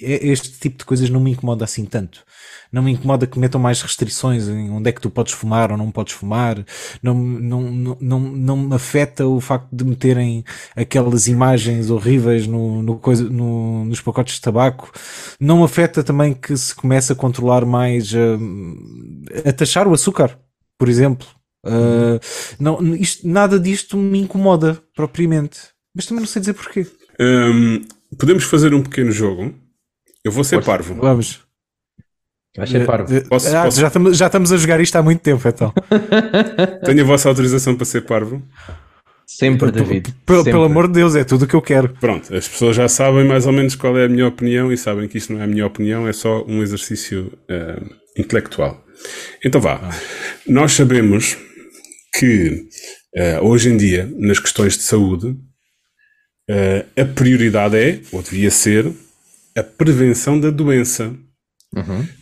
[0.00, 2.24] é- este tipo de coisas não me incomoda assim tanto.
[2.72, 5.78] Não me incomoda que metam mais restrições em onde é que tu podes fumar ou
[5.78, 6.64] não podes fumar.
[7.02, 10.44] Não, não, não, não, não me afeta o facto de meterem
[10.74, 14.90] aquelas imagens horríveis no, no coisa, no- nos pacotes de tabaco.
[15.40, 20.38] Não me afeta também que se comece a controlar mais, hum, a taxar o açúcar,
[20.78, 21.26] por exemplo.
[21.64, 22.20] Uh,
[22.60, 25.58] não, isto, nada disto me incomoda propriamente.
[25.94, 26.86] Mas também não sei dizer porquê.
[27.18, 27.82] Ahm,
[28.18, 29.52] podemos fazer um pequeno jogo.
[30.22, 30.70] Eu vou ser Força.
[30.70, 30.94] parvo.
[30.96, 31.45] Vamos.
[32.56, 33.14] Vai ser parvo.
[33.14, 35.72] Uh, Posso- ah, posso- Já, estamos, já estamos a jogar isto há muito tempo, então.
[36.84, 38.42] Tenho a vossa autorização para ser parvo.
[39.26, 40.14] Sempre, David.
[40.24, 40.52] Pelo, sempre.
[40.52, 41.88] pelo amor de Deus, é tudo o que eu quero.
[42.00, 45.08] Pronto, as pessoas já sabem mais ou menos qual é a minha opinião e sabem
[45.08, 47.82] que isto não é a minha opinião, é só um exercício ah,
[48.16, 48.84] intelectual.
[49.44, 49.80] Então vá.
[50.46, 51.36] Nós sabemos
[52.18, 52.68] que
[53.18, 55.36] ah, hoje em dia, nas questões de saúde,
[56.48, 58.90] ah, a prioridade é, ou devia ser,
[59.56, 61.12] a prevenção da doença.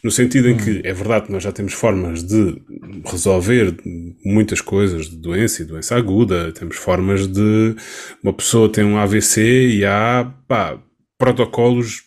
[0.02, 2.60] No sentido em que é verdade que nós já temos formas de
[3.04, 3.76] resolver
[4.24, 7.76] muitas coisas de doença e doença aguda, temos formas de
[8.22, 10.78] uma pessoa tem um AVC e há pá,
[11.18, 12.02] protocolos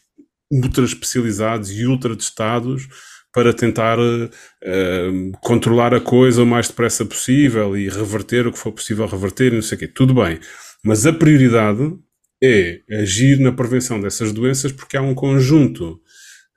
[0.51, 2.87] ultra especializados e ultra testados
[3.33, 3.97] para tentar
[4.63, 5.11] eh,
[5.41, 9.55] controlar a coisa o mais depressa possível e reverter o que for possível reverter e
[9.57, 9.87] não sei o quê.
[9.87, 10.39] Tudo bem.
[10.83, 11.93] Mas a prioridade
[12.41, 15.99] é agir na prevenção dessas doenças porque há um conjunto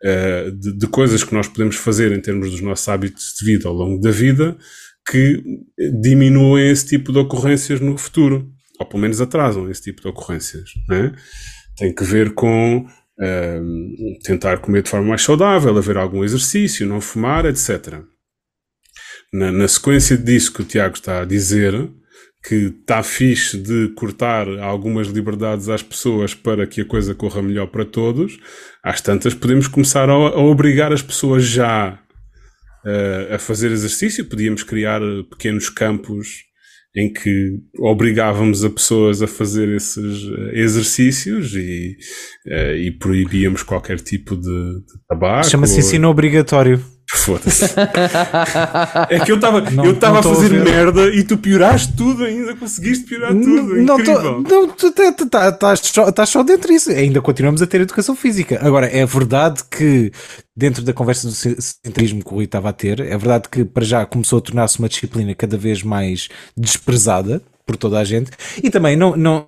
[0.03, 3.69] eh, de, de coisas que nós podemos fazer em termos dos nossos hábitos de vida
[3.69, 4.57] ao longo da vida
[5.11, 5.43] que
[6.01, 8.49] diminuem esse tipo de ocorrências no futuro,
[8.79, 10.71] ou pelo menos atrasam esse tipo de ocorrências.
[10.89, 11.13] Né?
[11.77, 12.87] Tem que ver com
[13.21, 13.61] eh,
[14.23, 18.01] tentar comer de forma mais saudável, haver algum exercício, não fumar, etc.
[19.33, 21.91] Na, na sequência disso que o Tiago está a dizer,
[22.43, 27.67] que está fixe de cortar algumas liberdades às pessoas para que a coisa corra melhor
[27.67, 28.39] para todos,
[28.83, 31.99] às tantas podemos começar a, a obrigar as pessoas já
[32.87, 35.01] eh, a fazer exercício, podíamos criar
[35.31, 36.29] pequenos campos
[36.97, 41.97] em que obrigávamos a pessoas a fazer esses eh, exercícios e,
[42.49, 44.41] eh, e proibíamos qualquer tipo de,
[44.81, 45.47] de tabaco.
[45.49, 46.83] Chama-se ou- ensino obrigatório.
[47.21, 47.65] Foda-se.
[49.11, 50.65] é que eu estava eu estava não a a fazer ver.
[50.65, 53.77] merda e tu pioraste tudo ainda, conseguiste piorar tudo.
[53.83, 54.43] Não, Incrível.
[54.45, 56.91] tô- não, tu tá- tá- estás só, só dentro disso.
[56.91, 58.59] Ainda continuamos a ter educação física.
[58.63, 60.11] Agora, é verdade que,
[60.57, 63.65] dentro da conversa do ce- centrismo que o Rui estava a ter, é verdade que
[63.65, 68.31] para já começou a tornar-se uma disciplina cada vez mais desprezada por toda a gente.
[68.63, 69.47] E também, não, não,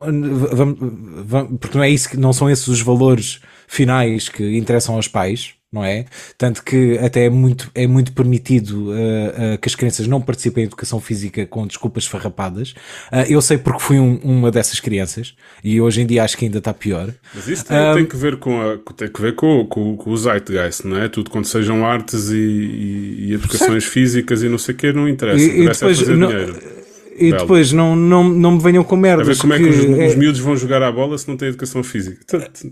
[0.53, 0.77] vamos,
[1.25, 5.09] vamos- porque não é isso que não são esses os valores finais que interessam aos
[5.09, 5.55] pais.
[5.73, 6.05] Não é?
[6.37, 10.65] Tanto que até é muito, é muito permitido uh, uh, que as crianças não participem
[10.65, 12.73] em educação física com desculpas farrapadas.
[13.11, 15.35] Uh, eu sei porque fui um- uma dessas crianças
[15.65, 17.09] e hoje em dia acho que ainda está pior.
[17.35, 20.11] Mas isso tem, Ah, tem que ver com, a, tem que ver com, com, com
[20.11, 21.09] o zeitgeist, não é?
[21.09, 25.09] Tudo quando sejam artes e, e, e educações físicas e não sei o que, não
[25.09, 25.43] interessa.
[25.43, 26.82] E- e é depois fazer não- dinheiro.
[27.15, 27.43] E Belo.
[27.43, 29.27] depois não, não, não me venham com A merdas.
[29.29, 31.37] ver como é que os, que os é- miúdos vão jogar à bola se não
[31.37, 32.19] têm educação física.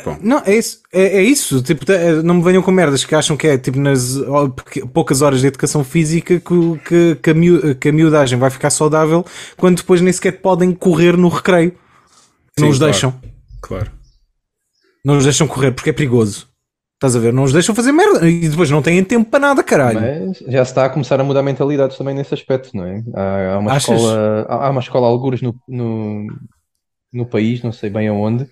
[0.04, 1.62] Bom, Não, é isso, é, é isso.
[1.62, 4.16] Tipo, é, não me venham com merdas que acham que é tipo nas
[4.94, 8.70] poucas horas de educação física que, que, que, a, miú- que a miudagem vai ficar
[8.70, 9.24] saudável
[9.56, 11.74] quando depois nem sequer podem correr no recreio.
[12.58, 12.92] não Sim, os claro.
[12.92, 13.20] deixam.
[13.60, 13.90] claro.
[15.04, 16.46] Não os deixam correr porque é perigoso.
[17.00, 17.32] Estás a ver?
[17.32, 20.00] Não os deixam fazer merda e depois não têm tempo para nada, caralho.
[20.00, 23.02] Mas já se está a começar a mudar mentalidades também nesse aspecto, não é?
[23.14, 23.96] Há, há uma Achas?
[23.98, 26.26] escola, há há uma escola algures no, no,
[27.10, 28.46] no país, não sei bem aonde,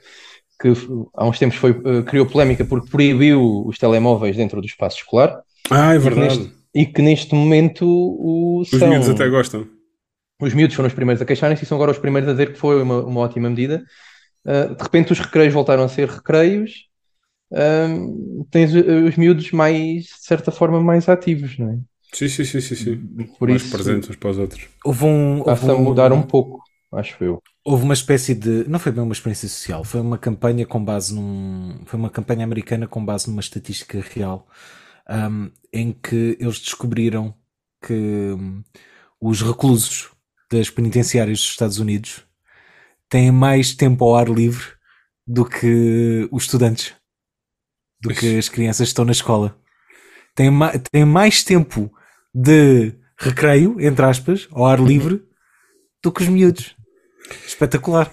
[0.61, 0.73] que
[1.15, 5.43] há uns tempos foi, eh, criou polémica porque proibiu os telemóveis dentro do espaço escolar
[5.71, 6.39] Ah, é e que verdade.
[6.39, 9.67] neste, e que neste momento o, Os são, miúdos até gostam.
[10.41, 12.59] os miúdos foram os primeiros a queixarem-se e são agora os primeiros a dizer que
[12.59, 13.83] foi uma, uma ótima medida.
[14.47, 16.88] Uh, de repente os recreios voltaram a ser recreios.
[17.51, 21.79] Um, tens uh, os miúdos mais, de certa forma, mais ativos, não é?
[22.13, 22.75] Sim, sim, sim, sim.
[22.77, 22.97] sim.
[23.39, 24.69] Por Mais isso presentes uns para os outros.
[24.85, 26.63] Houve um, houve a um- mudar um pouco,
[26.93, 27.43] acho eu.
[27.65, 28.69] houve uma espécie de.
[28.69, 31.81] Não foi bem uma experiência social, foi uma campanha com base num.
[31.87, 34.47] Foi uma campanha americana com base numa estatística real,
[35.09, 37.35] um, em que eles descobriram
[37.85, 38.63] que hum,
[39.21, 40.11] os reclusos
[40.51, 42.25] das penitenciárias dos Estados Unidos
[43.09, 44.65] têm mais tempo ao ar livre
[45.27, 46.95] do que os estudantes,
[48.01, 49.57] do que as crianças que estão na escola.
[50.35, 51.91] Têm, ma têm mais tempo
[52.35, 55.23] de recreio, entre aspas, ao ar livre,
[56.03, 56.77] do que os miúdos.
[57.47, 58.13] Espetacular.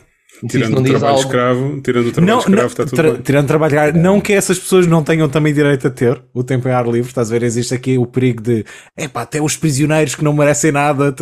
[0.49, 3.21] Tirando não o trabalho algo, escravo, tirando o trabalho escravo, está tudo tra- bem.
[3.21, 6.71] tirando trabalhar, não que essas pessoas não tenham também direito a ter o tempo em
[6.73, 7.43] ar livre, estás a ver?
[7.43, 8.65] Existe aqui o perigo de
[8.97, 11.15] epá, até os prisioneiros que não merecem nada,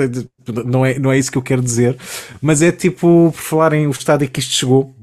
[0.66, 1.96] não é, não é isso que eu quero dizer,
[2.42, 4.96] mas é tipo, por falar em o estado em que isto chegou,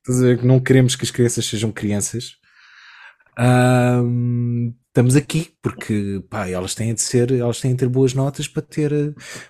[0.00, 0.38] estás a ver?
[0.38, 2.36] Que não queremos que as crianças sejam crianças.
[3.36, 8.46] Ahm, estamos aqui porque pá, elas têm de ser, elas têm de ter boas notas
[8.46, 8.92] para ter,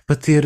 [0.07, 0.45] para ter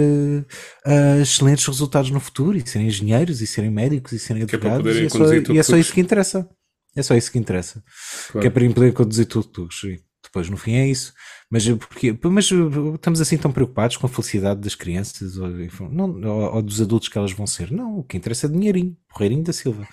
[0.86, 4.80] ah, excelentes resultados no futuro e serem engenheiros e serem médicos e serem é advogados
[4.80, 6.50] poderem e é, só, e é só isso que interessa.
[6.96, 7.84] É só isso que interessa.
[8.32, 8.42] Claro.
[8.42, 9.84] Que é para poder conduzir tuk-tuks.
[9.84, 11.14] E Depois, no fim, é isso.
[11.50, 12.56] Mas, eh, porque, mas eh,
[12.96, 15.48] estamos assim tão preocupados com a felicidade das crianças ou,
[15.90, 17.72] não, ou, ou dos adultos que elas vão ser.
[17.72, 18.98] Não, o que interessa é dinheirinho.
[19.08, 19.88] Porreirinho da Silva.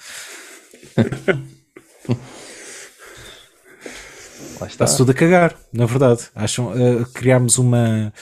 [4.65, 6.23] Está-se tudo a cagar, na verdade.
[6.35, 8.13] Acham, eh, criámos uma,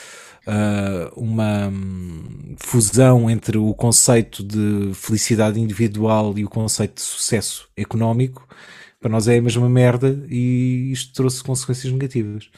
[0.47, 7.69] eh, uma hum, fusão entre o conceito de felicidade individual e o conceito de sucesso
[7.77, 8.47] económico.
[9.01, 12.49] Para nós é a mesma merda e isto trouxe consequências negativas.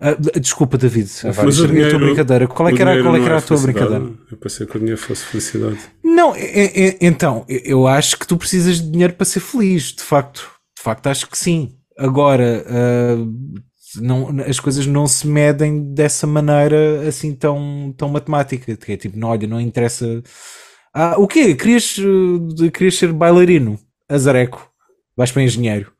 [0.00, 1.06] Ah, d- desculpa, David.
[1.08, 2.46] É Foi vários- a tua dinheiro- brincadeira.
[2.46, 4.04] Qual é que era, dinheiro qual é que era é a tua brincadeira?
[4.30, 5.78] Eu pensei que o dinheiro fosse felicidade.
[6.04, 10.02] Não, é- é- então, eu acho que tu precisas de dinheiro para ser feliz, de
[10.02, 10.48] facto.
[10.76, 11.74] De facto, acho que sim.
[11.98, 13.16] Agora, ah,
[13.96, 18.76] não, as coisas não se medem dessa maneira assim tão, tão matemática.
[18.76, 20.22] Que é tipo, não, olha, não interessa.
[20.94, 21.54] Ah, o quê?
[21.54, 23.78] Querias, eh, querias ser bailarino?
[24.08, 24.70] Azareco.
[25.16, 25.92] Vais para engenheiro.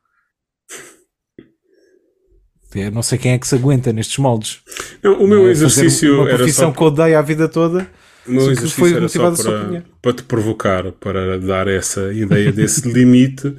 [2.73, 4.61] Eu não sei quem é que se aguenta nestes moldes.
[5.03, 5.51] Não, o meu é?
[5.51, 7.89] Exercício uma era profissão só que odeio a vida toda.
[8.27, 12.87] O meu exercício foi era só para, para te provocar, para dar essa ideia desse
[12.93, 13.55] limite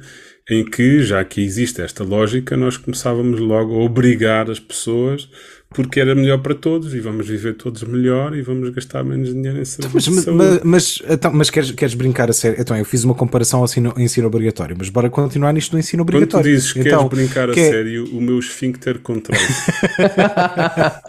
[0.51, 5.29] em que, já que existe esta lógica, nós começávamos logo a obrigar as pessoas
[5.73, 9.57] porque era melhor para todos e vamos viver todos melhor e vamos gastar menos dinheiro
[9.57, 10.37] em serviços mas, saúde.
[10.37, 12.59] mas, mas, então, mas queres, queres brincar a sério?
[12.59, 16.03] Então, eu fiz uma comparação ao ensino, ensino obrigatório, mas bora continuar nisto do ensino
[16.03, 16.51] Quando tu obrigatório.
[16.51, 19.41] dizes que então, queres brincar a que é- sério, o meu esfíncter controla.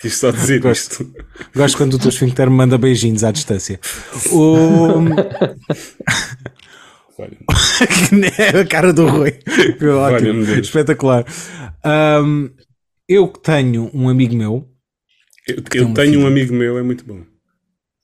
[0.00, 1.02] Quis só dizer Gosto.
[1.02, 1.14] isto.
[1.54, 3.78] Gosto quando o teu esfíncter me manda beijinhos à distância.
[4.32, 5.04] O...
[7.18, 7.36] Olha,
[8.60, 9.32] a cara do Rui.
[10.12, 10.42] Ótimo.
[10.60, 11.24] Espetacular.
[11.84, 12.48] Ahm,
[13.08, 14.68] eu que tenho um amigo meu
[15.46, 16.26] Eu, eu tenho um filha.
[16.26, 17.22] amigo meu, é muito bom.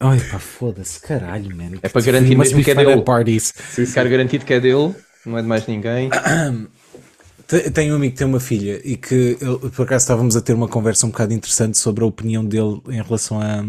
[0.02, 1.72] Ai pá, foda-se, caralho, man.
[1.82, 3.02] É para garantir mesmo que é dele.
[3.02, 3.52] parties.
[3.70, 3.86] Sim, sim.
[3.86, 4.94] Ficar garantido que é dele,
[5.26, 6.08] não é de mais ninguém.
[7.46, 10.40] Te- Tenho um amigo que tem uma filha e que ele- por acaso estávamos a
[10.40, 13.64] ter uma conversa um bocado interessante sobre a opinião dele em relação a,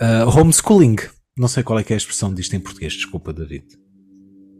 [0.00, 0.96] a homeschooling.
[1.36, 3.64] Não sei qual é que é a expressão disto em português, desculpa, David.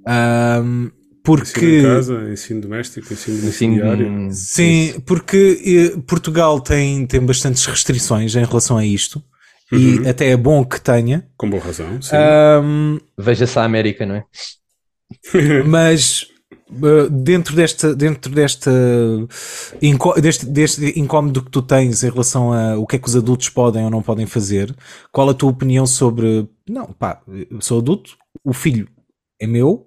[0.07, 0.93] Ensino
[1.23, 4.29] porque em casa, ensino doméstico, ensino domiciliário.
[4.31, 9.23] Sim, porque eh, Portugal tem, tem bastantes restrições em relação a isto
[9.73, 10.05] Uhum.
[10.05, 11.27] e até é bom que tenha.
[11.37, 12.15] Com boa razão, sim.
[12.15, 14.25] Ahm, Veja-se a América, não é?
[15.67, 16.27] mas
[16.71, 18.71] uh, dentro desta dentro desta
[20.21, 23.49] deste, deste incómodo que tu tens em relação a o que é que os adultos
[23.49, 24.75] podem ou não podem fazer,
[25.13, 27.21] qual a tua opinião sobre não, pá,
[27.61, 28.89] sou adulto, o filho
[29.41, 29.86] é meu,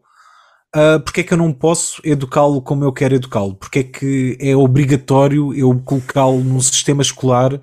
[0.75, 3.55] uh, porque é que eu não posso educá-lo como eu quero educá-lo?
[3.55, 7.61] Porque é que é obrigatório eu colocá-lo num sistema escolar uh,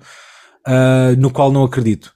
[1.17, 2.13] no qual não acredito?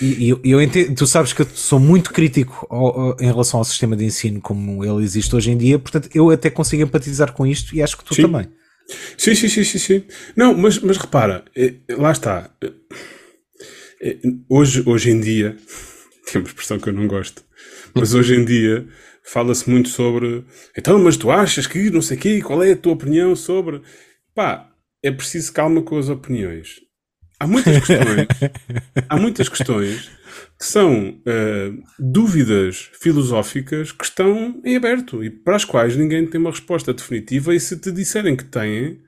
[0.00, 3.64] E, e eu, entendo, tu sabes que eu sou muito crítico ao- em relação ao
[3.64, 7.46] sistema de ensino como ele existe hoje em dia, portanto eu até consigo empatizar com
[7.46, 8.22] isto e acho que tu Sim.
[8.22, 8.48] também.
[9.16, 10.04] Sim, sim, sim, sim, sim.
[10.36, 12.50] Não, mas, mas repara, eh, lá está.
[14.02, 14.16] Eh,
[14.48, 15.56] Hoje, hoje em dia,
[16.30, 17.42] tem uma expressão que eu não gosto,
[17.94, 18.86] mas hoje em dia
[19.24, 20.44] fala-se muito sobre
[20.76, 23.82] então, mas tu achas que não sei o quê, qual é a tua opinião sobre.
[24.34, 24.70] Pá,
[25.02, 26.80] é preciso calma com as opiniões.
[27.38, 28.26] Há muitas questões,
[29.08, 30.10] há muitas questões
[30.58, 36.40] que são eh, dúvidas filosóficas que estão em aberto e para as quais ninguém tem
[36.40, 39.00] uma resposta definitiva e se te disserem que têm,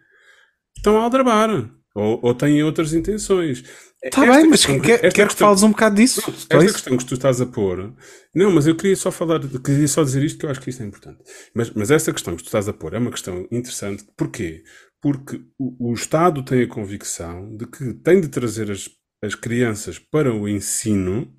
[0.76, 3.64] estão a aldrabar ou, ou têm outras intenções.
[4.02, 6.20] Está Tá bem, mas questão- quer, quero que questão- fales um bocado disso.
[6.52, 7.94] não, esta questão que tu estás a pôr.
[8.34, 10.82] Não, mas eu queria só falar, queria só dizer isto que eu acho que isto
[10.82, 11.18] é importante.
[11.54, 14.04] Mas, mas esta questão que tu estás a pôr é uma questão interessante.
[14.16, 14.62] Porquê?
[15.00, 18.90] Porque o, o Estado tem a convicção de que tem de trazer as,
[19.22, 21.32] as crianças para o ensino,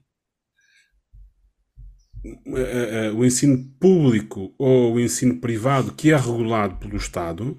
[3.16, 7.58] o ensino público ou o ensino privado que é regulado pelo Estado,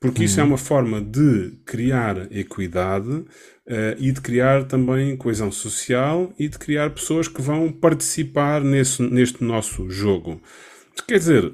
[0.00, 3.24] porque isso é uma forma de criar equidade
[3.66, 9.02] eh, e de criar também coesão social e de criar pessoas que vão participar nesse,
[9.02, 10.40] neste nosso jogo.
[11.08, 11.52] Quer dizer,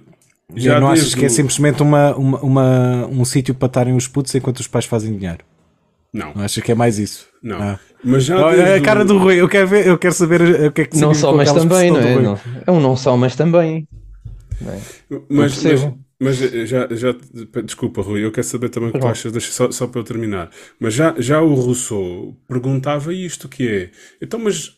[0.54, 4.34] Já não achas que é simplesmente uma, uma, uma- um sítio para estarem os putos
[4.34, 5.44] enquanto os pais fazem dinheiro?
[6.12, 7.31] Não, Não achas que é mais isso?
[7.42, 7.60] Não.
[7.60, 7.80] Ah.
[8.04, 10.82] Mas já Olha a cara do Rui, eu quero ver, eu quero saber o que
[10.82, 12.20] é que Não só, mas também, não é?
[12.20, 13.86] Não, é um não só, mas também.
[14.60, 14.80] não é?
[15.08, 15.98] Mas, mas, percebo.
[16.20, 17.14] mas já, já,
[17.64, 20.04] desculpa, Rui, eu quero saber também o que tu achas, deixa só, só para eu
[20.04, 20.50] terminar.
[20.80, 23.90] Mas já, já o Rousseau perguntava isto, que é,
[24.20, 24.72] então, mas,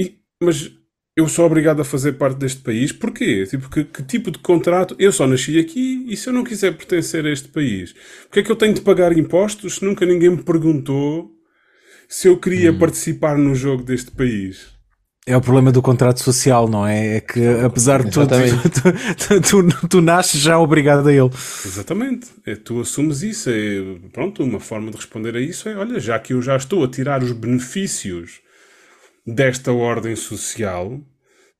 [0.00, 0.72] e- mas
[1.16, 3.46] eu sou obrigado a fazer parte deste país, porquê?
[3.46, 4.96] Tipo, que, que tipo de contrato?
[4.98, 7.94] Eu só nasci aqui e se eu não quiser pertencer a este país,
[8.24, 11.33] porque é que eu tenho de pagar impostos se nunca ninguém me perguntou
[12.08, 12.78] se eu queria Hum.
[12.78, 14.74] participar no jogo deste país?
[15.26, 17.16] É o problema do contrato social, não é?
[17.16, 18.28] É que apesar de tudo,
[19.18, 21.30] tu, tu, tu, tu nasces já obrigado a ele.
[21.64, 22.28] Exatamente.
[22.44, 23.48] É, tu assumes isso.
[23.50, 26.84] É, pronto, uma forma de responder a isso é: olha, já que eu já estou
[26.84, 28.40] a tirar os benefícios
[29.26, 31.00] desta ordem social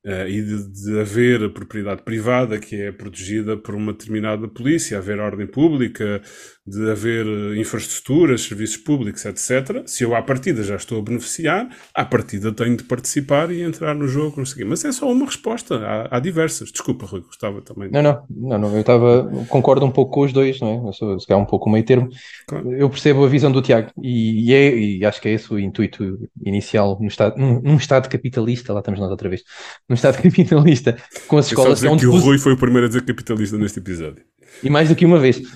[0.04, 4.98] eh, e de, de haver a propriedade privada que é protegida por uma determinada polícia,
[4.98, 6.22] haver ordem pública,
[6.66, 9.82] de haver eh, infraestruturas, serviços públicos, etc.
[9.86, 13.94] Se eu à partida já estou a beneficiar, à partida tenho de participar e entrar
[13.94, 14.64] no jogo, não sei.
[14.64, 15.76] Mas é só uma resposta.
[15.76, 16.70] Há, há diversas.
[16.72, 17.88] Desculpa, Rui, gostava também.
[17.88, 20.88] de- Não, não, não, não, eu estava, concordo um pouco com os dois, não é?
[20.88, 22.08] Eu sou, se calhar, um pouco o meio termo.
[22.46, 22.72] Claro.
[22.72, 25.58] Eu percebo a visão do Tiago e, e é, e acho que é esse o
[25.58, 29.42] intuito inicial num estado, num, num estado capitalista, lá estamos nós outra vez,
[29.88, 30.96] num estado capitalista,
[31.28, 33.04] com as É só escolas dizer onde que o Rui foi o primeiro a dizer
[33.04, 34.22] capitalista neste episódio.
[34.62, 35.40] E mais do que uma vez.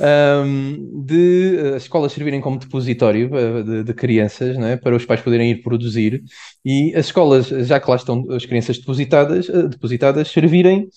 [0.00, 4.76] Ahm, de eh, as escolas servirem como depositório eh, de, de crianças, não é?
[4.76, 6.22] Para os pais poderem ir produzir
[6.64, 10.88] e as escolas, já que lá estão as crianças depositadas, eh, depositadas servirem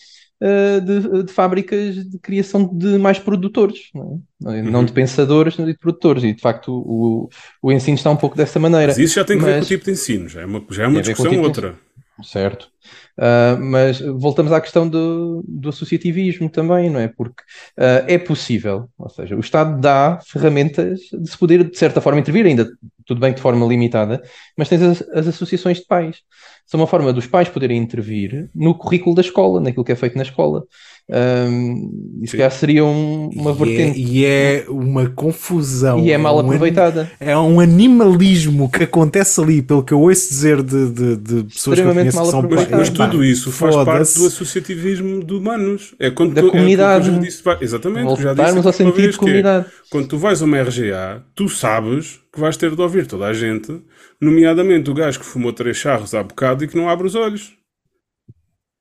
[0.84, 4.22] de, de fábricas de criação de mais produtores, não,
[4.54, 4.62] é?
[4.62, 4.86] Não Uhum.
[4.86, 7.30] de pensadores, não de produtores, e de facto o,
[7.62, 8.88] o ensino está um pouco dessa maneira.
[8.88, 10.62] Mas isso já tem que ver com o Mas- tipo de ensino, já é uma,
[10.70, 11.76] já é uma discussão tipo outra.
[12.24, 12.68] Certo.
[13.18, 17.08] Ah, mas voltamos à questão do, do associativismo também, não é?
[17.08, 17.44] Porque
[17.78, 22.20] ah, é possível, ou seja, o Estado dá ferramentas de se poder, de certa forma,
[22.20, 22.68] intervir, ainda
[23.06, 24.22] tudo bem que de forma limitada,
[24.58, 26.18] mas tens as, as associações de pais.
[26.66, 30.16] São uma forma dos pais poderem intervir no currículo da escola, naquilo que é feito
[30.18, 30.64] na escola.
[31.08, 34.00] Um, isso já seria um, uma E é, vertente.
[34.00, 36.00] e é uma confusão.
[36.00, 37.12] E é mal um aproveitada.
[37.20, 41.80] É um animalismo que acontece ali, pelo que eu ouço dizer de, de, de pessoas
[41.80, 42.42] que eu conheço mal que são.
[42.72, 45.94] Mas pá, tudo isso faz parte do associativismo de humanos.
[46.00, 47.12] É quando Da tu, é o que eu comunidade.
[47.12, 49.66] já disse, vai- exatamente, disse Voltarmos ao sentido de que é, comunidade.
[49.92, 53.34] quando tu vais a uma RGA, tu sabes que vais ter de ouvir toda a
[53.34, 53.80] gente,
[54.26, 57.56] nomeadamente o gajo que fumou três charros há bocado e que não abre os olhos.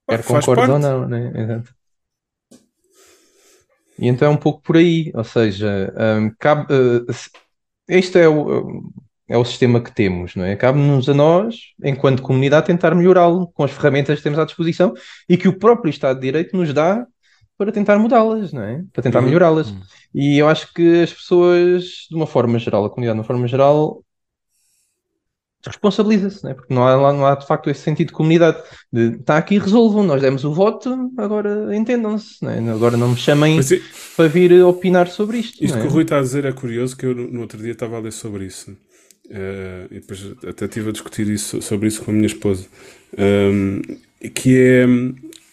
[0.09, 1.33] Quer concordes ou não, né?
[1.35, 1.75] Exato.
[3.99, 6.67] E então é um pouco por aí, ou seja, hum, cabe,
[7.13, 7.31] se-
[7.89, 8.83] este é o,
[9.29, 10.57] é o sistema que temos, não é?
[10.57, 14.95] Cabe-nos a nós, enquanto comunidade, tentar melhorá-lo com as ferramentas que temos à disposição
[15.29, 17.07] e que o próprio Estado de Direito nos dá
[17.57, 18.83] para tentar mudá-las, não é?
[18.93, 19.27] Para tentar Uhum.
[19.27, 19.73] melhorá-las.
[20.13, 23.47] E eu acho que as pessoas, de uma forma geral, a comunidade de uma forma
[23.47, 24.03] geral,
[25.71, 26.55] responsabiliza-se, não é?
[26.55, 28.63] Porque não há, não há de facto esse sentido de comunidade.
[28.93, 32.59] De, está aqui, resolvam, nós demos o voto, agora entendam-se, não é?
[32.71, 33.71] Agora não me chamem Mas
[34.17, 35.63] para vir opinar sobre isto.
[35.63, 35.91] isto não que é?
[35.91, 38.01] o Rui está a dizer é curioso, que eu no no outro dia estava a
[38.01, 38.77] ler sobre isso.
[39.31, 42.67] Eh, e depois até estive a discutir isso, sobre isso com a minha esposa.
[43.19, 43.81] Um,
[44.35, 44.87] que é.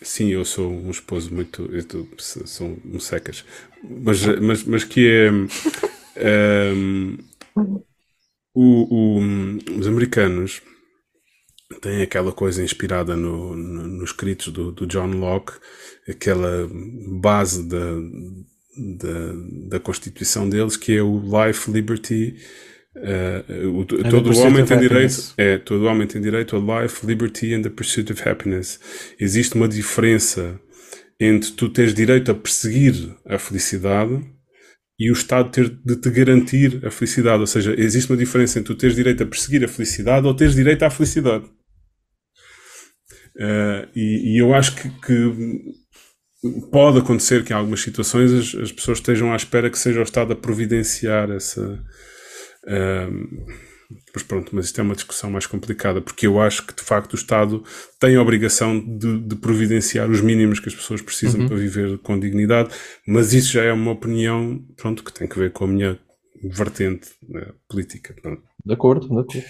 [0.02, 1.70] Sim, eu sou um esposo muito.
[1.72, 1.84] Eu
[2.18, 3.46] sou um secas.
[3.84, 5.32] Mas, mas, mas que é.
[6.76, 7.18] um,
[8.54, 10.62] o- o- os americanos
[11.82, 15.54] têm aquela coisa inspirada no, no- nos escritos do, do John Locke,
[16.08, 16.70] aquela
[17.22, 17.96] base da,
[18.98, 19.34] da,
[19.70, 22.36] da Constituição deles, que é o Life, Liberty.
[22.94, 27.54] eh, o- todo o homem tem direito é todo homem tem direito a life, liberty
[27.54, 28.80] and the pursuit of happiness.
[29.18, 30.60] Existe uma diferença
[31.18, 34.22] entre tu teres direito a perseguir a felicidade
[35.02, 37.40] e o Estado ter de te garantir a felicidade.
[37.40, 40.54] Ou seja, existe uma diferença entre tu teres direito a perseguir a felicidade ou teres
[40.54, 41.46] direito à felicidade.
[43.40, 45.72] Eh, e, e eu acho que, que
[46.72, 50.04] pode acontecer que em algumas situações as, as pessoas estejam à espera que seja o
[50.04, 51.84] Estado a providenciar essa.
[52.68, 53.26] ehm,
[54.14, 57.14] mas pronto, mas isto é uma discussão mais complicada, porque eu acho que de facto
[57.14, 57.64] o Estado
[58.00, 62.20] tem a obrigação de, de providenciar os mínimos que as pessoas precisam para viver com
[62.20, 62.70] dignidade,
[63.08, 66.00] mas isso já é uma opinião, pronto, que tem que ver com a minha
[66.44, 68.16] vertente né, política.
[68.22, 68.42] pronto.
[68.66, 69.44] De acordo, de acordo.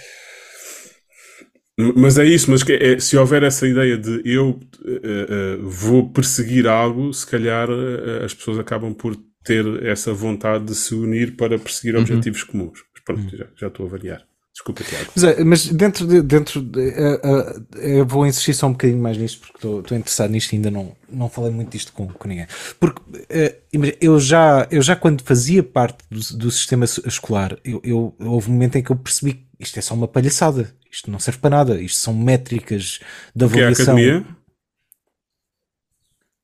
[1.95, 6.67] Mas é isso, mas é- se houver essa ideia de eu eh, eh, vou perseguir
[6.67, 11.57] algo, se calhar eh, as pessoas acabam por ter essa vontade de se unir para
[11.57, 12.83] perseguir objetivos comuns.
[12.93, 14.23] Mas pronto, já, já estou a variar.
[14.61, 15.11] Desculpa, Tiago.
[15.15, 19.01] Mas, é, mas dentro de, dentro de, eh, eh, eu vou insistir só um bocadinho
[19.01, 22.27] mais nisto porque estou interessado nisto e ainda não, não falei muito disto com, com
[22.27, 22.45] ninguém.
[22.79, 27.57] Porque eh, imagina, eu já, eu já quando fazia parte do, do sistema es- escolar,
[27.65, 30.71] eu, eu- houve um momento em que eu percebi que isto é só uma palhaçada,
[30.91, 32.99] isto não serve para nada, isto são métricas
[33.35, 33.95] de O que é a avaliação.
[33.95, 34.25] academia?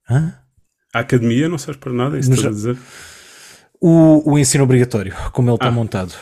[0.09, 0.33] Hã?
[0.93, 2.77] A academia não serve para nada, é isso estás a dizer?
[3.79, 5.71] o, o ensino obrigatório, como ele está Ah.
[5.71, 6.13] montado,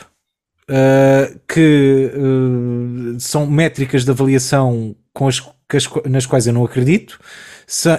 [0.70, 5.40] Uh, que uh, são métricas de avaliação com as,
[5.72, 7.20] as- nas quais eu não acredito.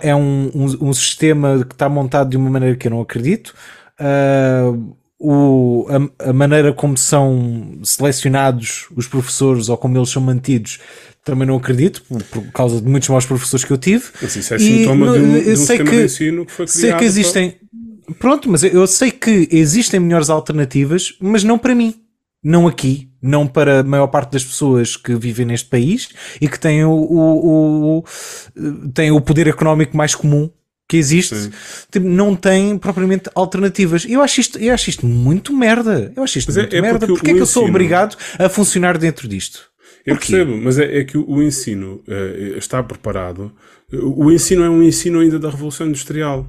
[0.02, 3.54] É um, um, um sistema que está montado de uma maneira que eu não acredito.
[4.00, 5.86] Uh, o,
[6.18, 10.78] a, a maneira como são selecionados os professores ou como eles são mantidos
[11.24, 14.04] também não acredito, por, por causa de muitos maus professores que eu tive.
[14.22, 16.52] Mas isso é E sintoma de um, de um sei sistema que- de ensino que
[16.52, 16.80] foi criado.
[16.80, 17.54] Sei que existem.
[18.18, 21.94] Pronto, mas eu- eu sei que existem melhores alternativas, mas não para mim.
[22.48, 23.10] Não aqui.
[23.20, 26.08] Não para a maior parte das pessoas que vivem neste país
[26.40, 28.04] e que têm o, o, o-
[28.94, 30.48] têm o poder económico mais comum
[30.88, 31.34] que existe.
[31.90, 34.06] Tipo, não tem propriamente alternativas.
[34.08, 36.12] Eu acho isto, eu acho isto muito merda.
[36.14, 37.06] Eu acho isto Mas é- muito é merda.
[37.08, 39.64] porque é que eu sou ensino- obrigado a funcionar dentro disto?
[40.04, 40.32] Eu Porquê?
[40.36, 43.50] percebo, mas é, é que o, o ensino eh, está preparado.
[43.92, 46.46] O, o ensino é um ensino ainda da Revolução Industrial.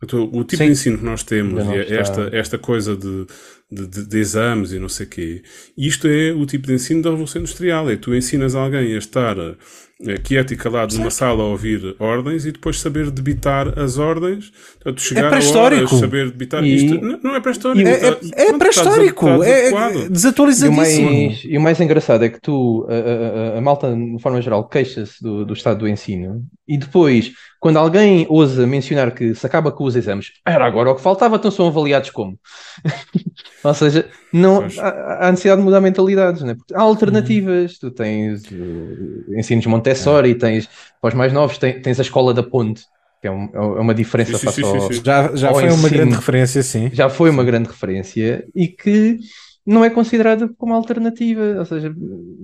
[0.00, 0.66] Portanto, O tipo Sim.
[0.66, 3.26] de ensino que nós temos, e é esta, esta coisa de,
[3.70, 5.42] de, de- de exames e não sei o quê,
[5.76, 7.90] isto é o tipo de ensino da Revolução Industrial.
[7.90, 12.46] É tu ensinas alguém a estar eh, quieto e calado numa sala a ouvir ordens
[12.46, 14.52] e depois saber debitar as ordens.
[14.74, 15.96] Portanto, chegar a pré-histórico.
[15.96, 17.00] saber debitar E- isto.
[17.00, 17.88] Não, não é pré-histórico.
[17.88, 19.26] É, é, é pré-histórico.
[19.42, 20.76] É, é E o, desatualizadíssimo.
[21.10, 24.40] mais, e o mais engraçado é que tu, a, a- a- a malta, de forma
[24.40, 27.32] geral, queixa-se do, do estado do ensino e depois,
[27.66, 31.34] quando alguém ousa mencionar que se acaba com os exames, era agora o que faltava,
[31.34, 32.38] então são avaliados como?
[33.64, 36.54] Ou seja, não, há, há necessidade de mudar mentalidades, né?
[36.54, 37.78] Porque há alternativas.
[37.78, 40.68] Tu tens uh, ensinos Montessori, tens,
[41.00, 42.84] para os mais novos, tens, tens a escola da ponte,
[43.20, 45.02] que é, um- é uma diferença Sim, sim, face sim, ao, sim, sim.
[45.04, 45.90] Já, já ao foi uma ensino.
[45.90, 46.88] grande referência, sim.
[46.92, 49.18] já foi uma grande referência e que
[49.66, 51.42] não é considerada como alternativa.
[51.58, 51.92] Ou seja,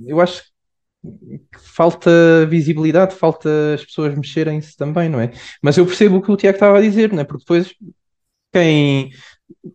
[0.06, 0.42] eu acho
[1.58, 2.10] falta
[2.48, 5.32] visibilidade, falta as pessoas mexerem-se também, não é?
[5.62, 7.24] Mas eu percebo o que o Tiago estava a dizer, não é?
[7.24, 7.74] Porque depois
[8.52, 9.10] quem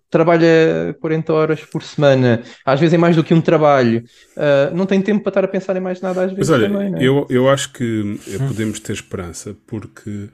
[0.10, 4.04] trabalha 40 horas por semana, às vezes é mais do que um trabalho,
[4.38, 6.70] uh, não tem tempo para estar a pensar em mais nada às vezes Mas olha,
[6.70, 7.04] também, não é?
[7.06, 10.30] eu, eu acho que eh, podemos ter esperança porque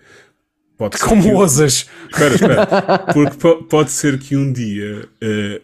[0.77, 1.89] pode ser que Como um- ousas?
[2.11, 2.67] Espera, espera.
[3.13, 5.61] Porque po- pode ser que um dia, eh,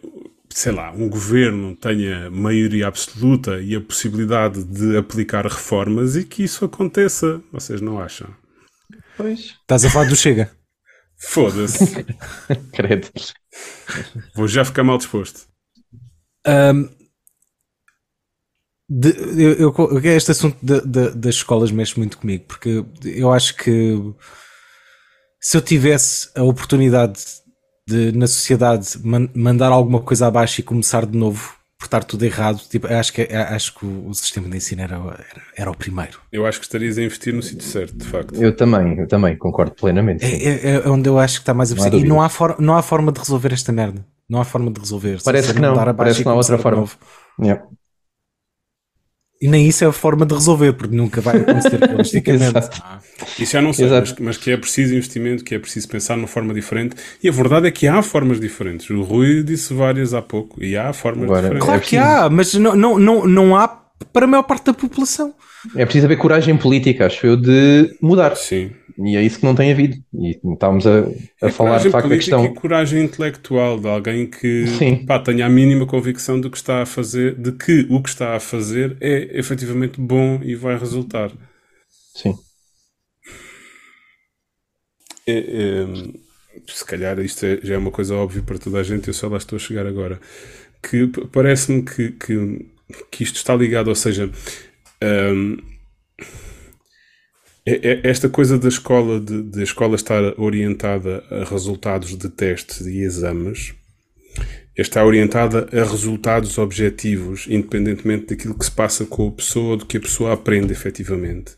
[0.52, 6.44] sei lá, um governo tenha maioria absoluta e a possibilidade de aplicar reformas e que
[6.44, 7.42] isso aconteça.
[7.52, 8.34] Vocês não acham?
[9.16, 10.52] Pois, Estás a falar do Chega?
[11.22, 12.06] Foda-se.
[12.74, 13.10] credo.
[14.36, 15.48] Vou já ficar mal disposto.
[16.46, 16.90] Ahm,
[18.90, 19.16] de-
[19.60, 23.96] eu, eu- este assunto da- da- das escolas mexe muito comigo, porque eu acho que
[25.40, 27.22] se eu tivesse a oportunidade
[27.90, 32.26] de, na sociedade, man- mandar alguma coisa abaixo e começar de novo, por estar tudo
[32.26, 35.76] errado, tipo, acho que, acho que o, o sistema de ensino era, era, era o
[35.76, 36.20] primeiro.
[36.32, 38.36] Eu acho que estarias a investir no sítio certo, de facto.
[38.36, 40.24] Eu também, eu também concordo plenamente.
[40.26, 42.00] É, é- é onde eu acho que está mais a Não.
[42.00, 44.06] E não há, for, não há forma de resolver esta merda.
[44.30, 45.20] Não há forma de resolver.
[45.24, 46.88] Parece que não, parece que não há outra forma.
[47.42, 47.64] Yeah.
[49.42, 52.70] E nem isso é a forma de resolver, porque nunca vai acontecer realisticamente.
[52.84, 53.00] Ah.
[53.40, 56.28] Isso já não sei, mas, mas que é preciso investimento, que é preciso pensar numa
[56.28, 56.96] forma diferente.
[57.24, 58.90] E a verdade é que há formas diferentes.
[58.90, 60.62] O Rui disse várias há pouco.
[60.62, 61.66] E há formas Agora, diferentes.
[61.66, 63.68] Claro É que há, mas não, não, não, não há
[64.12, 65.34] para a maior parte da população.
[65.76, 68.36] É preciso haver coragem política, acho eu, de mudar.
[68.36, 68.72] Sim.
[69.06, 69.98] E é isso que não tem havido.
[70.14, 71.00] E estávamos a,
[71.42, 72.44] a É falar de facto da questão.
[72.44, 74.66] e coragem intelectual de alguém que
[75.08, 78.36] pá, tenha a mínima convicção de que está a fazer, de que o que está
[78.36, 81.32] a fazer é efetivamente bom e vai resultar.
[82.14, 82.36] Sim.
[85.28, 85.86] É, é,
[86.68, 89.28] se calhar isto é- já é uma coisa óbvia para toda a gente, eu só
[89.28, 90.20] lá estou a chegar agora.
[90.82, 92.66] Que parece-me que, que,
[93.12, 94.30] que isto está ligado, ou seja,
[95.02, 95.32] é-
[98.04, 103.74] esta coisa da escola, de, de escola estar orientada a resultados de testes e exames,
[104.78, 109.98] está orientada a resultados objetivos, independentemente daquilo que se passa com a pessoa, do que
[109.98, 111.52] a pessoa aprende efetivamente.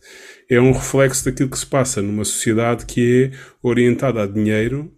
[0.49, 4.91] É um reflexo daquilo que se passa numa sociedade que é orientada a dinheiro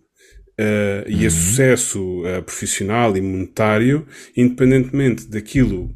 [0.57, 5.93] eh, e a sucesso eh, profissional e monetário, independentemente daquilo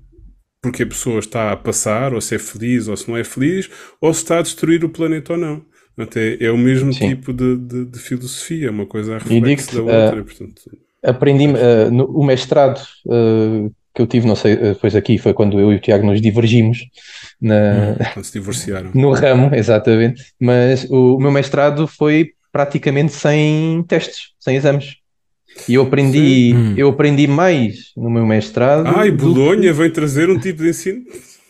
[0.72, 3.70] porque a pessoa está a passar, ou se é feliz ou se não é feliz,
[4.02, 5.66] ou se está a destruir o planeta ou não.
[5.96, 7.10] Portanto, é, o mesmo Sim.
[7.10, 10.24] tipo de, de- de filosofia, uma coisa a reflexo da outra.
[10.24, 10.62] portanto,
[11.04, 15.34] Aprendi uh, no, o mestrado uh, que eu tive, não sei, uh, depois aqui foi
[15.34, 16.80] quando eu e o Tiago nos divergimos
[17.42, 18.92] na, quando se divorciaram.
[18.94, 20.24] no ramo, exatamente.
[20.40, 24.98] Mas o meu mestrado foi praticamente sem testes, sem exames.
[25.68, 26.74] E eu aprendi, Sim.
[26.78, 28.88] eu aprendi mais no meu mestrado.
[28.88, 31.02] Ai, Bolonha vem trazer um tipo de ensino.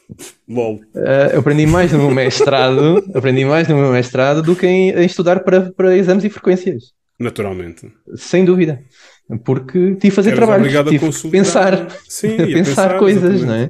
[0.48, 0.76] LOL.
[0.96, 4.92] Uh, eu aprendi mais no meu mestrado, aprendi mais no meu mestrado do que em,
[4.92, 7.92] em estudar para, para exames e frequências, Naturalmente.
[8.16, 8.82] sem dúvida.
[9.44, 11.32] Porque tive que fazer Eras trabalhos, a tive que consultar.
[11.38, 13.70] pensar, Sim, a a pensar coisas, não é?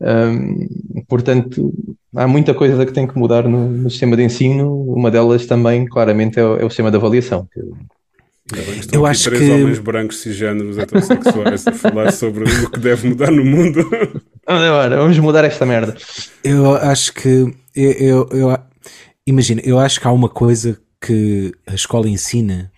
[0.00, 0.66] Um,
[1.08, 1.72] portanto,
[2.14, 4.82] há muita coisa que tem que mudar no, no sistema de ensino.
[4.92, 7.48] Uma delas também, claramente, é o, é o sistema de avaliação.
[7.52, 8.01] que- que
[8.60, 12.78] estão Eu aqui acho três que- homens brancos cisgêneros heterossexuais a falar sobre o que
[12.80, 13.80] deve mudar no mundo.
[14.46, 15.96] Vamos embora, vamos mudar esta merda.
[16.42, 17.28] Eu acho que.
[17.74, 18.58] Eu, eu, eu-
[19.24, 22.70] imagina, eu acho que há uma coisa que a escola ensina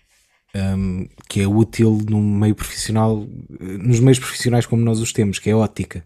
[0.54, 3.26] hum, que é útil no meio profissional,
[3.58, 6.04] nos meios profissionais como nós os temos, que é a ótica.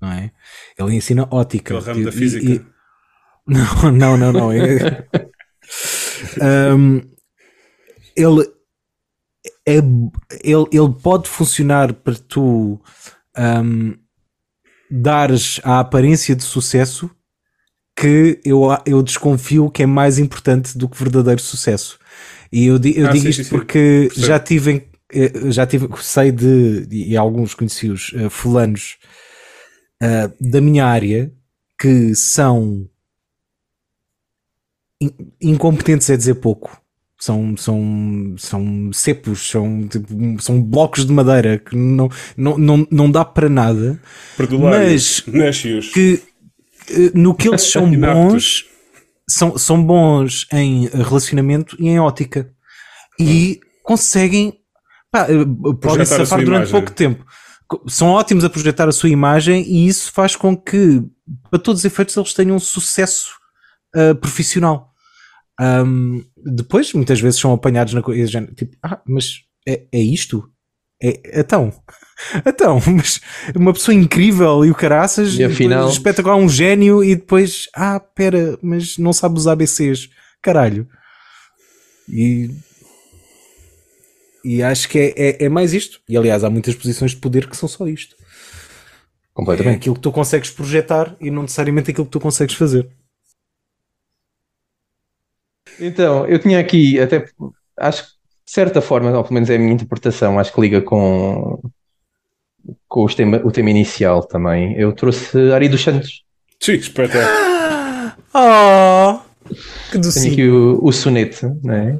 [0.00, 0.30] Não é?
[0.78, 1.78] Ele ensina ótica.
[1.78, 2.44] Aquele ramo da física.
[2.46, 2.60] e-
[3.48, 4.52] Não, não, não, não.
[4.52, 5.06] É-
[6.76, 7.00] Hum,
[8.16, 8.50] ele,
[9.68, 9.76] é,
[10.42, 12.80] ele, ele pode funcionar para tu
[13.36, 13.94] hum,
[14.90, 17.10] dares a aparência de sucesso
[17.96, 21.98] que eu, eu desconfio que é mais importante do que verdadeiro sucesso.
[22.52, 23.58] E eu, eu Ah, digo sim, isto sim, sim.
[23.58, 24.26] porque Percebo.
[24.26, 28.98] já tive, em- eh, já tive, sei de, e alguns conheci-os, eh, fulanos
[30.00, 31.32] eh, da minha área
[31.78, 32.88] que são
[35.00, 36.80] in- incompetentes é dizer pouco.
[37.20, 43.10] São, são, são cepos, são, tipo, são blocos de madeira que não, não, não, não
[43.10, 44.00] dá para nada,
[44.36, 45.24] Perdulários.
[45.26, 45.88] Nascios.
[45.88, 46.22] que
[46.90, 48.66] eh, no que eles são bons
[49.28, 52.50] são, são bons em relacionamento e em ótica
[53.18, 54.54] e conseguem
[55.10, 55.44] pá, eh,
[55.80, 56.72] podem safar durante imagem.
[56.72, 57.26] pouco tempo
[57.86, 61.02] são ótimos a projetar a sua imagem e isso faz com que
[61.50, 63.32] para todos os efeitos eles tenham um sucesso
[63.94, 64.87] eh, profissional
[65.60, 70.48] Ahm, depois muitas vezes são apanhados na coisa tipo, ah, mas é, é isto
[71.02, 71.72] É, então,
[72.46, 73.20] então, mas
[73.56, 78.58] uma pessoa incrível e o caraças, E afinal- espetacular, um gênio e depois, ah, pera,
[78.62, 80.08] mas não sabe usar ABCs,
[80.42, 80.88] caralho.
[82.08, 82.50] E,
[84.44, 86.00] e acho que é, é, é mais isto.
[86.08, 88.14] E aliás, há muitas posições de poder que são só isto.
[88.18, 88.24] É
[89.34, 89.76] Completamente.
[89.76, 92.88] aquilo que tu consegues projetar e não necessariamente aquilo que tu consegues fazer.
[95.80, 97.24] Então, eu tinha aqui, até
[97.78, 98.08] acho que
[98.46, 101.60] de certa forma, ou pelo menos é a minha interpretação, acho que liga com,
[102.88, 104.74] com os tema, o tema inicial também.
[104.78, 106.22] Eu trouxe Ari dos Santos.
[106.60, 107.22] Sim, espetáculo.
[108.34, 110.32] Oh, que Tenho docinho.
[110.32, 111.98] aqui o, o soneto, não é?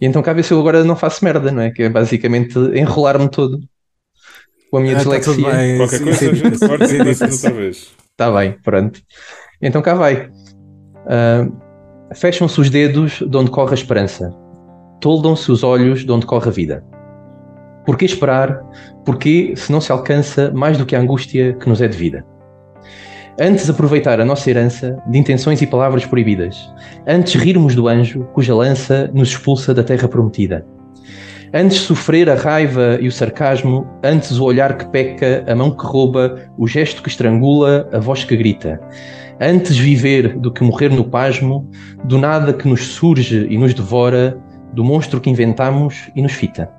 [0.00, 1.70] E então cá ver se eu agora não faço merda, não é?
[1.70, 3.60] Que é basicamente enrolar-me todo
[4.70, 5.50] com a minha Ah, tá tudo dislexia.
[5.52, 5.76] bem.
[5.76, 7.90] Qualquer coisa isso a gente corta e outra vez.
[8.12, 9.02] Está bem, pronto.
[9.60, 10.30] Então cá vai.
[11.06, 11.46] Ah,
[12.14, 14.34] Fecham-se os dedos de onde corre a esperança.
[15.00, 16.84] Toldam-se os olhos de onde corre a vida.
[17.86, 18.60] Porquê esperar?
[19.04, 22.24] Porquê se não se alcança mais do que a angústia que nos é devida?
[23.40, 26.70] Antes aproveitar a nossa herança de intenções e palavras proibidas.
[27.06, 30.66] Antes rirmos do anjo cuja lança nos expulsa da terra prometida.
[31.54, 35.84] Antes sofrer a raiva e o sarcasmo, antes o olhar que peca, a mão que
[35.84, 38.80] rouba, o gesto que estrangula, a voz que grita.
[39.40, 41.70] Antes viver do que morrer no pasmo,
[42.04, 44.38] do nada que nos surge e nos devora,
[44.74, 46.70] do monstro que inventamos e nos fita.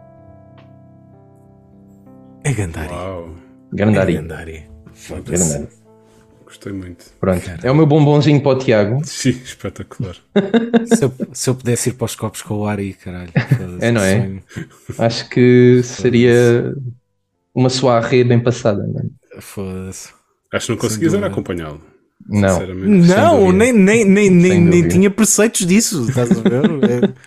[2.43, 2.93] É Gandari.
[2.93, 3.29] Uau,
[3.71, 4.13] É Grandari.
[4.13, 4.65] Gandari.
[5.09, 5.67] Grandari.
[6.45, 7.05] gostei muito.
[7.19, 7.49] Pronto.
[7.63, 9.01] É o meu bombonzinho para o Tiago.
[9.05, 10.15] Sim, espetacular.
[10.93, 13.31] Se eu, se eu pudesse ir para os copos com o Ari, caralho.
[13.31, 14.21] foda-se, É, não é?
[14.21, 14.43] sonho.
[14.99, 16.75] Acho que seria
[17.55, 18.87] uma soirée bem passada.
[19.35, 19.41] É?
[19.41, 20.09] Foda-se.
[20.53, 21.81] Acho que não conseguias era acompanhá-lo.
[22.27, 22.67] Não.
[22.67, 26.61] Não, nem, nem, nem, nem, nem tinha preceitos disso, estás a ver?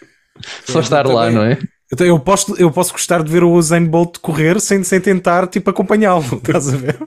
[0.66, 1.34] É- só estar lá, também.
[1.34, 1.58] não é?
[1.92, 5.46] Então, eu, posso, eu posso gostar de ver o Usain Bolt correr sem, sem tentar
[5.46, 6.98] tipo, acompanhá-lo, estás a ver?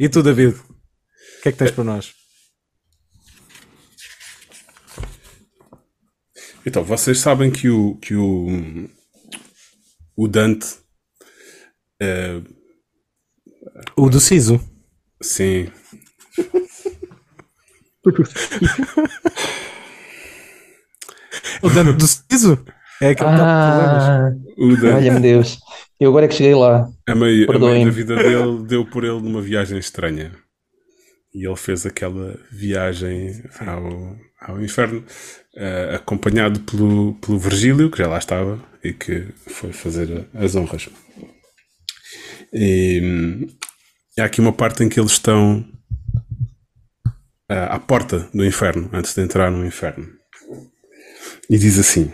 [0.00, 0.54] E tu, David?
[0.54, 2.12] O que é que tens para nós?
[6.64, 8.88] Então, vocês sabem que o, que o,
[10.16, 10.66] o Dante,
[12.00, 12.40] eh,
[13.96, 14.60] O do Siso.
[15.20, 15.70] Sim,
[21.62, 22.64] O Dante do Siso?
[23.00, 24.02] É aquele que dá problemas.
[24.04, 25.58] Ah, o Dante, olha-me Deus.
[26.00, 26.88] Eu agora é que cheguei lá.
[27.08, 30.32] a meio, a da vida dele, deu por ele numa viagem estranha.
[31.34, 35.04] E ele fez aquela viagem ao, ao inferno,
[35.56, 40.88] eh, acompanhado pelo, pelo Virgílio, que já lá estava, e que foi fazer as honras.
[42.52, 43.46] E,
[44.18, 45.64] e há aqui uma parte em que eles estão
[47.48, 50.08] ah, à porta do inferno, antes de entrar no inferno.
[51.48, 52.10] E diz assim: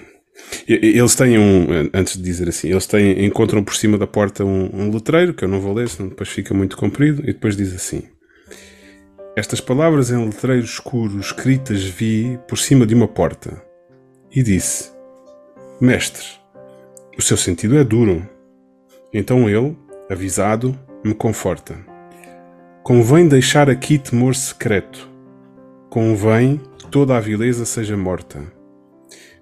[0.68, 4.68] eles têm um, antes de dizer assim, eles têm, encontram por cima da porta um,
[4.74, 7.74] um letreiro, que eu não vou ler, senão depois fica muito comprido, e depois diz
[7.74, 8.02] assim:
[9.34, 13.62] Estas palavras em letreiro escuro escritas vi por cima de uma porta.
[14.30, 14.90] E disse:
[15.80, 16.26] Mestre,
[17.16, 18.28] o seu sentido é duro.
[19.10, 19.74] Então ele,
[20.10, 21.93] avisado, me conforta.
[22.84, 25.08] Convém deixar aqui temor secreto.
[25.88, 28.42] Convém que toda a vileza seja morta.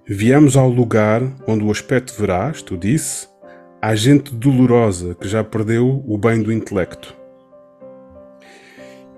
[0.07, 3.27] Viemos ao lugar onde o aspecto verás, tu disse,
[3.81, 7.13] há gente dolorosa que já perdeu o bem do intelecto.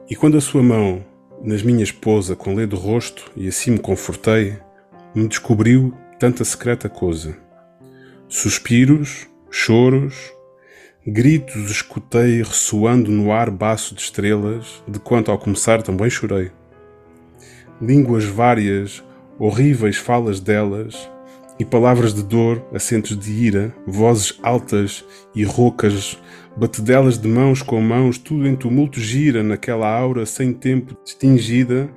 [0.10, 1.06] E quando a sua mão
[1.44, 4.58] nas minhas pousa com ledo rosto e assim me confortei,
[5.14, 7.38] me descobriu tanta secreta coisa.
[8.28, 10.35] Suspiros, choros,
[11.08, 16.52] gritos escutei ressoando no ar baço de estrelas, de quanto ao começar também chorei.
[17.80, 19.04] Línguas várias,
[19.38, 21.08] horríveis falas delas,
[21.60, 25.06] e palavras de dor, acentos de ira, vozes altas
[25.36, 26.18] e roucas,
[26.58, 31.88] batedelas de mãos com mãos, tudo em tumulto gira naquela aura sem tempo distingida,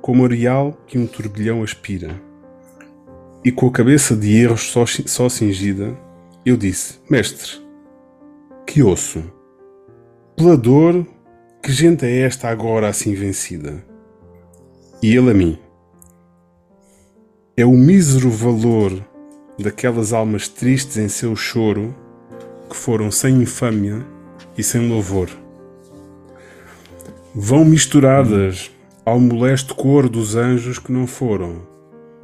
[0.00, 2.20] como areal que um turbilhão aspira.
[3.44, 5.98] E com a cabeça de erros só, só cingida,
[6.46, 7.63] eu disse: Mestre,
[8.66, 9.22] que ouço?
[10.36, 11.06] Pela dor,
[11.62, 13.84] que gente é esta agora assim vencida?
[15.02, 15.58] E ele a mim:
[17.56, 18.92] É o mísero valor
[19.58, 21.94] daquelas almas tristes em seu choro
[22.68, 24.04] que foram sem infâmia
[24.56, 25.28] e sem louvor.
[27.34, 28.70] Vão misturadas
[29.04, 31.62] ao molesto cor dos anjos que não foram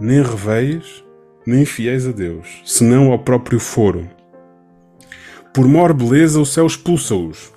[0.01, 1.05] nem reveis,
[1.47, 4.09] nem fiéis a Deus, senão ao próprio foro.
[5.53, 7.53] Por maior beleza o céu expulsa-os.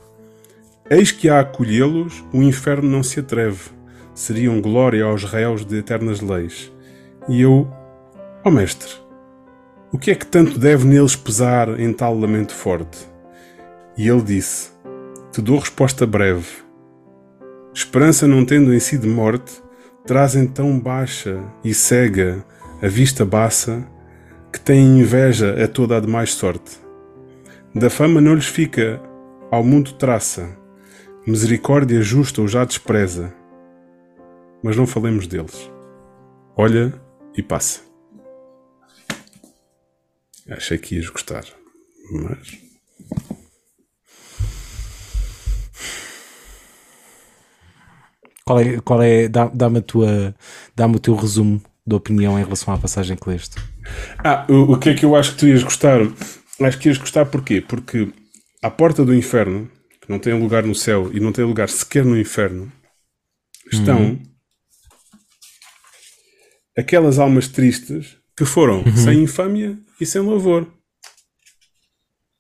[0.90, 3.70] Eis que a acolhê-los o inferno não se atreve.
[4.16, 6.72] Seriam glória aos réus de eternas leis.
[7.30, 7.68] E eu,
[8.44, 8.90] ó mestre,
[9.92, 12.98] O que é que tanto deve neles pesar em tal lamento forte?
[13.96, 14.72] E ele disse:
[15.32, 16.48] Te dou resposta breve.
[17.76, 19.62] Esperança não tendo em si de morte,
[20.04, 22.44] trazem tão baixa e cega
[22.82, 23.88] a vista baça,
[24.52, 26.83] que têm inveja a toda a demais sorte.
[27.74, 29.02] Da fama não lhes fica,
[29.52, 30.58] ao mundo traça,
[31.26, 33.34] misericórdia justa ou já despreza.
[34.64, 35.70] Mas não falemos deles.
[36.56, 36.94] Olha
[37.36, 37.82] e passa.
[40.50, 41.44] Achei que ias gostar,
[42.12, 42.58] mas.
[48.46, 50.36] Qual é, qual é dá- dá-me a tua,
[50.76, 53.56] dá-me o teu resumo da opinião em relação à passagem que leste.
[54.24, 56.00] Ah, o, o que é que eu acho que tu ias gostar?
[56.66, 57.62] Acho que ias gostar porquê?
[57.62, 58.12] Porque
[58.62, 59.70] à porta do inferno,
[60.02, 62.72] que não tem lugar no céu e não tem lugar sequer no inferno,
[63.72, 64.20] estão
[66.78, 70.68] aquelas almas tristes que foram sem infâmia e sem louvor.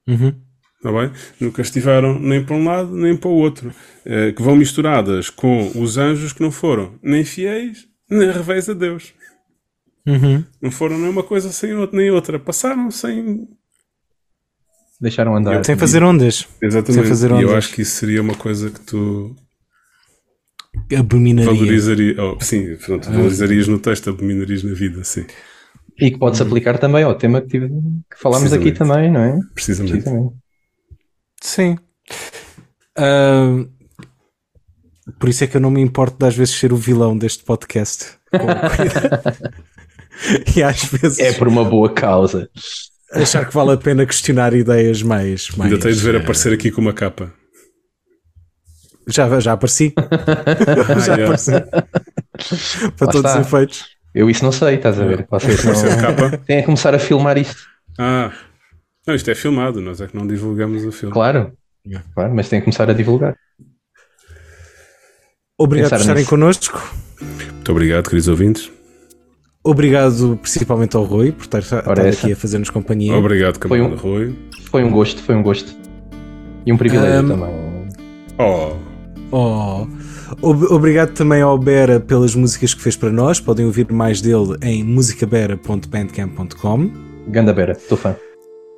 [0.08, 0.34] Uhum.
[0.82, 1.12] Tá bem?
[1.40, 3.74] Nunca estiveram nem para um lado nem para o outro.
[4.06, 8.74] Eh, que vão misturadas com os anjos que não foram nem fiéis nem revés a
[8.74, 9.14] Deus.
[10.06, 10.44] Uhum.
[10.62, 12.40] Não foram nem uma coisa sem outra, nem outra.
[12.40, 13.48] Passaram sem.
[15.04, 15.66] Deixaram andar.
[15.66, 16.48] Sem fazer ondas.
[16.62, 17.02] Exatamente.
[17.02, 17.52] Sem fazer e eu ondas.
[17.56, 19.36] acho que isso seria uma coisa que tu
[20.98, 21.52] Abominaria.
[21.52, 25.26] valorizaria, oh, sim, pronto, valorizarias no texto, abominarias na vida, sim,
[26.00, 29.38] E que pode-se aplicar também ao tema que, tive- que falámos aqui também, não é?
[29.54, 29.92] precisamente.
[30.04, 30.34] Precisamente.
[31.42, 31.78] Sim.
[32.98, 33.66] Ah,
[35.20, 37.44] por isso é que eu não me importo de às vezes ser o vilão deste
[37.44, 38.06] podcast.
[40.56, 42.50] e às vezes É por uma boa causa.
[43.14, 45.50] Achar que vale a pena questionar ideias mais.
[45.52, 47.34] mais Ainda tenho de ver eh, aparecer aqui com uma capa.
[49.08, 49.94] Já, já apareci.
[51.06, 51.24] já yeah.
[51.24, 51.52] apareci.
[52.98, 53.86] Para Lá todos os efeitos.
[54.14, 55.28] Eu isso não sei, estás a ver?
[55.30, 56.02] Vocês Aparecer não...
[56.02, 56.38] capa.
[56.46, 57.62] têm a começar a filmar isto.
[57.98, 58.32] Ah,
[59.08, 61.14] não, isto é filmado, nós é que não divulgamos o filme.
[61.14, 61.54] Claro.
[62.14, 63.36] claro mas têm que começar a divulgar.
[65.58, 66.30] Obrigado por Pensar estarem nisso.
[66.30, 66.96] connosco.
[67.22, 68.72] Muito obrigado, queridos ouvintes.
[69.64, 73.16] Obrigado principalmente ao Rui por estar, estar aqui a fazer-nos companhia.
[73.16, 74.36] Obrigado, camarada um- Rui.
[74.66, 75.74] Foi um gosto, foi um gosto.
[76.66, 77.50] E um privilégio Ahm, também.
[78.40, 78.74] Oh,
[79.36, 79.88] Oh.
[80.42, 83.40] Ob- Obrigado também ao Bera pelas músicas que fez para nós.
[83.40, 86.92] Podem ouvir mais dele em musicabera.bandcamp.com.
[87.30, 88.16] Ganda Bera, estou fã.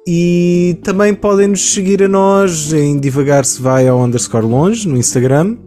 [0.08, 4.96] E também podem nos seguir a nós em Divagar se vai ao underscore longe no
[4.98, 5.58] Instagram,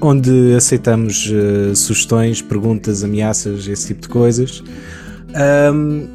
[0.00, 4.62] onde aceitamos eh, sugestões, perguntas, ameaças, esse tipo de coisas.
[5.34, 6.06] Ahm,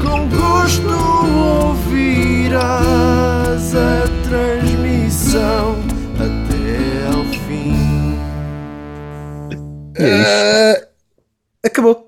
[0.02, 0.92] com gosto
[1.72, 5.76] ouvirás faz a transmissão
[6.18, 8.18] até ao fim.
[9.96, 10.82] É isso.
[10.82, 10.86] Uh,
[11.62, 12.03] ah, acabou.